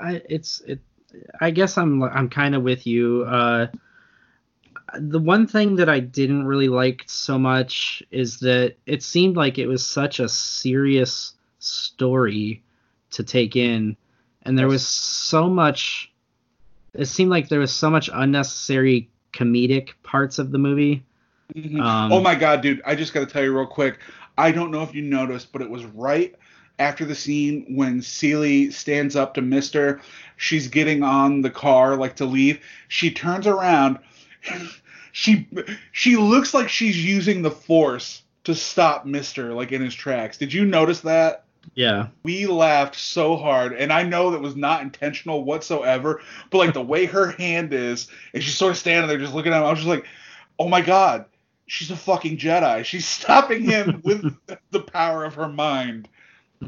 [0.00, 0.80] I, it's it.
[1.42, 3.24] I guess I'm I'm kind of with you.
[3.24, 3.66] Uh,
[4.98, 9.58] the one thing that I didn't really like so much is that it seemed like
[9.58, 12.62] it was such a serious story
[13.10, 13.94] to take in,
[14.44, 16.11] and there was so much
[16.94, 21.04] it seemed like there was so much unnecessary comedic parts of the movie.
[21.54, 21.80] Mm-hmm.
[21.80, 22.82] Um, oh my god, dude!
[22.84, 23.98] I just got to tell you real quick.
[24.38, 26.34] I don't know if you noticed, but it was right
[26.78, 30.00] after the scene when Celie stands up to Mister.
[30.36, 32.60] She's getting on the car like to leave.
[32.88, 33.98] She turns around.
[35.12, 35.48] she
[35.92, 40.38] she looks like she's using the force to stop Mister like in his tracks.
[40.38, 41.44] Did you notice that?
[41.74, 42.08] Yeah.
[42.22, 46.20] We laughed so hard, and I know that was not intentional whatsoever,
[46.50, 49.52] but like the way her hand is, and she's sort of standing there just looking
[49.52, 50.06] at him, I was just like,
[50.58, 51.26] oh my god,
[51.66, 52.84] she's a fucking Jedi.
[52.84, 54.34] She's stopping him with
[54.70, 56.08] the power of her mind.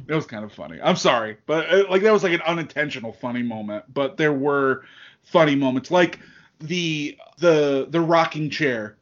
[0.09, 0.81] It was kind of funny.
[0.83, 4.85] I'm sorry, but uh, like that was like an unintentional funny moment, but there were
[5.23, 6.19] funny moments like
[6.61, 8.97] the the the rocking chair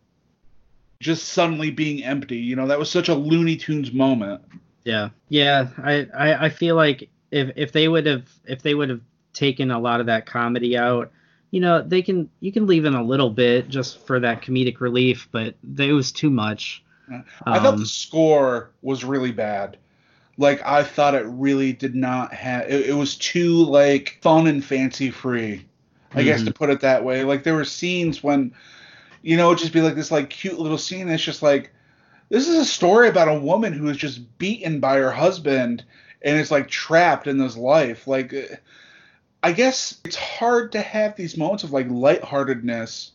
[1.01, 2.36] just suddenly being empty.
[2.36, 4.43] You know, that was such a Looney Tunes moment.
[4.84, 5.68] Yeah, yeah.
[5.78, 9.00] I, I, I feel like if if they would have if they would have
[9.32, 11.10] taken a lot of that comedy out,
[11.50, 14.80] you know, they can you can leave in a little bit just for that comedic
[14.80, 16.84] relief, but it was too much.
[17.44, 19.76] I um, thought the score was really bad.
[20.38, 22.62] Like I thought it really did not have.
[22.70, 25.66] It, it was too like fun and fancy free.
[26.12, 26.24] I mm-hmm.
[26.24, 27.24] guess to put it that way.
[27.24, 28.54] Like there were scenes when,
[29.22, 31.09] you know, it'd just be like this like cute little scene.
[31.09, 31.72] It's just like
[32.32, 35.84] this is a story about a woman who is just beaten by her husband
[36.22, 38.06] and is like trapped in this life.
[38.06, 38.34] Like,
[39.42, 43.10] I guess it's hard to have these moments of like lightheartedness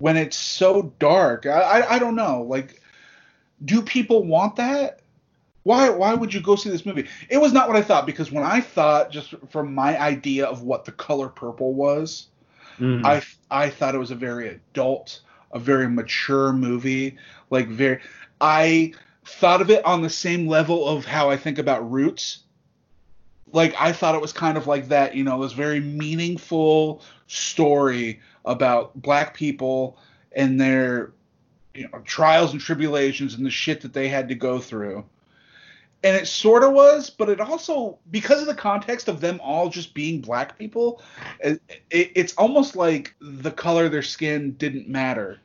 [0.00, 1.46] when it's so dark.
[1.46, 2.42] I, I, I don't know.
[2.42, 2.82] Like,
[3.64, 5.00] do people want that?
[5.62, 7.08] Why why would you go see this movie?
[7.30, 10.60] It was not what I thought because when I thought just from my idea of
[10.62, 12.26] what the color purple was,
[12.78, 13.02] Mhm.
[13.02, 15.22] I I thought it was a very adult,
[15.52, 17.16] a very mature movie.
[17.50, 18.00] Like very,
[18.40, 18.94] I
[19.24, 22.40] thought of it on the same level of how I think about Roots.
[23.52, 28.20] Like I thought it was kind of like that, you know, this very meaningful story
[28.44, 29.98] about black people
[30.32, 31.12] and their
[31.74, 35.04] you know trials and tribulations and the shit that they had to go through.
[36.02, 39.68] And it sort of was, but it also because of the context of them all
[39.68, 41.02] just being black people,
[41.40, 41.60] it,
[41.90, 45.40] it, it's almost like the color of their skin didn't matter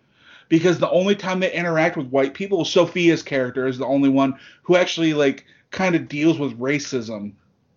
[0.50, 4.38] because the only time they interact with white people sofia's character is the only one
[4.64, 7.34] who actually like kind of deals with racism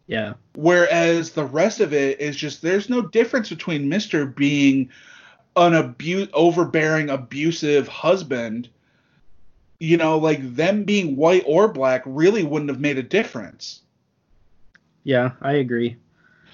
[0.07, 0.35] yeah.
[0.55, 4.89] whereas the rest of it is just there's no difference between mr being
[5.57, 8.69] an abu- overbearing abusive husband
[9.81, 13.83] you know like them being white or black really wouldn't have made a difference
[15.05, 15.97] Yeah, I agree.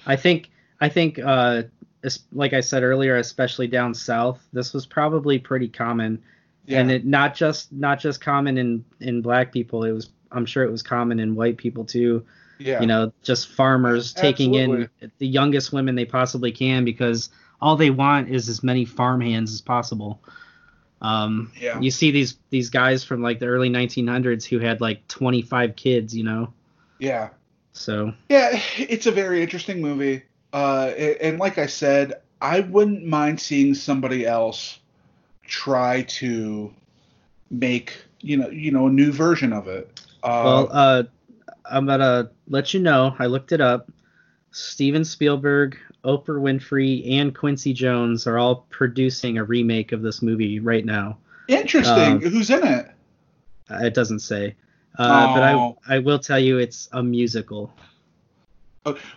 [0.05, 0.49] I think
[0.79, 1.63] I think uh
[2.31, 6.21] like I said earlier, especially down south, this was probably pretty common.
[6.65, 10.45] yeah And it not just not just common in in black people, it was I'm
[10.45, 12.25] sure it was common in white people too.
[12.59, 14.89] yeah You know, just farmers taking Absolutely.
[15.01, 17.29] in the youngest women they possibly can because
[17.61, 20.21] all they want is as many farm hands as possible.
[21.01, 21.79] Um, Yeah.
[21.79, 26.15] You see these these guys from like the early 1900s who had like 25 kids,
[26.15, 26.53] you know.
[26.99, 27.29] yeah
[27.73, 30.23] So Yeah, it's a very interesting movie.
[30.53, 30.87] Uh,
[31.21, 34.79] and like I said, I wouldn't mind seeing somebody else
[35.45, 36.73] try to
[37.51, 40.01] make you know you know a new version of it.
[40.23, 41.03] Uh, Well, uh,
[41.69, 43.15] I'm gonna let you know.
[43.19, 43.91] I looked it up.
[44.51, 50.59] Steven Spielberg, Oprah Winfrey, and Quincy Jones are all producing a remake of this movie
[50.59, 51.17] right now.
[51.47, 51.93] interesting.
[52.13, 52.91] um, Who's in it?
[53.69, 54.55] Uh, It doesn't say,
[54.97, 55.77] uh, but Oh.
[55.87, 57.73] I I will tell you it's a musical.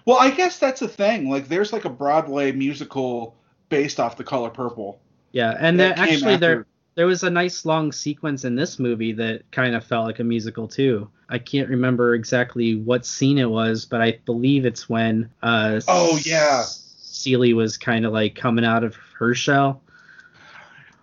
[0.07, 1.29] Well, I guess that's the thing.
[1.29, 3.37] Like, there's like a Broadway musical
[3.69, 4.99] based off The Color Purple.
[5.33, 9.49] Yeah, and that actually there there was a nice long sequence in this movie that
[9.53, 11.09] kind of felt like a musical too.
[11.29, 16.19] I can't remember exactly what scene it was, but I believe it's when uh Oh,
[16.25, 16.65] yeah.
[17.11, 19.83] Celie was kind of like coming out of her shell.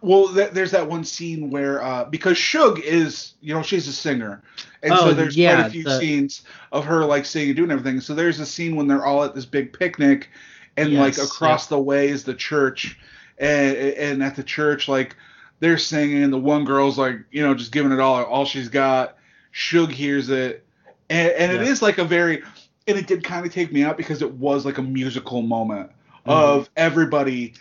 [0.02, 3.94] Well, th- there's that one scene where uh, because Shug is, you know, she's a
[3.94, 4.41] singer,
[4.84, 7.57] and Oh, so there's yeah, quite a few the- scenes of her like singing and
[7.57, 7.99] doing everything.
[8.02, 10.30] So there's a scene when they're all at this big picnic,
[10.77, 12.99] and Yes, like across the way is the church,
[13.40, 15.15] and and at the church like
[15.60, 18.69] they're singing, and the one girl's like, you know, just giving it all all she's
[18.69, 19.18] got.
[19.52, 20.65] Shug hears it,
[21.10, 21.72] and, and Yeah.
[21.72, 22.44] is like a very,
[22.88, 25.90] and it did kind of take me out because it was like a musical moment
[26.26, 26.32] Mhm.
[26.32, 27.53] of everybody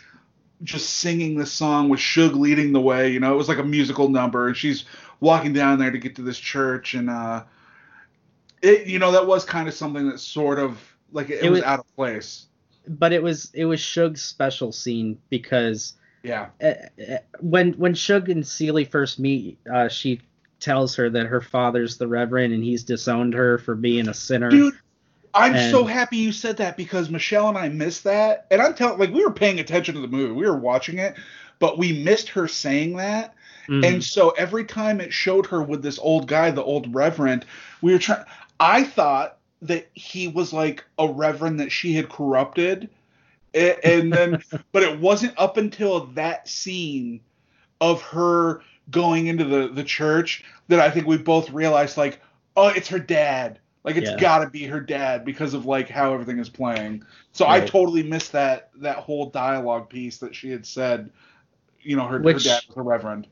[0.63, 3.11] just singing this song with Shug leading the way.
[3.11, 4.85] You know, it was like a musical number, and she's
[5.19, 7.43] walking down there to get to this church, and uh,
[8.61, 10.79] it, you know, that was kind of something that sort of
[11.11, 12.45] like it, It was, was- out of place.
[12.87, 16.49] But it was it was Shug's special scene because Yeah,
[17.39, 20.21] when when Shug and Celie first meet, uh, she
[20.59, 24.49] tells her that her father's the Reverend and he's disowned her for being a sinner.
[24.49, 24.75] dude.
[25.35, 28.73] I'm And- so happy you said that because Michelle and I missed that, and I'm
[28.73, 31.15] telling like we were paying attention to the movie, we were watching it,
[31.59, 33.33] but we missed her saying that.
[33.67, 33.85] Mhm.
[33.85, 37.45] And so every time it showed her with this old guy, the old reverend,
[37.81, 38.23] we were trying.
[38.59, 42.89] I thought that he was like a reverend that she had corrupted,
[43.55, 44.41] A- and then,
[44.71, 47.19] but it wasn't up until that scene
[47.81, 52.21] of her going into the the church that I think we both realized like,
[52.55, 53.59] oh, it's her dad.
[53.85, 54.17] Like it's Yeah.
[54.19, 57.03] got to be her dad because of like how everything is playing.
[57.31, 61.11] So I totally missed that that whole dialogue piece that she had said.
[61.81, 63.27] You know, her, her Which- dad was a reverend.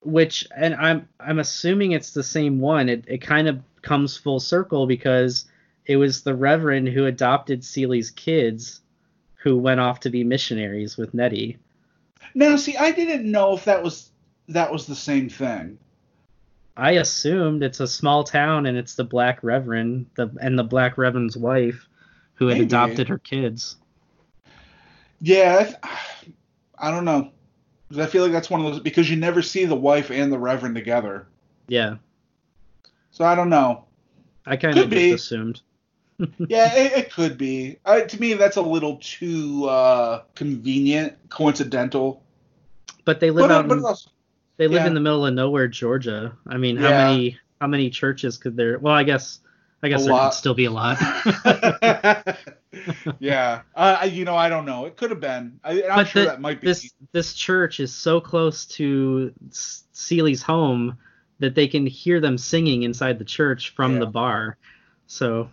[0.00, 2.88] which and I'm I'm assuming it's the same one.
[2.88, 5.46] It it kind of comes full circle because
[5.86, 8.80] it was the Reverend who adopted Celie's kids
[9.36, 11.58] who went off to be missionaries with Nettie.
[12.34, 14.10] Now, see, I didn't know if that was
[14.48, 15.78] that was the same thing.
[16.76, 20.96] I assumed it's a small town and it's the Black Reverend, the and the Black
[20.98, 21.88] Reverend's wife
[22.34, 22.64] who had Maybe.
[22.66, 23.76] adopted her kids.
[25.20, 25.98] Yeah, I,
[26.78, 27.30] I don't know.
[27.98, 30.38] I feel like that's one of those because you never see the wife and the
[30.38, 31.28] reverend together.
[31.68, 31.96] Yeah,
[33.10, 33.84] So I don't know.
[34.46, 35.12] I kind of be.
[35.12, 35.62] assumed.
[36.48, 37.78] Yeah, it, it could be.
[37.84, 42.22] I, to me, that's a little too uh, convenient, coincidental.
[43.04, 44.10] But they live But, uh, out but in, also,
[44.56, 44.86] they live yeah.
[44.86, 46.36] in the middle of nowhere, Georgia.
[46.46, 47.04] I mean, how Yeah.
[47.08, 48.78] many how many churches could there?
[48.78, 49.40] Well, I guess
[49.82, 50.30] I guess A there lot.
[50.30, 50.98] could still be a lot.
[53.18, 54.86] yeah, uh, you know, I don't know.
[54.86, 55.60] It could have been.
[55.62, 56.66] I, am but sure the- that might be.
[56.68, 60.96] this this church is so close to S- Celie's home
[61.38, 63.98] that they can hear them singing inside the church from Yeah.
[64.00, 64.56] the bar.
[65.06, 65.50] So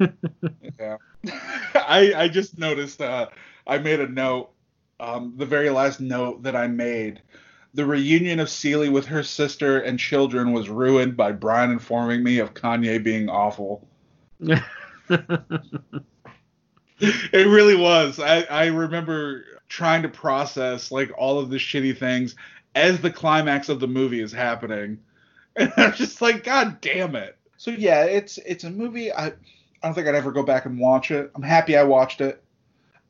[0.00, 0.96] Yeah.
[1.74, 3.26] I I just noticed uh
[3.66, 4.50] I made a note
[5.00, 7.20] um the very last note that I made
[7.74, 12.38] the reunion of Celie with her sister and children was ruined by Brian informing me
[12.38, 13.86] of Kanye being awful.
[17.00, 18.20] It really was.
[18.20, 22.36] I I remember trying to process like all of the shitty things
[22.74, 24.98] as the climax of the movie is happening.
[25.56, 27.36] And I'm just like god damn it.
[27.58, 29.32] So yeah, it's it's a movie I I
[29.82, 31.30] don't think I'd ever go back and watch it.
[31.34, 32.42] I'm happy I watched it.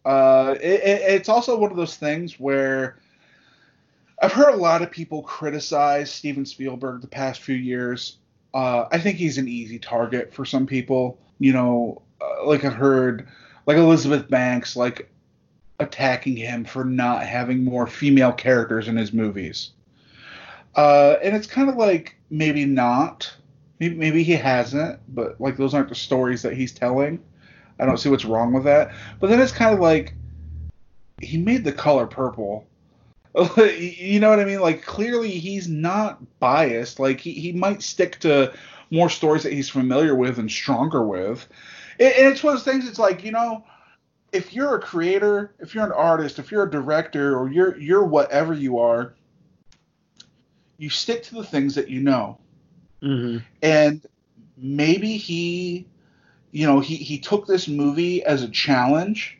[0.04, 2.98] Uh, it, it, it's also one of those things where
[4.24, 8.16] I've heard a lot of people criticize Steven Spielberg the past few years.
[8.54, 11.18] Uh, I think he's an easy target for some people.
[11.40, 13.28] You know, uh, like I've heard,
[13.66, 15.10] like Elizabeth Banks, like
[15.78, 19.72] attacking him for not having more female characters in his movies.
[20.74, 23.30] Uh, and it's kind of like maybe not.
[23.78, 27.22] Maybe, maybe he hasn't, but like those aren't the stories that he's telling.
[27.78, 28.94] I don't see what's wrong with that.
[29.20, 30.14] But then it's kind of like
[31.20, 32.66] he made the color purple.
[33.56, 34.60] you know what I mean?
[34.60, 37.00] Like clearly he's not biased.
[37.00, 38.54] Like he, he might stick to
[38.90, 41.46] more stories that he's familiar with and stronger with.
[41.98, 42.88] And and it's one of those things.
[42.88, 43.64] It's like you know,
[44.32, 48.04] if you're a creator, if you're an artist, if you're a director, or you're you're
[48.04, 49.14] whatever you are,
[50.78, 52.38] you stick to the things that you know
[53.02, 54.06] hmm and
[54.56, 55.86] maybe he
[56.52, 59.38] you know he he took this movie as a challenge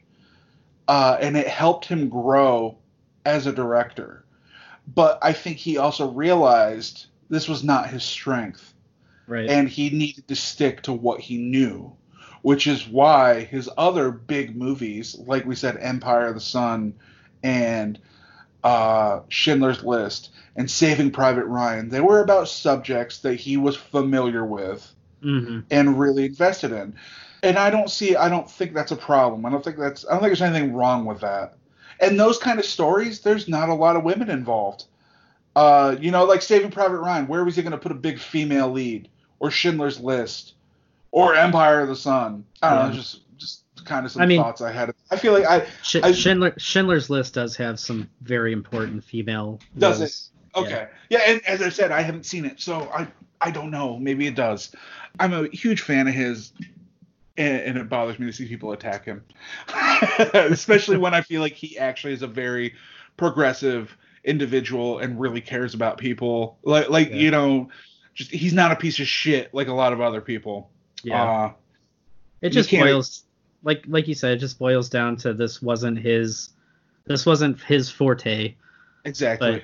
[0.86, 2.76] uh, and it helped him grow
[3.24, 4.24] as a director.
[4.94, 8.72] But i think he also realized this was not his strength.
[9.26, 9.48] Right.
[9.48, 11.96] and he needed to stick to what he knew
[12.42, 16.92] which is why his other big movies like we said empire of the sun
[17.42, 17.98] and
[18.62, 24.44] uh, schindler's list and saving private ryan they were about subjects that he was familiar
[24.44, 26.94] with hmm and really invested in.
[27.42, 29.46] And i don't see i don't think that's a problem.
[29.46, 31.56] I don't think that's i don't think there's anything wrong with that
[32.00, 34.84] and those kind of stories there's not a lot of women involved
[35.56, 38.18] uh, you know like saving private ryan where was he going to put a big
[38.18, 39.08] female lead
[39.38, 40.54] or schindler's list
[41.12, 44.40] or empire of the sun i don't know just just kind of some I mean-
[44.40, 45.66] thoughts i had i feel like i
[46.02, 49.60] I- Schindler, Schindler's List does have some very important female.
[49.78, 50.02] Does it?
[50.04, 50.30] roles.
[50.56, 50.88] Okay.
[51.10, 51.20] Yeah.
[51.26, 53.06] and as I said, I haven't seen it, so I
[53.40, 53.98] I don't know.
[53.98, 54.72] Maybe it does.
[55.20, 56.52] I'm a huge fan of his,
[57.36, 59.22] and, and it bothers me to see people attack him,
[60.34, 62.74] especially when I feel like he actually is a very
[63.16, 66.58] progressive individual and really cares about people.
[66.62, 67.16] Like like Yeah.
[67.16, 67.68] you know,
[68.14, 70.70] just he's not a piece of shit like a lot of other people.
[71.02, 71.22] Yeah.
[71.22, 71.52] Uh,
[72.40, 73.24] it just boils
[73.62, 76.50] like like you said, it just boils down to this wasn't his
[77.06, 78.54] this wasn't his forte.
[79.04, 79.52] exactly.
[79.52, 79.62] But-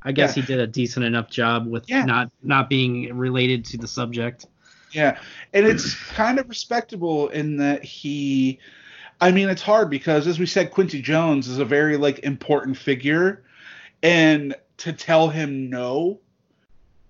[0.00, 0.42] I guess Yeah.
[0.44, 2.04] he did a decent enough job with Yeah.
[2.04, 4.46] not not being related to the subject.
[4.92, 5.18] Yeah,
[5.52, 8.58] and it's kind of respectable in that he.
[9.20, 12.76] I mean, it's hard because, as we said, Quincy Jones is a very like important
[12.76, 13.42] figure,
[14.02, 16.20] and to tell him no,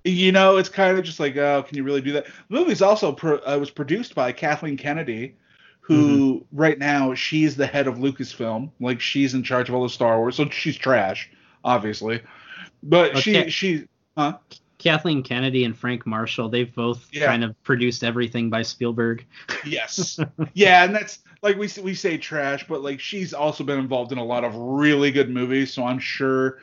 [0.05, 2.25] you know, it's kind of just like, oh, can you really do that?
[2.27, 5.37] The movie's also pro- uh, was produced by Kathleen Kennedy,
[5.81, 9.89] who right now she's the head of Lucasfilm, like she's in charge of all the
[9.89, 11.31] Star Wars, so she's trash,
[11.65, 12.23] obviously,
[12.83, 13.21] but Okay.
[13.21, 14.39] she she huh.
[14.79, 17.27] Kathleen Kennedy and Frank Marshall, they've both Yeah.
[17.27, 19.27] kind of produced everything by Spielberg.
[19.67, 20.19] Yes.
[20.55, 24.19] yeah, and that's like we we say trash, but like she's also been involved in
[24.19, 26.59] a lot of really good movies, so I'm sure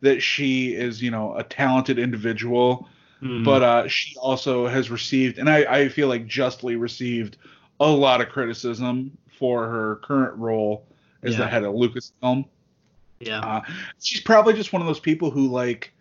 [0.00, 2.88] that she is, you know, a talented individual.
[3.22, 3.44] Mhm.
[3.44, 7.36] But uh she also has received and I, I feel like justly received
[7.78, 10.86] a lot of criticism for her current role
[11.22, 12.46] as the head of Lucasfilm.
[13.20, 13.40] yeah.
[13.40, 13.60] Uh,
[14.00, 15.92] she's probably just one of those people who like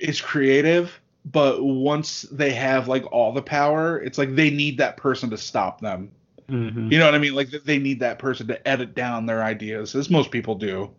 [0.00, 4.96] is creative, but once they have like all the power, it's like they need that
[4.96, 6.10] person to stop them.
[6.48, 6.90] Mhm.
[6.90, 7.34] You know what I mean?
[7.34, 10.90] Like they need that person to edit down their ideas, as most people do.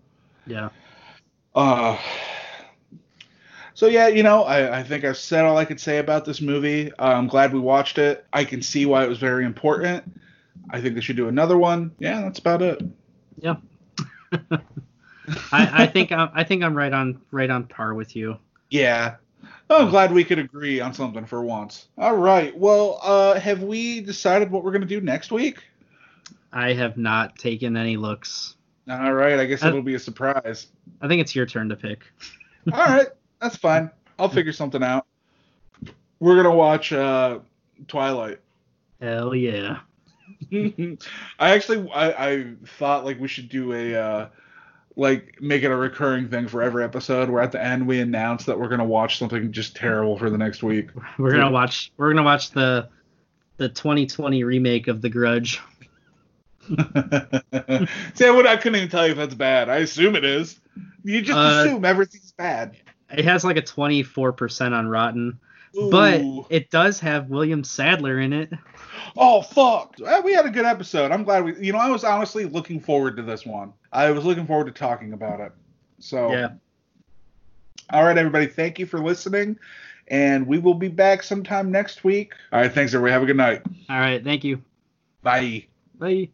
[0.45, 0.69] Yeah.
[1.55, 1.97] Uh,
[3.73, 6.41] so yeah, you know, I, I think I've said all I could say about this
[6.41, 6.91] movie.
[6.93, 8.25] Uh, I'm glad we watched it.
[8.33, 10.03] I can see why it was very important.
[10.69, 11.91] I think they should do another one.
[11.97, 12.81] Yeah, that's about it.
[13.39, 13.55] Yeah.
[15.51, 18.37] I, I think I'm, I think I'm right on right on par with you.
[18.69, 19.15] Yeah.
[19.69, 21.87] Oh, I'm glad we could agree on something for once.
[21.97, 22.55] All right.
[22.57, 25.63] Well, uh, have we decided what we're going to do next week?
[26.51, 28.55] I have not taken any looks.
[28.89, 29.39] All right.
[29.39, 30.67] I guess Uh, it'll be a surprise.
[31.01, 32.03] I think it's your turn to pick.
[32.73, 33.07] All right.
[33.39, 33.91] That's fine.
[34.17, 35.05] I'll figure something out.
[36.19, 37.39] We're going to watch uh,
[37.87, 38.39] Twilight.
[38.99, 39.79] Hell yeah.
[40.51, 40.97] I
[41.39, 42.45] actually I, I
[42.77, 44.29] thought like we should do a uh,
[44.99, 48.43] like make it a recurring thing for every episode where at the end we announce
[48.45, 50.89] that we're gonna watch something just terrible for the next week.
[51.17, 51.91] We're gonna watch.
[51.97, 52.89] We're gonna watch the
[53.57, 55.61] the 2020 remake of The Grudge.
[56.69, 59.69] See, I, would, I couldn't even tell you if that's bad.
[59.69, 60.59] I assume it is.
[61.03, 62.77] You just Uh, assume everything's bad.
[63.11, 65.39] It has like a 24% on Rotten,
[65.75, 65.89] Ooh.
[65.89, 68.51] but it does have William Sadler in it.
[69.17, 69.95] Oh fuck!
[70.23, 71.11] We had a good episode.
[71.11, 71.65] I'm glad we.
[71.65, 73.73] You know, I was honestly looking forward to this one.
[73.91, 75.51] I was looking forward to talking about it.
[75.99, 76.49] So, Yeah.
[77.91, 78.47] all right, everybody.
[78.47, 79.57] Thank you for listening,
[80.07, 82.33] and we will be back sometime next week.
[82.51, 82.71] All right.
[82.71, 83.13] Thanks, everybody.
[83.13, 83.61] Have a good night.
[83.89, 84.23] All right.
[84.23, 84.61] Thank you.
[85.23, 85.65] Bye.
[85.97, 86.29] Bye.